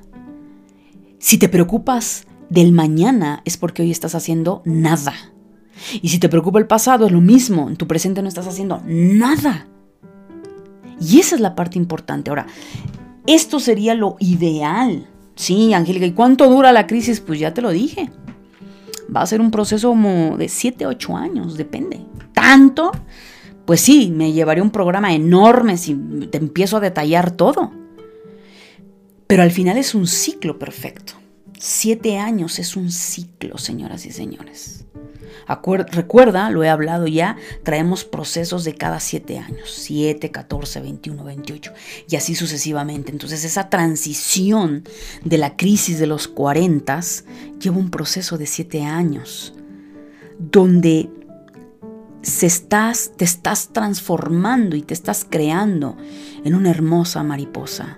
Si 1.19 1.37
te 1.37 1.49
preocupas 1.49 2.25
del 2.49 2.71
mañana 2.71 3.41
es 3.45 3.57
porque 3.57 3.81
hoy 3.81 3.91
estás 3.91 4.15
haciendo 4.15 4.61
nada. 4.65 5.13
Y 6.01 6.09
si 6.09 6.19
te 6.19 6.29
preocupa 6.29 6.59
el 6.59 6.67
pasado 6.67 7.05
es 7.05 7.11
lo 7.11 7.21
mismo, 7.21 7.69
en 7.69 7.75
tu 7.75 7.87
presente 7.87 8.21
no 8.21 8.27
estás 8.27 8.47
haciendo 8.47 8.81
nada. 8.85 9.67
Y 10.99 11.19
esa 11.19 11.35
es 11.35 11.41
la 11.41 11.55
parte 11.55 11.77
importante. 11.77 12.29
Ahora, 12.29 12.47
esto 13.27 13.59
sería 13.59 13.93
lo 13.93 14.15
ideal. 14.19 15.07
Sí, 15.35 15.73
Angélica, 15.73 16.05
¿y 16.05 16.13
cuánto 16.13 16.49
dura 16.49 16.71
la 16.71 16.87
crisis? 16.87 17.19
Pues 17.19 17.39
ya 17.39 17.53
te 17.53 17.61
lo 17.61 17.71
dije. 17.71 18.09
Va 19.13 19.21
a 19.21 19.27
ser 19.27 19.41
un 19.41 19.51
proceso 19.51 19.89
como 19.89 20.37
de 20.37 20.47
7, 20.47 20.87
8 20.87 21.17
años, 21.17 21.57
depende. 21.57 22.05
¿Tanto? 22.33 22.91
Pues 23.65 23.81
sí, 23.81 24.11
me 24.15 24.31
llevaría 24.31 24.63
un 24.63 24.71
programa 24.71 25.13
enorme 25.13 25.77
si 25.77 25.95
te 26.31 26.37
empiezo 26.37 26.77
a 26.77 26.81
detallar 26.81 27.31
todo. 27.31 27.71
Pero 29.27 29.43
al 29.43 29.51
final 29.51 29.77
es 29.77 29.95
un 29.95 30.07
ciclo 30.07 30.57
perfecto. 30.57 31.13
Siete 31.67 32.19
años 32.19 32.59
es 32.59 32.75
un 32.75 32.91
ciclo, 32.91 33.57
señoras 33.57 34.05
y 34.05 34.11
señores. 34.11 34.85
recuerda, 35.89 36.51
lo 36.51 36.63
he 36.63 36.69
hablado 36.69 37.07
ya, 37.07 37.37
traemos 37.63 38.05
procesos 38.05 38.63
de 38.65 38.75
cada 38.75 38.99
siete 38.99 39.39
años, 39.39 39.71
7, 39.71 40.29
14, 40.29 40.81
21, 40.81 41.23
28 41.23 41.73
y 42.07 42.17
así 42.17 42.35
sucesivamente. 42.35 43.11
Entonces 43.11 43.43
esa 43.43 43.67
transición 43.71 44.83
de 45.23 45.39
la 45.39 45.57
crisis 45.57 45.97
de 45.97 46.05
los 46.05 46.27
40 46.27 46.99
lleva 47.59 47.77
un 47.77 47.89
proceso 47.89 48.37
de 48.37 48.45
siete 48.45 48.83
años 48.83 49.55
donde 50.37 51.09
se 52.21 52.45
estás, 52.45 53.13
te 53.17 53.25
estás 53.25 53.69
transformando 53.69 54.75
y 54.75 54.83
te 54.83 54.93
estás 54.93 55.25
creando 55.27 55.97
en 56.43 56.53
una 56.53 56.69
hermosa 56.69 57.23
mariposa 57.23 57.97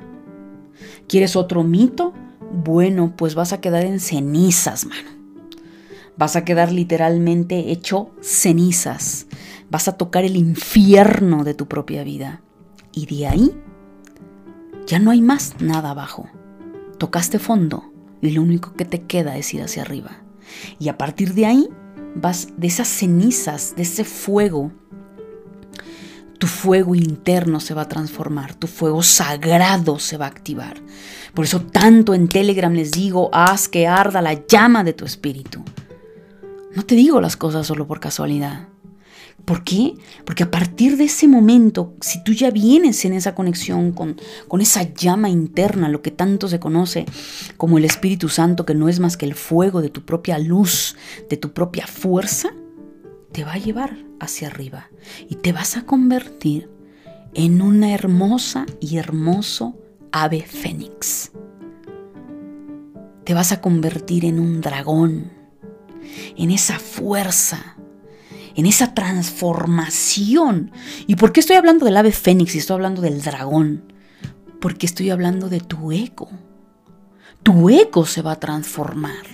¿Quieres 1.07 1.37
otro 1.37 1.63
mito? 1.63 2.13
Bueno, 2.51 3.13
pues 3.15 3.35
vas 3.35 3.53
a 3.53 3.61
quedar 3.61 3.85
en 3.85 3.99
cenizas, 3.99 4.85
mano. 4.85 5.09
Vas 6.17 6.35
a 6.35 6.45
quedar 6.45 6.71
literalmente 6.71 7.71
hecho 7.71 8.11
cenizas. 8.21 9.27
Vas 9.69 9.87
a 9.87 9.97
tocar 9.97 10.25
el 10.25 10.35
infierno 10.35 11.43
de 11.43 11.53
tu 11.53 11.67
propia 11.67 12.03
vida. 12.03 12.41
Y 12.91 13.05
de 13.05 13.27
ahí 13.27 13.51
ya 14.87 14.99
no 14.99 15.11
hay 15.11 15.21
más 15.21 15.55
nada 15.59 15.91
abajo. 15.91 16.27
Tocaste 16.97 17.37
fondo 17.37 17.91
y 18.21 18.31
lo 18.31 18.41
único 18.41 18.73
que 18.73 18.85
te 18.85 19.03
queda 19.03 19.37
es 19.37 19.53
ir 19.53 19.61
hacia 19.61 19.83
arriba. 19.83 20.23
Y 20.79 20.89
a 20.89 20.97
partir 20.97 21.33
de 21.33 21.45
ahí 21.45 21.69
vas 22.15 22.47
de 22.57 22.67
esas 22.67 22.87
cenizas, 22.87 23.75
de 23.75 23.83
ese 23.83 24.03
fuego 24.03 24.71
tu 26.37 26.47
fuego 26.47 26.95
interno 26.95 27.59
se 27.59 27.73
va 27.73 27.83
a 27.83 27.89
transformar, 27.89 28.53
tu 28.55 28.67
fuego 28.67 29.01
sagrado 29.03 29.99
se 29.99 30.17
va 30.17 30.25
a 30.25 30.29
activar. 30.29 30.77
Por 31.33 31.45
eso 31.45 31.61
tanto 31.61 32.13
en 32.13 32.27
Telegram 32.27 32.73
les 32.73 32.91
digo, 32.91 33.29
haz 33.33 33.67
que 33.67 33.87
arda 33.87 34.21
la 34.21 34.45
llama 34.47 34.83
de 34.83 34.93
tu 34.93 35.05
espíritu. 35.05 35.63
No 36.75 36.83
te 36.83 36.95
digo 36.95 37.21
las 37.21 37.37
cosas 37.37 37.65
solo 37.65 37.87
por 37.87 37.99
casualidad. 37.99 38.67
¿Por 39.45 39.63
qué? 39.63 39.93
Porque 40.25 40.43
a 40.43 40.51
partir 40.51 40.97
de 40.97 41.05
ese 41.05 41.27
momento, 41.27 41.93
si 42.01 42.21
tú 42.23 42.33
ya 42.33 42.51
vienes 42.51 43.05
en 43.05 43.13
esa 43.13 43.33
conexión 43.33 43.93
con, 43.93 44.17
con 44.47 44.59
esa 44.59 44.83
llama 44.93 45.29
interna, 45.29 45.87
lo 45.87 46.01
que 46.01 46.11
tanto 46.11 46.49
se 46.49 46.59
conoce 46.59 47.05
como 47.55 47.77
el 47.77 47.85
Espíritu 47.85 48.27
Santo, 48.27 48.65
que 48.65 48.75
no 48.75 48.89
es 48.89 48.99
más 48.99 49.15
que 49.15 49.25
el 49.25 49.35
fuego 49.35 49.81
de 49.81 49.89
tu 49.89 50.03
propia 50.03 50.37
luz, 50.37 50.97
de 51.29 51.37
tu 51.37 51.53
propia 51.53 51.87
fuerza, 51.87 52.49
te 53.31 53.43
va 53.43 53.53
a 53.53 53.57
llevar 53.57 53.97
hacia 54.19 54.47
arriba 54.47 54.89
y 55.29 55.35
te 55.35 55.51
vas 55.51 55.77
a 55.77 55.83
convertir 55.83 56.69
en 57.33 57.61
una 57.61 57.93
hermosa 57.93 58.65
y 58.79 58.97
hermoso 58.97 59.77
ave 60.11 60.41
fénix. 60.41 61.31
Te 63.23 63.33
vas 63.33 63.51
a 63.51 63.61
convertir 63.61 64.25
en 64.25 64.39
un 64.39 64.61
dragón, 64.61 65.31
en 66.37 66.51
esa 66.51 66.79
fuerza, 66.79 67.77
en 68.55 68.65
esa 68.65 68.93
transformación. 68.93 70.71
¿Y 71.05 71.15
por 71.15 71.31
qué 71.31 71.41
estoy 71.41 71.57
hablando 71.57 71.85
del 71.85 71.97
ave 71.97 72.11
fénix 72.11 72.55
y 72.55 72.59
estoy 72.59 72.75
hablando 72.75 73.01
del 73.01 73.21
dragón? 73.21 73.93
Porque 74.59 74.85
estoy 74.85 75.09
hablando 75.09 75.49
de 75.49 75.59
tu 75.59 75.91
ego. 75.91 76.29
Tu 77.43 77.69
ego 77.69 78.05
se 78.05 78.21
va 78.21 78.33
a 78.33 78.39
transformar. 78.39 79.25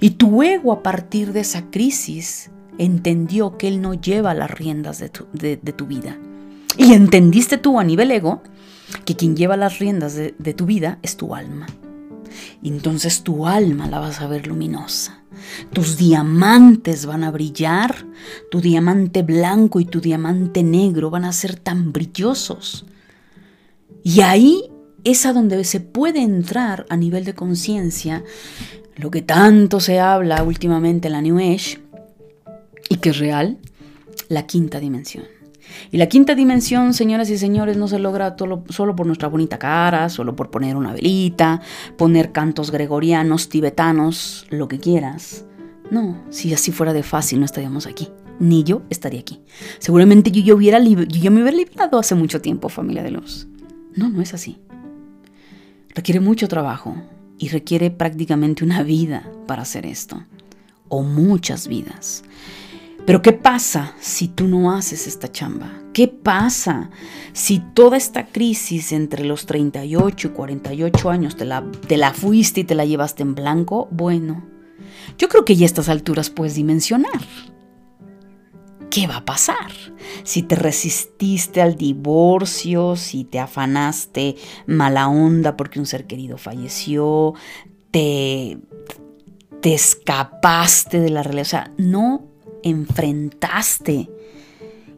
Y 0.00 0.10
tu 0.10 0.42
ego 0.42 0.72
a 0.72 0.82
partir 0.82 1.32
de 1.32 1.40
esa 1.40 1.70
crisis 1.70 2.50
entendió 2.78 3.56
que 3.56 3.68
Él 3.68 3.80
no 3.80 3.94
lleva 3.94 4.34
las 4.34 4.50
riendas 4.50 4.98
de 4.98 5.08
tu, 5.08 5.86
vida. 5.86 6.18
Y 6.76 6.92
entendiste 6.92 7.58
tú 7.58 7.78
a 7.78 7.84
nivel 7.84 8.10
ego 8.10 8.42
que 9.04 9.16
quien 9.16 9.36
lleva 9.36 9.56
las 9.56 9.78
riendas 9.78 10.14
de, 10.14 10.34
de 10.38 10.54
tu 10.54 10.66
vida 10.66 10.98
es 11.02 11.16
tu 11.16 11.34
alma. 11.34 11.66
Entonces 12.62 13.22
tu 13.22 13.46
alma 13.46 13.86
la 13.86 14.00
vas 14.00 14.20
a 14.20 14.26
ver 14.26 14.46
luminosa. 14.46 15.20
Tus 15.72 15.96
diamantes 15.96 17.06
van 17.06 17.24
a 17.24 17.30
brillar, 17.30 18.06
tu 18.50 18.60
diamante 18.60 19.22
blanco 19.22 19.80
y 19.80 19.84
tu 19.84 20.00
diamante 20.00 20.62
negro 20.62 21.10
van 21.10 21.24
a 21.24 21.32
ser 21.32 21.56
tan 21.56 21.92
brillosos. 21.92 22.86
Y 24.02 24.20
ahí 24.20 24.70
es 25.04 25.26
a 25.26 25.32
donde 25.32 25.62
se 25.64 25.80
puede 25.80 26.20
entrar 26.20 26.86
a 26.88 26.96
nivel 26.96 27.24
de 27.24 27.34
conciencia 27.34 28.24
lo 28.96 29.10
que 29.10 29.22
tanto 29.22 29.78
se 29.78 30.00
habla 30.00 30.42
últimamente 30.42 31.08
en 31.08 31.12
la 31.12 31.22
New 31.22 31.38
Age, 31.38 31.78
y 32.88 32.96
que 32.96 33.10
es 33.10 33.18
real, 33.18 33.58
la 34.28 34.46
quinta 34.46 34.80
dimensión. 34.80 35.24
Y 35.90 35.98
la 35.98 36.06
quinta 36.06 36.34
dimensión, 36.34 36.94
señoras 36.94 37.30
y 37.30 37.38
señores, 37.38 37.76
no 37.76 37.88
se 37.88 37.98
logra 37.98 38.36
solo 38.68 38.96
por 38.96 39.06
nuestra 39.06 39.28
bonita 39.28 39.58
cara, 39.58 40.08
solo 40.08 40.36
por 40.36 40.50
poner 40.50 40.76
una 40.76 40.92
velita, 40.92 41.60
poner 41.96 42.32
cantos 42.32 42.70
gregorianos, 42.70 43.48
tibetanos, 43.48 44.46
lo 44.50 44.68
que 44.68 44.78
quieras. 44.78 45.44
No, 45.90 46.22
si 46.30 46.52
así 46.52 46.72
fuera 46.72 46.92
de 46.92 47.02
fácil 47.02 47.40
no 47.40 47.44
estaríamos 47.44 47.86
aquí. 47.86 48.08
Ni 48.38 48.64
yo 48.64 48.82
estaría 48.90 49.20
aquí. 49.20 49.40
Seguramente 49.78 50.30
yo, 50.30 50.42
yo, 50.42 50.56
hubiera 50.56 50.78
yo 50.78 51.30
me 51.30 51.42
hubiera 51.42 51.56
librado 51.56 51.98
hace 51.98 52.14
mucho 52.14 52.40
tiempo, 52.40 52.68
familia 52.68 53.02
de 53.02 53.12
luz. 53.12 53.46
No, 53.94 54.08
no 54.08 54.20
es 54.20 54.34
así. 54.34 54.58
Requiere 55.94 56.20
mucho 56.20 56.46
trabajo 56.48 56.94
y 57.38 57.48
requiere 57.48 57.90
prácticamente 57.90 58.64
una 58.64 58.82
vida 58.82 59.30
para 59.46 59.62
hacer 59.62 59.86
esto. 59.86 60.22
O 60.88 61.02
muchas 61.02 61.66
vidas. 61.66 62.22
Pero 63.06 63.22
¿qué 63.22 63.32
pasa 63.32 63.94
si 64.00 64.26
tú 64.26 64.48
no 64.48 64.72
haces 64.72 65.06
esta 65.06 65.30
chamba? 65.30 65.72
¿Qué 65.92 66.08
pasa 66.08 66.90
si 67.32 67.60
toda 67.60 67.96
esta 67.96 68.26
crisis 68.26 68.90
entre 68.90 69.24
los 69.24 69.46
38 69.46 70.26
y 70.26 70.30
48 70.32 71.10
años 71.10 71.36
te 71.36 71.44
la, 71.44 71.64
te 71.86 71.96
la 71.96 72.12
fuiste 72.12 72.60
y 72.60 72.64
te 72.64 72.74
la 72.74 72.84
llevaste 72.84 73.22
en 73.22 73.36
blanco? 73.36 73.86
Bueno, 73.92 74.44
yo 75.18 75.28
creo 75.28 75.44
que 75.44 75.54
ya 75.54 75.64
a 75.64 75.66
estas 75.66 75.88
alturas 75.88 76.30
puedes 76.30 76.56
dimensionar. 76.56 77.20
¿Qué 78.90 79.06
va 79.06 79.18
a 79.18 79.24
pasar? 79.24 79.70
Si 80.24 80.42
te 80.42 80.56
resististe 80.56 81.62
al 81.62 81.76
divorcio, 81.76 82.96
si 82.96 83.22
te 83.22 83.38
afanaste 83.38 84.34
mala 84.66 85.08
onda 85.08 85.56
porque 85.56 85.78
un 85.78 85.86
ser 85.86 86.08
querido 86.08 86.38
falleció, 86.38 87.34
te, 87.92 88.58
te 89.60 89.74
escapaste 89.74 90.98
de 90.98 91.10
la 91.10 91.22
realidad. 91.22 91.46
O 91.46 91.50
sea, 91.50 91.70
no 91.78 92.35
enfrentaste 92.66 94.08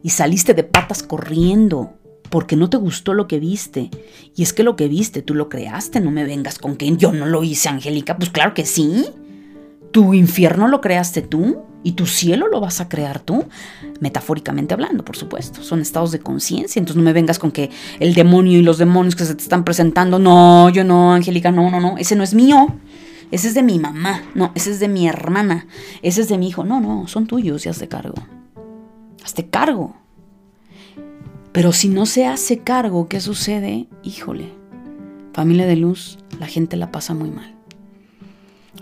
y 0.01 0.09
saliste 0.09 0.53
de 0.53 0.63
patas 0.63 1.03
corriendo 1.03 1.93
porque 2.29 2.55
no 2.55 2.69
te 2.69 2.77
gustó 2.77 3.13
lo 3.13 3.27
que 3.27 3.39
viste. 3.39 3.89
Y 4.35 4.43
es 4.43 4.53
que 4.53 4.63
lo 4.63 4.75
que 4.75 4.87
viste, 4.87 5.21
tú 5.21 5.33
lo 5.33 5.49
creaste, 5.49 5.99
no 5.99 6.11
me 6.11 6.23
vengas 6.23 6.59
con 6.59 6.75
que 6.75 6.95
yo 6.95 7.11
no 7.11 7.25
lo 7.25 7.43
hice, 7.43 7.69
Angélica. 7.69 8.17
Pues 8.17 8.29
claro 8.29 8.53
que 8.53 8.65
sí. 8.65 9.05
Tu 9.91 10.13
infierno 10.13 10.67
lo 10.67 10.81
creaste 10.81 11.23
tú 11.23 11.63
y 11.83 11.93
tu 11.93 12.05
cielo 12.05 12.47
lo 12.47 12.59
vas 12.59 12.81
a 12.81 12.89
crear 12.89 13.19
tú. 13.19 13.45
Metafóricamente 13.99 14.75
hablando, 14.75 15.03
por 15.03 15.17
supuesto. 15.17 15.63
Son 15.63 15.81
estados 15.81 16.11
de 16.11 16.19
conciencia. 16.19 16.79
Entonces 16.79 16.97
no 16.97 17.03
me 17.03 17.13
vengas 17.13 17.39
con 17.39 17.51
que 17.51 17.71
el 17.99 18.13
demonio 18.13 18.59
y 18.59 18.61
los 18.61 18.77
demonios 18.77 19.15
que 19.15 19.25
se 19.25 19.33
te 19.33 19.41
están 19.41 19.63
presentando. 19.63 20.19
No, 20.19 20.69
yo 20.69 20.83
no, 20.83 21.13
Angélica, 21.13 21.51
no, 21.51 21.71
no, 21.71 21.79
no. 21.79 21.97
Ese 21.97 22.15
no 22.15 22.23
es 22.23 22.35
mío 22.35 22.67
ese 23.31 23.49
es 23.49 23.53
de 23.53 23.63
mi 23.63 23.77
mamá, 23.77 24.23
no, 24.33 24.51
ese 24.55 24.71
es 24.71 24.79
de 24.79 24.87
mi 24.87 25.07
hermana, 25.07 25.67
ese 26.01 26.21
es 26.21 26.29
de 26.29 26.37
mi 26.37 26.47
hijo. 26.47 26.63
No, 26.63 26.81
no, 26.81 27.07
son 27.07 27.27
tuyos 27.27 27.65
y 27.65 27.69
hazte 27.69 27.87
cargo. 27.87 28.15
Hazte 29.23 29.47
cargo. 29.47 29.95
Pero 31.51 31.71
si 31.71 31.89
no 31.89 32.05
se 32.05 32.25
hace 32.25 32.59
cargo, 32.59 33.07
¿qué 33.07 33.19
sucede? 33.19 33.87
Híjole, 34.03 34.53
familia 35.33 35.67
de 35.67 35.75
luz, 35.75 36.17
la 36.39 36.47
gente 36.47 36.77
la 36.77 36.91
pasa 36.91 37.13
muy 37.13 37.29
mal. 37.29 37.55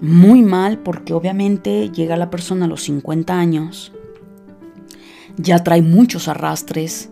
Muy 0.01 0.43
mal 0.43 0.79
porque 0.79 1.13
obviamente 1.13 1.89
llega 1.89 2.17
la 2.17 2.29
persona 2.29 2.65
a 2.65 2.69
los 2.69 2.83
50 2.83 3.37
años, 3.37 3.93
ya 5.37 5.63
trae 5.63 5.81
muchos 5.81 6.27
arrastres, 6.27 7.09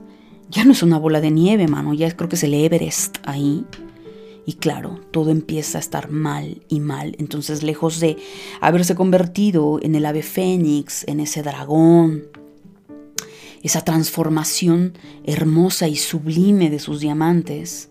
ya 0.50 0.64
no 0.66 0.72
es 0.72 0.84
una 0.84 1.00
bola 1.00 1.20
de 1.20 1.32
nieve, 1.32 1.68
mano, 1.68 1.94
ya 1.94 2.16
creo 2.16 2.30
que 2.30 2.36
es 2.36 2.44
el 2.44 2.54
Everest 2.54 3.18
ahí. 3.24 3.66
Y 4.46 4.54
claro, 4.54 5.02
todo 5.12 5.32
empieza 5.32 5.80
a 5.80 5.82
estar 5.82 6.12
mal 6.12 6.62
y 6.70 6.80
mal. 6.80 7.16
Entonces, 7.20 7.64
lejos 7.64 8.00
de 8.00 8.18
haberse 8.62 8.94
convertido 8.94 9.80
en 9.82 9.96
el 9.96 10.06
ave 10.06 10.22
fénix, 10.22 11.08
en 11.08 11.20
ese 11.20 11.42
dragón, 11.42 12.26
esa 13.64 13.84
transformación 13.84 14.94
hermosa 15.24 15.88
y 15.88 15.96
sublime 15.96 16.70
de 16.70 16.80
sus 16.80 17.00
diamantes, 17.00 17.90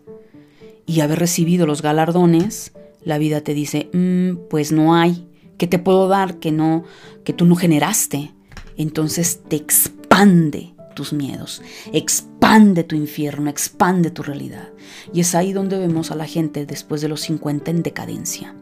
y 0.87 1.01
haber 1.01 1.19
recibido 1.19 1.67
los 1.67 1.83
galardones, 1.83 2.73
la 3.03 3.19
vida 3.19 3.41
te 3.41 3.55
dice, 3.55 3.89
mm, 3.93 4.49
pues 4.49 4.71
no 4.71 4.95
hay, 4.95 5.27
¿qué 5.59 5.67
te 5.67 5.79
puedo 5.79 6.09
dar 6.09 6.39
que 6.39 6.53
no, 6.53 6.85
que 7.25 7.33
tú 7.33 7.47
no 7.47 7.57
generaste? 7.57 8.33
Entonces 8.77 9.41
te 9.49 9.57
expande 9.57 10.74
tus 10.95 11.13
miedos, 11.13 11.63
expande 11.93 12.85
tu 12.85 12.97
infierno, 12.97 13.51
expande 13.51 14.11
tu 14.11 14.23
realidad. 14.23 14.69
Y 15.13 15.21
es 15.21 15.35
ahí 15.35 15.53
donde 15.53 15.79
vemos 15.79 16.11
a 16.11 16.17
la 16.17 16.27
gente 16.27 16.67
después 16.67 17.01
de 17.01 17.09
los 17.09 17.21
50 17.23 17.71
en 17.71 17.83
decadencia, 17.83 18.55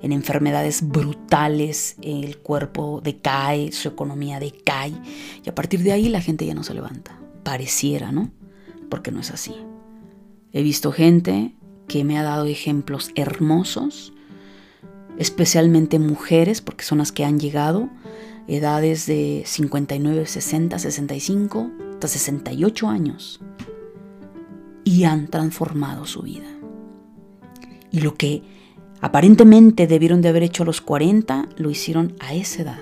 en 0.00 0.12
enfermedades 0.12 0.88
brutales, 0.88 1.96
el 2.02 2.38
cuerpo 2.38 3.00
decae, 3.02 3.72
su 3.72 3.88
economía 3.88 4.40
decae, 4.40 4.92
y 5.44 5.48
a 5.48 5.54
partir 5.54 5.82
de 5.82 5.92
ahí 5.92 6.08
la 6.08 6.20
gente 6.20 6.46
ya 6.46 6.54
no 6.54 6.64
se 6.64 6.74
levanta. 6.74 7.18
Pareciera, 7.42 8.12
¿no? 8.12 8.30
Porque 8.88 9.10
no 9.10 9.20
es 9.20 9.30
así. 9.30 9.54
He 10.52 10.62
visto 10.62 10.92
gente 10.92 11.54
que 11.88 12.04
me 12.04 12.18
ha 12.18 12.22
dado 12.22 12.46
ejemplos 12.46 13.10
hermosos, 13.14 14.12
especialmente 15.18 15.98
mujeres, 15.98 16.60
porque 16.60 16.84
son 16.84 16.98
las 16.98 17.12
que 17.12 17.24
han 17.24 17.38
llegado 17.38 17.88
edades 18.56 19.06
de 19.06 19.42
59, 19.46 20.26
60, 20.26 20.78
65, 20.78 21.70
hasta 21.92 22.08
68 22.08 22.88
años, 22.88 23.40
y 24.84 25.04
han 25.04 25.28
transformado 25.28 26.06
su 26.06 26.22
vida. 26.22 26.48
Y 27.90 28.00
lo 28.00 28.14
que 28.14 28.42
aparentemente 29.00 29.86
debieron 29.86 30.22
de 30.22 30.28
haber 30.28 30.42
hecho 30.42 30.62
a 30.62 30.66
los 30.66 30.80
40, 30.80 31.48
lo 31.56 31.70
hicieron 31.70 32.14
a 32.20 32.34
esa 32.34 32.62
edad. 32.62 32.80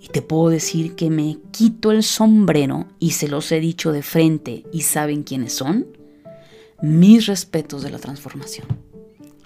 Y 0.00 0.08
te 0.08 0.20
puedo 0.20 0.48
decir 0.48 0.96
que 0.96 1.10
me 1.10 1.38
quito 1.52 1.92
el 1.92 2.02
sombrero 2.02 2.86
y 2.98 3.12
se 3.12 3.28
los 3.28 3.52
he 3.52 3.60
dicho 3.60 3.92
de 3.92 4.02
frente 4.02 4.64
y 4.72 4.82
saben 4.82 5.22
quiénes 5.22 5.52
son. 5.52 5.86
Mis 6.82 7.26
respetos 7.26 7.82
de 7.82 7.90
la 7.90 7.98
transformación. 7.98 8.66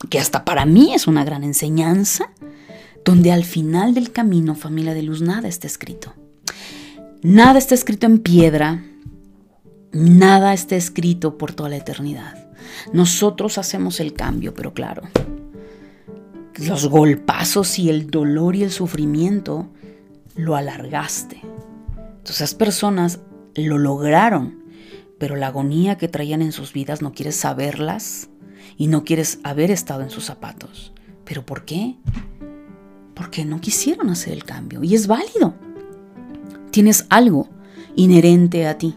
Que 0.08 0.18
hasta 0.18 0.46
para 0.46 0.64
mí 0.64 0.94
es 0.94 1.06
una 1.06 1.24
gran 1.24 1.44
enseñanza 1.44 2.32
donde 3.06 3.30
al 3.30 3.44
final 3.44 3.94
del 3.94 4.10
camino, 4.10 4.56
familia 4.56 4.92
de 4.92 5.04
luz, 5.04 5.22
nada 5.22 5.46
está 5.46 5.68
escrito. 5.68 6.12
Nada 7.22 7.56
está 7.56 7.76
escrito 7.76 8.04
en 8.04 8.18
piedra, 8.18 8.84
nada 9.92 10.52
está 10.52 10.74
escrito 10.74 11.38
por 11.38 11.54
toda 11.54 11.68
la 11.68 11.76
eternidad. 11.76 12.50
Nosotros 12.92 13.58
hacemos 13.58 14.00
el 14.00 14.12
cambio, 14.12 14.54
pero 14.54 14.74
claro, 14.74 15.04
los 16.58 16.88
golpazos 16.88 17.78
y 17.78 17.90
el 17.90 18.10
dolor 18.10 18.56
y 18.56 18.64
el 18.64 18.72
sufrimiento 18.72 19.68
lo 20.34 20.56
alargaste. 20.56 21.40
Entonces 22.18 22.36
esas 22.36 22.54
personas 22.54 23.20
lo 23.54 23.78
lograron, 23.78 24.64
pero 25.18 25.36
la 25.36 25.46
agonía 25.46 25.96
que 25.96 26.08
traían 26.08 26.42
en 26.42 26.50
sus 26.50 26.72
vidas 26.72 27.02
no 27.02 27.12
quieres 27.12 27.36
saberlas 27.36 28.30
y 28.76 28.88
no 28.88 29.04
quieres 29.04 29.38
haber 29.44 29.70
estado 29.70 30.02
en 30.02 30.10
sus 30.10 30.24
zapatos. 30.24 30.92
¿Pero 31.24 31.46
por 31.46 31.64
qué? 31.64 31.96
Porque 33.16 33.46
no 33.46 33.62
quisieron 33.62 34.10
hacer 34.10 34.34
el 34.34 34.44
cambio. 34.44 34.84
Y 34.84 34.94
es 34.94 35.06
válido. 35.06 35.54
Tienes 36.70 37.06
algo 37.08 37.48
inherente 37.96 38.66
a 38.66 38.76
ti, 38.76 38.94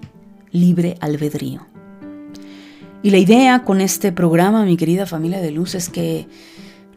libre 0.51 0.97
albedrío. 0.99 1.65
Y 3.01 3.11
la 3.11 3.17
idea 3.17 3.63
con 3.63 3.80
este 3.80 4.11
programa, 4.11 4.65
mi 4.65 4.76
querida 4.76 5.05
familia 5.05 5.39
de 5.39 5.51
luz, 5.51 5.74
es 5.74 5.88
que 5.88 6.28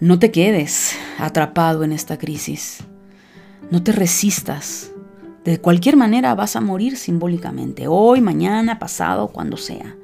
no 0.00 0.18
te 0.18 0.32
quedes 0.32 0.96
atrapado 1.16 1.84
en 1.84 1.92
esta 1.92 2.18
crisis. 2.18 2.78
No 3.70 3.84
te 3.84 3.92
resistas. 3.92 4.90
De 5.44 5.60
cualquier 5.60 5.96
manera 5.96 6.34
vas 6.34 6.56
a 6.56 6.60
morir 6.60 6.96
simbólicamente, 6.96 7.86
hoy, 7.86 8.20
mañana, 8.20 8.80
pasado, 8.80 9.28
cuando 9.28 9.56
sea. 9.56 9.94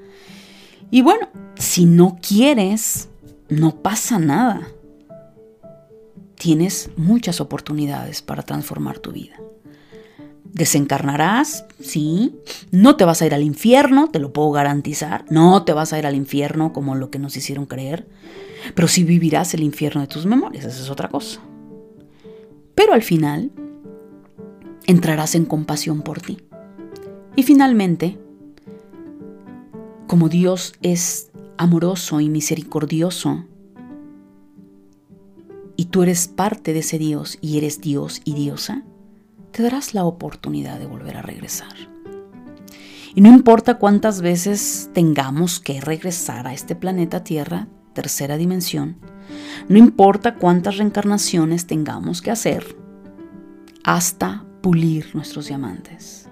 Y 0.92 1.02
bueno, 1.02 1.28
si 1.56 1.84
no 1.84 2.16
quieres, 2.22 3.08
no 3.48 3.82
pasa 3.82 4.20
nada 4.20 4.68
tienes 6.38 6.90
muchas 6.96 7.40
oportunidades 7.40 8.22
para 8.22 8.42
transformar 8.42 8.98
tu 8.98 9.12
vida. 9.12 9.36
Desencarnarás, 10.44 11.66
sí. 11.80 12.36
No 12.70 12.96
te 12.96 13.04
vas 13.04 13.20
a 13.20 13.26
ir 13.26 13.34
al 13.34 13.42
infierno, 13.42 14.08
te 14.08 14.18
lo 14.18 14.32
puedo 14.32 14.50
garantizar. 14.52 15.24
No 15.30 15.64
te 15.64 15.72
vas 15.72 15.92
a 15.92 15.98
ir 15.98 16.06
al 16.06 16.14
infierno 16.14 16.72
como 16.72 16.94
lo 16.94 17.10
que 17.10 17.18
nos 17.18 17.36
hicieron 17.36 17.66
creer. 17.66 18.08
Pero 18.74 18.88
sí 18.88 19.04
vivirás 19.04 19.52
el 19.54 19.62
infierno 19.62 20.00
de 20.00 20.06
tus 20.06 20.26
memorias, 20.26 20.64
esa 20.64 20.82
es 20.82 20.90
otra 20.90 21.08
cosa. 21.08 21.40
Pero 22.74 22.92
al 22.92 23.02
final, 23.02 23.50
entrarás 24.86 25.34
en 25.34 25.44
compasión 25.44 26.02
por 26.02 26.20
ti. 26.20 26.38
Y 27.36 27.42
finalmente, 27.42 28.18
como 30.06 30.28
Dios 30.28 30.74
es 30.82 31.30
amoroso 31.56 32.20
y 32.20 32.28
misericordioso, 32.28 33.44
y 35.78 35.86
tú 35.86 36.02
eres 36.02 36.26
parte 36.26 36.72
de 36.72 36.80
ese 36.80 36.98
Dios 36.98 37.38
y 37.40 37.56
eres 37.56 37.80
Dios 37.80 38.20
y 38.24 38.34
diosa, 38.34 38.82
te 39.52 39.62
darás 39.62 39.94
la 39.94 40.04
oportunidad 40.04 40.80
de 40.80 40.86
volver 40.86 41.16
a 41.16 41.22
regresar. 41.22 41.72
Y 43.14 43.20
no 43.20 43.28
importa 43.28 43.78
cuántas 43.78 44.20
veces 44.20 44.90
tengamos 44.92 45.60
que 45.60 45.80
regresar 45.80 46.48
a 46.48 46.52
este 46.52 46.74
planeta 46.74 47.22
Tierra, 47.22 47.68
tercera 47.92 48.36
dimensión, 48.36 48.96
no 49.68 49.78
importa 49.78 50.34
cuántas 50.34 50.78
reencarnaciones 50.78 51.68
tengamos 51.68 52.22
que 52.22 52.32
hacer, 52.32 52.76
hasta 53.84 54.44
pulir 54.60 55.14
nuestros 55.14 55.46
diamantes, 55.46 56.28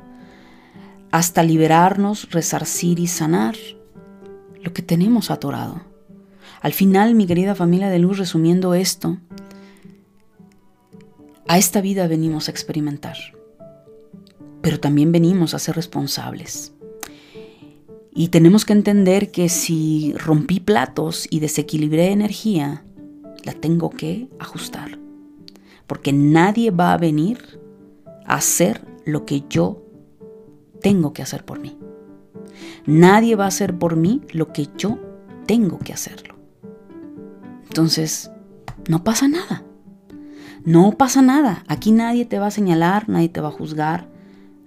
hasta 1.12 1.44
liberarnos, 1.44 2.32
resarcir 2.32 2.98
y 2.98 3.06
sanar 3.06 3.54
lo 4.60 4.72
que 4.72 4.82
tenemos 4.82 5.30
atorado. 5.30 5.95
Al 6.60 6.72
final, 6.72 7.14
mi 7.14 7.26
querida 7.26 7.54
familia 7.54 7.88
de 7.90 7.98
luz, 7.98 8.18
resumiendo 8.18 8.74
esto, 8.74 9.18
a 11.48 11.58
esta 11.58 11.80
vida 11.80 12.08
venimos 12.08 12.48
a 12.48 12.50
experimentar, 12.50 13.16
pero 14.62 14.80
también 14.80 15.12
venimos 15.12 15.54
a 15.54 15.58
ser 15.58 15.76
responsables. 15.76 16.72
Y 18.14 18.28
tenemos 18.28 18.64
que 18.64 18.72
entender 18.72 19.30
que 19.30 19.48
si 19.48 20.14
rompí 20.14 20.58
platos 20.58 21.26
y 21.30 21.40
desequilibré 21.40 22.12
energía, 22.12 22.82
la 23.44 23.52
tengo 23.52 23.90
que 23.90 24.28
ajustar. 24.38 24.98
Porque 25.86 26.12
nadie 26.12 26.70
va 26.70 26.94
a 26.94 26.98
venir 26.98 27.60
a 28.24 28.36
hacer 28.36 28.80
lo 29.04 29.26
que 29.26 29.44
yo 29.48 29.84
tengo 30.80 31.12
que 31.12 31.22
hacer 31.22 31.44
por 31.44 31.60
mí. 31.60 31.76
Nadie 32.86 33.36
va 33.36 33.44
a 33.44 33.48
hacer 33.48 33.78
por 33.78 33.96
mí 33.96 34.22
lo 34.32 34.52
que 34.52 34.68
yo 34.78 34.98
tengo 35.46 35.78
que 35.78 35.92
hacerlo. 35.92 36.35
Entonces, 37.76 38.30
no 38.88 39.04
pasa 39.04 39.28
nada. 39.28 39.62
No 40.64 40.92
pasa 40.92 41.20
nada. 41.20 41.62
Aquí 41.68 41.92
nadie 41.92 42.24
te 42.24 42.38
va 42.38 42.46
a 42.46 42.50
señalar, 42.50 43.06
nadie 43.10 43.28
te 43.28 43.42
va 43.42 43.48
a 43.48 43.52
juzgar, 43.52 44.08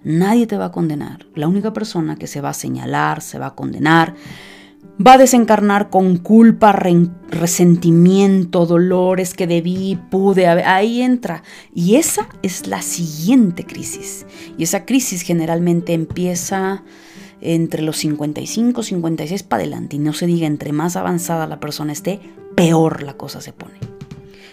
nadie 0.04 0.46
te 0.46 0.56
va 0.56 0.66
a 0.66 0.70
condenar. 0.70 1.26
La 1.34 1.48
única 1.48 1.72
persona 1.72 2.14
que 2.14 2.28
se 2.28 2.40
va 2.40 2.50
a 2.50 2.54
señalar, 2.54 3.20
se 3.20 3.40
va 3.40 3.46
a 3.46 3.54
condenar, 3.56 4.14
va 5.04 5.14
a 5.14 5.18
desencarnar 5.18 5.90
con 5.90 6.18
culpa, 6.18 6.70
resentimiento, 6.70 8.64
dolores 8.64 9.34
que 9.34 9.48
debí, 9.48 9.98
pude, 10.08 10.46
ahí 10.46 11.02
entra. 11.02 11.42
Y 11.74 11.96
esa 11.96 12.28
es 12.42 12.68
la 12.68 12.80
siguiente 12.80 13.66
crisis. 13.66 14.24
Y 14.56 14.62
esa 14.62 14.84
crisis 14.84 15.22
generalmente 15.22 15.94
empieza 15.94 16.84
entre 17.40 17.82
los 17.82 17.96
55, 17.96 18.84
56 18.84 19.42
para 19.42 19.64
adelante. 19.64 19.96
Y 19.96 19.98
no 19.98 20.12
se 20.12 20.26
diga, 20.26 20.46
entre 20.46 20.70
más 20.70 20.94
avanzada 20.94 21.48
la 21.48 21.58
persona 21.58 21.92
esté, 21.92 22.20
peor 22.54 23.02
la 23.02 23.14
cosa 23.14 23.40
se 23.40 23.52
pone. 23.52 23.78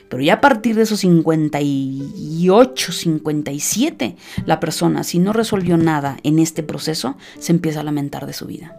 Pero 0.10 0.24
ya 0.24 0.36
a 0.36 0.42
partir 0.42 0.76
de 0.76 0.84
esos 0.84 1.02
58, 1.02 2.92
57, 2.92 4.16
la 4.46 4.60
persona, 4.60 5.04
si 5.04 5.20
no 5.20 5.34
resolvió 5.34 5.78
nada 5.78 6.18
en 6.24 6.40
este 6.40 6.64
proceso, 6.64 7.18
se 7.40 7.52
empieza 7.52 7.82
a 7.82 7.84
lamentar 7.84 8.26
de 8.26 8.34
su 8.34 8.46
vida. 8.46 8.78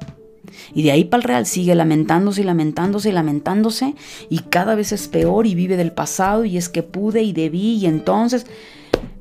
Y 0.74 0.82
de 0.82 0.90
ahí 0.90 1.04
para 1.04 1.22
el 1.22 1.28
real 1.28 1.46
sigue 1.46 1.74
lamentándose 1.74 2.40
y 2.40 2.44
lamentándose 2.44 3.10
y 3.10 3.12
lamentándose 3.12 3.94
y 4.28 4.38
cada 4.40 4.74
vez 4.74 4.92
es 4.92 5.08
peor 5.08 5.46
y 5.46 5.54
vive 5.54 5.76
del 5.76 5.92
pasado 5.92 6.44
y 6.44 6.56
es 6.56 6.68
que 6.68 6.82
pude 6.82 7.22
y 7.22 7.32
debí 7.32 7.76
y 7.76 7.86
entonces... 7.86 8.46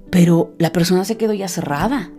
Pero 0.10 0.54
la 0.58 0.72
persona 0.72 1.04
se 1.04 1.18
quedó 1.18 1.34
ya 1.34 1.50
cerrada 1.50 2.12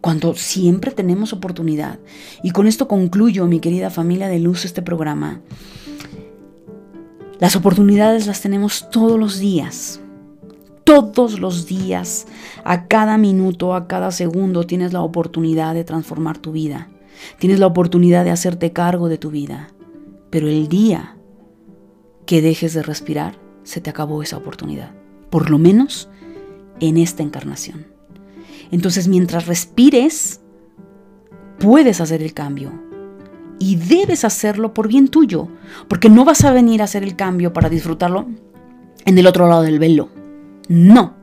cuando 0.00 0.34
siempre 0.34 0.90
tenemos 0.90 1.32
oportunidad. 1.32 2.00
Y 2.42 2.50
con 2.50 2.66
esto 2.66 2.88
concluyo, 2.88 3.46
mi 3.46 3.60
querida 3.60 3.88
familia 3.88 4.26
de 4.28 4.40
luz, 4.40 4.64
este 4.64 4.82
programa. 4.82 5.40
Las 7.40 7.56
oportunidades 7.56 8.26
las 8.26 8.42
tenemos 8.42 8.90
todos 8.90 9.18
los 9.18 9.38
días. 9.38 10.00
Todos 10.84 11.40
los 11.40 11.66
días, 11.66 12.26
a 12.64 12.86
cada 12.86 13.16
minuto, 13.16 13.74
a 13.74 13.88
cada 13.88 14.10
segundo, 14.10 14.66
tienes 14.66 14.92
la 14.92 15.00
oportunidad 15.00 15.72
de 15.72 15.84
transformar 15.84 16.36
tu 16.36 16.52
vida. 16.52 16.90
Tienes 17.38 17.58
la 17.58 17.66
oportunidad 17.66 18.24
de 18.24 18.30
hacerte 18.30 18.72
cargo 18.72 19.08
de 19.08 19.16
tu 19.16 19.30
vida. 19.30 19.68
Pero 20.28 20.48
el 20.48 20.68
día 20.68 21.16
que 22.26 22.42
dejes 22.42 22.74
de 22.74 22.82
respirar, 22.82 23.38
se 23.62 23.80
te 23.80 23.88
acabó 23.88 24.22
esa 24.22 24.36
oportunidad. 24.36 24.92
Por 25.30 25.48
lo 25.48 25.58
menos 25.58 26.10
en 26.78 26.98
esta 26.98 27.22
encarnación. 27.22 27.86
Entonces, 28.70 29.08
mientras 29.08 29.46
respires, 29.46 30.42
puedes 31.58 32.02
hacer 32.02 32.22
el 32.22 32.34
cambio. 32.34 32.89
Y 33.60 33.76
debes 33.76 34.24
hacerlo 34.24 34.74
por 34.74 34.88
bien 34.88 35.08
tuyo, 35.08 35.46
porque 35.86 36.08
no 36.08 36.24
vas 36.24 36.44
a 36.44 36.52
venir 36.52 36.80
a 36.80 36.84
hacer 36.84 37.04
el 37.04 37.14
cambio 37.14 37.52
para 37.52 37.68
disfrutarlo 37.68 38.26
en 39.04 39.18
el 39.18 39.26
otro 39.26 39.48
lado 39.48 39.62
del 39.62 39.78
velo. 39.78 40.08
No. 40.66 41.14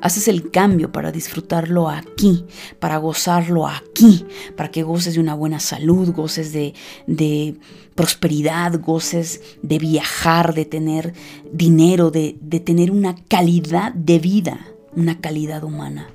Haces 0.00 0.28
el 0.28 0.50
cambio 0.50 0.90
para 0.90 1.12
disfrutarlo 1.12 1.88
aquí, 1.88 2.44
para 2.78 2.96
gozarlo 2.96 3.66
aquí, 3.66 4.24
para 4.56 4.70
que 4.70 4.82
goces 4.82 5.14
de 5.14 5.20
una 5.20 5.34
buena 5.34 5.60
salud, 5.60 6.12
goces 6.12 6.52
de, 6.52 6.74
de 7.06 7.58
prosperidad, 7.94 8.80
goces 8.80 9.42
de 9.62 9.78
viajar, 9.78 10.54
de 10.54 10.64
tener 10.64 11.14
dinero, 11.52 12.10
de, 12.10 12.38
de 12.40 12.60
tener 12.60 12.90
una 12.90 13.16
calidad 13.28 13.92
de 13.92 14.18
vida, 14.18 14.66
una 14.94 15.20
calidad 15.20 15.62
humana. 15.62 16.08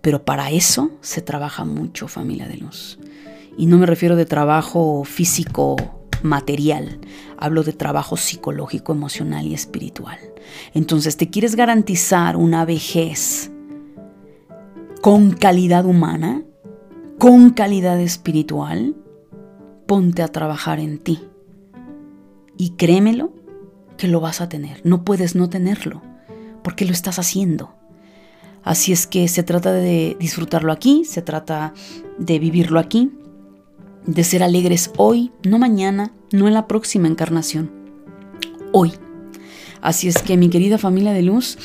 Pero 0.00 0.24
para 0.24 0.50
eso 0.50 0.90
se 1.00 1.22
trabaja 1.22 1.64
mucho, 1.64 2.06
familia 2.06 2.48
de 2.48 2.56
luz. 2.56 2.98
Y 3.56 3.66
no 3.66 3.78
me 3.78 3.86
refiero 3.86 4.16
de 4.16 4.26
trabajo 4.26 5.04
físico 5.04 5.76
material, 6.22 7.00
hablo 7.36 7.62
de 7.62 7.72
trabajo 7.72 8.16
psicológico, 8.16 8.92
emocional 8.92 9.46
y 9.46 9.54
espiritual. 9.54 10.18
Entonces, 10.74 11.16
¿te 11.16 11.30
quieres 11.30 11.56
garantizar 11.56 12.36
una 12.36 12.64
vejez 12.64 13.50
con 15.00 15.32
calidad 15.32 15.84
humana, 15.86 16.42
con 17.18 17.50
calidad 17.50 18.00
espiritual? 18.00 18.94
Ponte 19.86 20.22
a 20.22 20.28
trabajar 20.28 20.78
en 20.78 20.98
ti. 20.98 21.20
Y 22.56 22.70
créemelo 22.70 23.32
que 23.96 24.08
lo 24.08 24.20
vas 24.20 24.40
a 24.40 24.48
tener. 24.48 24.80
No 24.84 25.04
puedes 25.04 25.34
no 25.34 25.48
tenerlo, 25.48 26.02
porque 26.62 26.84
lo 26.84 26.92
estás 26.92 27.18
haciendo. 27.18 27.74
Así 28.62 28.92
es 28.92 29.06
que 29.06 29.26
se 29.28 29.42
trata 29.42 29.72
de 29.72 30.16
disfrutarlo 30.20 30.72
aquí, 30.72 31.04
se 31.04 31.22
trata 31.22 31.72
de 32.18 32.38
vivirlo 32.38 32.78
aquí, 32.78 33.10
de 34.06 34.24
ser 34.24 34.42
alegres 34.42 34.90
hoy, 34.96 35.30
no 35.44 35.58
mañana, 35.58 36.12
no 36.32 36.48
en 36.48 36.54
la 36.54 36.66
próxima 36.66 37.08
encarnación, 37.08 37.70
hoy. 38.72 38.92
Así 39.80 40.08
es 40.08 40.22
que 40.22 40.36
mi 40.36 40.50
querida 40.50 40.78
familia 40.78 41.12
de 41.12 41.22
luz, 41.22 41.56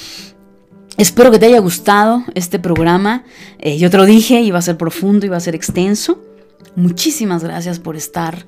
espero 0.97 1.31
que 1.31 1.39
te 1.39 1.47
haya 1.47 1.59
gustado 1.59 2.23
este 2.33 2.59
programa. 2.59 3.25
Eh, 3.59 3.77
yo 3.77 3.89
te 3.89 3.97
lo 3.97 4.05
dije, 4.05 4.41
iba 4.41 4.59
a 4.59 4.61
ser 4.61 4.77
profundo, 4.77 5.25
iba 5.25 5.37
a 5.37 5.41
ser 5.41 5.55
extenso. 5.55 6.21
Muchísimas 6.75 7.43
gracias 7.43 7.79
por 7.79 7.95
estar 7.95 8.45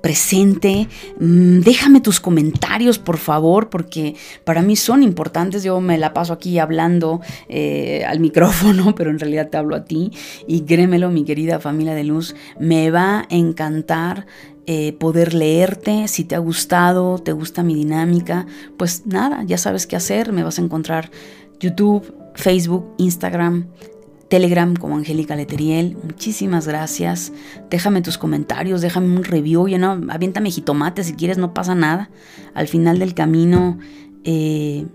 presente. 0.00 0.88
Mm, 1.18 1.60
déjame 1.60 2.00
tus 2.00 2.20
comentarios, 2.20 2.98
por 2.98 3.18
favor, 3.18 3.70
porque 3.70 4.14
para 4.44 4.62
mí 4.62 4.76
son 4.76 5.02
importantes. 5.02 5.62
Yo 5.62 5.80
me 5.80 5.98
la 5.98 6.12
paso 6.12 6.32
aquí 6.32 6.58
hablando 6.58 7.20
eh, 7.48 8.04
al 8.06 8.20
micrófono, 8.20 8.94
pero 8.94 9.10
en 9.10 9.18
realidad 9.18 9.48
te 9.48 9.56
hablo 9.58 9.76
a 9.76 9.84
ti. 9.84 10.12
Y 10.46 10.62
créemelo, 10.62 11.10
mi 11.10 11.24
querida 11.24 11.60
familia 11.60 11.94
de 11.94 12.04
luz, 12.04 12.34
me 12.58 12.90
va 12.90 13.20
a 13.20 13.26
encantar 13.30 14.26
eh, 14.66 14.92
poder 14.92 15.34
leerte. 15.34 16.08
Si 16.08 16.24
te 16.24 16.34
ha 16.34 16.38
gustado, 16.38 17.18
te 17.18 17.32
gusta 17.32 17.62
mi 17.62 17.74
dinámica, 17.74 18.46
pues 18.76 19.06
nada, 19.06 19.42
ya 19.44 19.58
sabes 19.58 19.86
qué 19.86 19.96
hacer. 19.96 20.32
Me 20.32 20.42
vas 20.42 20.58
a 20.58 20.62
encontrar 20.62 21.10
YouTube, 21.58 22.14
Facebook, 22.34 22.94
Instagram, 22.98 23.68
Telegram 24.30 24.74
como 24.76 24.96
Angélica 24.96 25.34
Leteriel. 25.34 25.98
Muchísimas 26.04 26.66
gracias. 26.66 27.32
Déjame 27.68 28.00
tus 28.00 28.16
comentarios, 28.16 28.80
déjame 28.80 29.14
un 29.14 29.24
review. 29.24 29.66
Ya 29.68 29.76
no, 29.76 30.00
aviéntame 30.08 30.52
jitomate 30.52 31.02
si 31.02 31.14
quieres, 31.14 31.36
no 31.36 31.52
pasa 31.52 31.74
nada. 31.74 32.10
Al 32.54 32.68
final 32.68 33.00
del 33.00 33.12
camino 33.12 33.78
eh, 34.24 34.86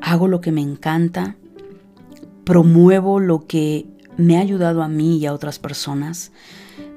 hago 0.00 0.28
lo 0.28 0.40
que 0.40 0.50
me 0.50 0.62
encanta, 0.62 1.36
promuevo 2.44 3.20
lo 3.20 3.46
que 3.46 3.86
me 4.16 4.38
ha 4.38 4.40
ayudado 4.40 4.82
a 4.82 4.88
mí 4.88 5.18
y 5.18 5.26
a 5.26 5.34
otras 5.34 5.58
personas, 5.58 6.32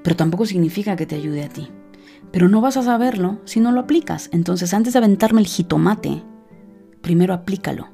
pero 0.04 0.16
tampoco 0.16 0.46
significa 0.46 0.96
que 0.96 1.06
te 1.06 1.16
ayude 1.16 1.44
a 1.44 1.50
ti. 1.50 1.68
Pero 2.32 2.48
no 2.48 2.62
vas 2.62 2.78
a 2.78 2.84
saberlo 2.84 3.42
si 3.44 3.60
no 3.60 3.74
lo 3.74 3.82
aplicas. 3.82 4.30
Entonces, 4.32 4.74
antes 4.74 4.94
de 4.94 5.00
aventarme 5.00 5.42
el 5.42 5.48
jitomate, 5.48 6.24
primero 7.02 7.34
aplícalo 7.34 7.90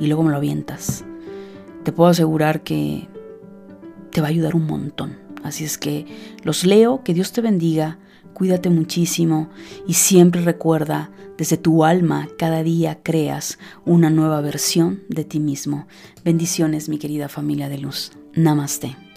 y 0.00 0.08
luego 0.08 0.24
me 0.24 0.30
lo 0.32 0.36
avientas. 0.38 1.04
Te 1.84 1.92
puedo 1.92 2.10
asegurar 2.10 2.62
que 2.62 3.08
te 4.12 4.20
va 4.20 4.28
a 4.28 4.30
ayudar 4.30 4.54
un 4.54 4.66
montón. 4.66 5.16
Así 5.42 5.64
es 5.64 5.78
que 5.78 6.06
los 6.42 6.64
leo, 6.64 7.02
que 7.04 7.14
Dios 7.14 7.32
te 7.32 7.40
bendiga, 7.40 7.98
cuídate 8.34 8.70
muchísimo 8.70 9.48
y 9.86 9.94
siempre 9.94 10.40
recuerda, 10.40 11.10
desde 11.36 11.56
tu 11.56 11.84
alma 11.84 12.28
cada 12.36 12.62
día 12.62 12.98
creas 13.02 13.58
una 13.84 14.10
nueva 14.10 14.40
versión 14.40 15.02
de 15.08 15.24
ti 15.24 15.38
mismo. 15.40 15.86
Bendiciones 16.24 16.88
mi 16.88 16.98
querida 16.98 17.28
familia 17.28 17.68
de 17.68 17.78
luz. 17.78 18.12
Namaste. 18.34 19.07